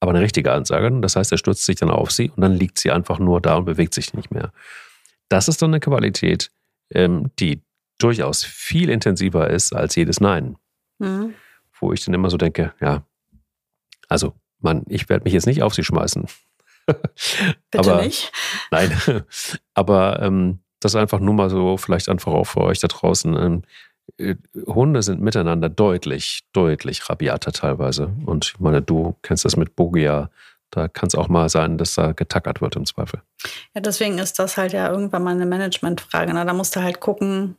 aber 0.00 0.12
eine 0.12 0.20
richtige 0.20 0.52
Ansage. 0.52 0.90
Das 1.00 1.16
heißt, 1.16 1.32
er 1.32 1.38
stürzt 1.38 1.64
sich 1.64 1.76
dann 1.76 1.90
auf 1.90 2.10
sie 2.10 2.30
und 2.30 2.42
dann 2.42 2.54
liegt 2.54 2.78
sie 2.78 2.90
einfach 2.90 3.18
nur 3.18 3.40
da 3.40 3.56
und 3.56 3.64
bewegt 3.64 3.94
sich 3.94 4.14
nicht 4.14 4.30
mehr. 4.30 4.52
Das 5.28 5.48
ist 5.48 5.60
dann 5.60 5.70
eine 5.70 5.80
Qualität, 5.80 6.50
ähm, 6.90 7.30
die 7.38 7.62
durchaus 7.98 8.44
viel 8.44 8.90
intensiver 8.90 9.50
ist 9.50 9.74
als 9.74 9.96
jedes 9.96 10.20
Nein. 10.20 10.56
Mhm. 10.98 11.34
Wo 11.80 11.92
ich 11.92 12.04
dann 12.04 12.14
immer 12.14 12.30
so 12.30 12.36
denke, 12.36 12.72
ja, 12.80 13.02
also, 14.08 14.34
Mann, 14.60 14.84
ich 14.88 15.08
werde 15.08 15.24
mich 15.24 15.32
jetzt 15.32 15.46
nicht 15.46 15.62
auf 15.62 15.74
sie 15.74 15.84
schmeißen. 15.84 16.26
Bitte 16.86 17.04
aber, 17.72 18.02
nicht. 18.02 18.32
Nein, 18.70 18.96
aber 19.74 20.22
ähm, 20.22 20.60
das 20.80 20.96
einfach 20.96 21.20
nur 21.20 21.34
mal 21.34 21.50
so, 21.50 21.76
vielleicht 21.76 22.08
einfach 22.08 22.32
auch 22.32 22.44
für 22.44 22.62
euch 22.62 22.78
da 22.78 22.88
draußen. 22.88 23.36
Ähm, 23.36 23.62
äh, 23.62 23.66
Hunde 24.66 25.02
sind 25.02 25.20
miteinander 25.20 25.68
deutlich, 25.68 26.40
deutlich 26.52 27.08
rabiater 27.08 27.52
teilweise. 27.52 28.10
Und 28.26 28.46
ich 28.46 28.60
meine, 28.60 28.82
du 28.82 29.16
kennst 29.22 29.44
das 29.44 29.56
mit 29.56 29.76
Bogia. 29.76 30.30
Da 30.70 30.88
kann 30.88 31.06
es 31.06 31.14
auch 31.14 31.28
mal 31.28 31.48
sein, 31.48 31.78
dass 31.78 31.94
da 31.94 32.12
getackert 32.12 32.60
wird 32.60 32.76
im 32.76 32.84
Zweifel. 32.84 33.22
Ja, 33.74 33.80
deswegen 33.80 34.18
ist 34.18 34.38
das 34.38 34.56
halt 34.56 34.72
ja 34.72 34.90
irgendwann 34.90 35.22
mal 35.22 35.30
eine 35.30 35.46
Managementfrage. 35.46 36.34
Ne? 36.34 36.44
Da 36.44 36.52
musst 36.52 36.76
du 36.76 36.82
halt 36.82 37.00
gucken, 37.00 37.56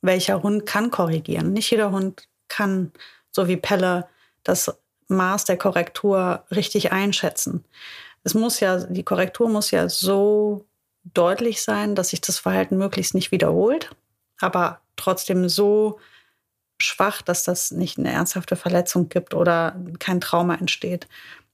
welcher 0.00 0.42
Hund 0.42 0.66
kann 0.66 0.90
korrigieren. 0.90 1.52
Nicht 1.52 1.70
jeder 1.70 1.90
Hund 1.92 2.28
kann, 2.48 2.92
so 3.30 3.46
wie 3.48 3.56
Pelle, 3.56 4.08
das 4.42 4.76
Maß 5.08 5.44
der 5.44 5.56
Korrektur 5.56 6.44
richtig 6.50 6.92
einschätzen. 6.92 7.64
Es 8.24 8.34
muss 8.34 8.60
ja, 8.60 8.78
die 8.78 9.04
Korrektur 9.04 9.48
muss 9.48 9.70
ja 9.70 9.88
so 9.88 10.66
deutlich 11.04 11.62
sein, 11.62 11.94
dass 11.94 12.10
sich 12.10 12.20
das 12.20 12.38
Verhalten 12.38 12.76
möglichst 12.76 13.14
nicht 13.14 13.30
wiederholt. 13.30 13.90
Aber 14.40 14.80
trotzdem 14.98 15.48
so 15.48 15.98
schwach, 16.78 17.22
dass 17.22 17.44
das 17.44 17.70
nicht 17.70 17.98
eine 17.98 18.12
ernsthafte 18.12 18.56
Verletzung 18.56 19.08
gibt 19.08 19.34
oder 19.34 19.80
kein 19.98 20.20
Trauma 20.20 20.54
entsteht. 20.54 21.08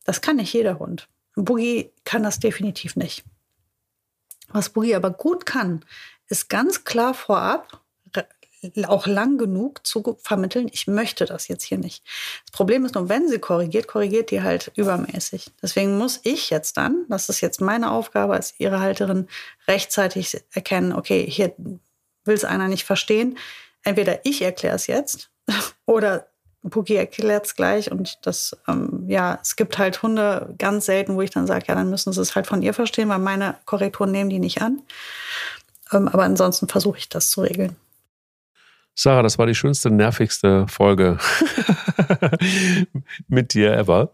Das 0.04 0.20
kann 0.20 0.36
nicht 0.36 0.52
jeder 0.52 0.78
Hund. 0.78 1.08
Boogie 1.34 1.90
kann 2.04 2.22
das 2.22 2.38
definitiv 2.38 2.96
nicht. 2.96 3.24
Was 4.48 4.68
Boogie 4.68 4.94
aber 4.94 5.10
gut 5.10 5.46
kann, 5.46 5.84
ist 6.28 6.48
ganz 6.48 6.84
klar 6.84 7.14
vorab, 7.14 7.80
auch 8.86 9.06
lang 9.06 9.36
genug 9.36 9.86
zu 9.86 10.16
vermitteln, 10.22 10.68
ich 10.72 10.86
möchte 10.86 11.26
das 11.26 11.48
jetzt 11.48 11.64
hier 11.64 11.78
nicht. 11.78 12.02
Das 12.46 12.52
Problem 12.52 12.84
ist 12.84 12.94
nur, 12.94 13.08
wenn 13.08 13.28
sie 13.28 13.38
korrigiert, 13.38 13.88
korrigiert 13.88 14.30
die 14.30 14.42
halt 14.42 14.72
übermäßig. 14.74 15.50
Deswegen 15.60 15.98
muss 15.98 16.20
ich 16.22 16.50
jetzt 16.50 16.76
dann, 16.76 17.04
das 17.08 17.28
ist 17.28 17.40
jetzt 17.40 17.60
meine 17.60 17.90
Aufgabe 17.90 18.34
als 18.34 18.54
ihre 18.58 18.80
Halterin, 18.80 19.28
rechtzeitig 19.68 20.40
erkennen, 20.52 20.92
okay, 20.92 21.26
hier 21.28 21.54
will 22.24 22.34
es 22.34 22.44
einer 22.44 22.68
nicht 22.68 22.84
verstehen. 22.84 23.38
Entweder 23.82 24.24
ich 24.24 24.42
erkläre 24.42 24.76
es 24.76 24.86
jetzt 24.86 25.30
oder 25.86 26.26
Puki 26.70 26.94
erklärt 26.94 27.46
es 27.46 27.56
gleich 27.56 27.90
und 27.90 28.18
das, 28.22 28.56
ähm, 28.66 29.04
ja, 29.06 29.38
es 29.42 29.56
gibt 29.56 29.76
halt 29.78 30.02
Hunde 30.02 30.54
ganz 30.58 30.86
selten, 30.86 31.16
wo 31.16 31.20
ich 31.20 31.30
dann 31.30 31.46
sage, 31.46 31.66
ja, 31.68 31.74
dann 31.74 31.90
müssen 31.90 32.12
sie 32.12 32.20
es 32.20 32.34
halt 32.34 32.46
von 32.46 32.62
ihr 32.62 32.72
verstehen, 32.72 33.10
weil 33.10 33.18
meine 33.18 33.56
Korrekturen 33.66 34.10
nehmen 34.10 34.30
die 34.30 34.38
nicht 34.38 34.62
an. 34.62 34.80
Ähm, 35.92 36.08
aber 36.08 36.24
ansonsten 36.24 36.68
versuche 36.68 36.98
ich 36.98 37.08
das 37.08 37.28
zu 37.30 37.42
regeln. 37.42 37.76
Sarah, 38.96 39.22
das 39.22 39.38
war 39.38 39.46
die 39.46 39.56
schönste, 39.56 39.90
nervigste 39.90 40.66
Folge 40.68 41.18
mit 43.28 43.52
dir 43.52 43.72
ever. 43.76 44.10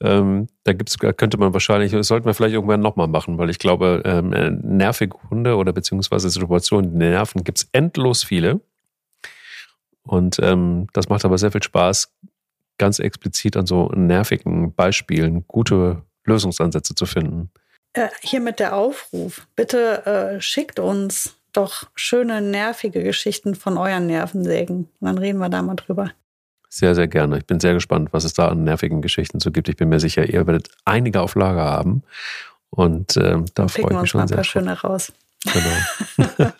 Ähm, 0.00 0.48
da 0.64 0.72
gibt's, 0.72 0.98
könnte 0.98 1.38
man 1.38 1.52
wahrscheinlich, 1.52 1.92
das 1.92 2.08
sollten 2.08 2.26
wir 2.26 2.34
vielleicht 2.34 2.54
irgendwann 2.54 2.80
nochmal 2.80 3.06
machen, 3.06 3.38
weil 3.38 3.48
ich 3.48 3.60
glaube, 3.60 4.02
ähm, 4.04 4.32
äh, 4.32 4.50
nervige 4.50 5.16
Hunde 5.30 5.56
oder 5.56 5.72
beziehungsweise 5.72 6.28
Situationen, 6.30 6.90
die 6.90 6.98
nerven, 6.98 7.44
gibt 7.44 7.58
es 7.58 7.68
endlos 7.72 8.24
viele. 8.24 8.60
Und 10.02 10.38
ähm, 10.42 10.88
das 10.92 11.08
macht 11.08 11.24
aber 11.24 11.38
sehr 11.38 11.52
viel 11.52 11.62
Spaß, 11.62 12.12
ganz 12.76 12.98
explizit 12.98 13.56
an 13.56 13.66
so 13.66 13.88
nervigen 13.94 14.74
Beispielen 14.74 15.46
gute 15.46 16.02
Lösungsansätze 16.24 16.94
zu 16.96 17.06
finden. 17.06 17.50
Äh, 17.92 18.08
hiermit 18.20 18.58
der 18.58 18.76
Aufruf. 18.76 19.46
Bitte 19.54 20.04
äh, 20.06 20.40
schickt 20.40 20.80
uns 20.80 21.36
doch 21.56 21.84
schöne, 21.94 22.40
nervige 22.40 23.02
Geschichten 23.02 23.54
von 23.54 23.78
euren 23.78 24.06
Nervensägen. 24.06 24.88
Und 25.00 25.06
dann 25.06 25.18
reden 25.18 25.38
wir 25.38 25.48
da 25.48 25.62
mal 25.62 25.74
drüber. 25.74 26.10
Sehr, 26.68 26.94
sehr 26.94 27.06
gerne. 27.06 27.38
Ich 27.38 27.46
bin 27.46 27.60
sehr 27.60 27.74
gespannt, 27.74 28.08
was 28.12 28.24
es 28.24 28.34
da 28.34 28.48
an 28.48 28.64
nervigen 28.64 29.00
Geschichten 29.00 29.38
so 29.38 29.52
gibt. 29.52 29.68
Ich 29.68 29.76
bin 29.76 29.88
mir 29.88 30.00
sicher, 30.00 30.28
ihr 30.28 30.46
werdet 30.46 30.68
einige 30.84 31.20
auf 31.20 31.36
Lager 31.36 31.64
haben. 31.64 32.02
Und 32.70 33.16
ähm, 33.16 33.44
da 33.54 33.68
freue 33.68 33.92
ich 33.92 34.00
mich 34.00 34.10
schon 34.10 34.26
sehr. 34.26 34.36
Ein 34.36 34.38
paar 34.38 34.44
schöne 34.44 34.80
raus. 34.80 35.12
Genau. 35.44 36.50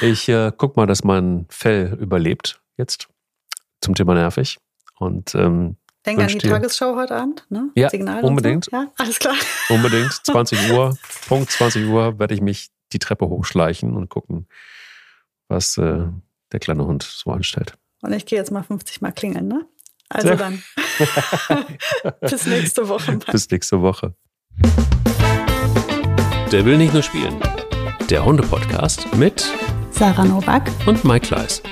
ich 0.00 0.28
äh, 0.28 0.52
guck 0.56 0.76
mal, 0.76 0.86
dass 0.86 1.04
mein 1.04 1.44
Fell 1.50 1.96
überlebt 2.00 2.60
jetzt 2.78 3.08
zum 3.82 3.94
Thema 3.94 4.14
nervig. 4.14 4.58
Und 4.98 5.34
ähm, 5.34 5.76
Denk 6.06 6.20
an 6.20 6.28
die 6.28 6.38
dir. 6.38 6.50
Tagesschau 6.50 6.96
heute 6.96 7.16
Abend, 7.16 7.44
ne? 7.48 7.70
Ja, 7.74 7.88
Signal 7.88 8.24
unbedingt. 8.24 8.66
So. 8.66 8.76
Ja, 8.76 8.86
alles 8.98 9.18
klar. 9.18 9.34
Unbedingt. 9.68 10.12
20 10.24 10.70
Uhr, 10.72 10.96
Punkt 11.28 11.50
20 11.50 11.86
Uhr 11.86 12.18
werde 12.18 12.34
ich 12.34 12.40
mich 12.40 12.70
die 12.94 12.98
Treppe 12.98 13.28
hochschleichen 13.28 13.94
und 13.94 14.08
gucken, 14.08 14.46
was 15.48 15.76
äh, 15.76 16.06
der 16.52 16.60
kleine 16.60 16.86
Hund 16.86 17.02
so 17.02 17.30
anstellt. 17.30 17.76
Und 18.00 18.12
ich 18.12 18.26
gehe 18.26 18.38
jetzt 18.38 18.50
mal 18.50 18.62
50 18.62 19.00
Mal 19.00 19.12
klingeln, 19.12 19.48
ne? 19.48 19.66
Also 20.08 20.28
Sehr. 20.28 20.36
dann. 20.36 20.62
Bis 22.20 22.46
nächste 22.46 22.88
Woche. 22.88 23.18
Bis 23.30 23.50
nächste 23.50 23.80
Woche. 23.80 24.14
Der 26.52 26.64
will 26.64 26.76
nicht 26.76 26.92
nur 26.92 27.02
spielen. 27.02 27.40
Der 28.10 28.24
Hunde-Podcast 28.24 29.14
mit 29.16 29.50
Sarah 29.90 30.24
Novak 30.24 30.70
und 30.86 31.04
Mike 31.04 31.26
Kleiss. 31.26 31.62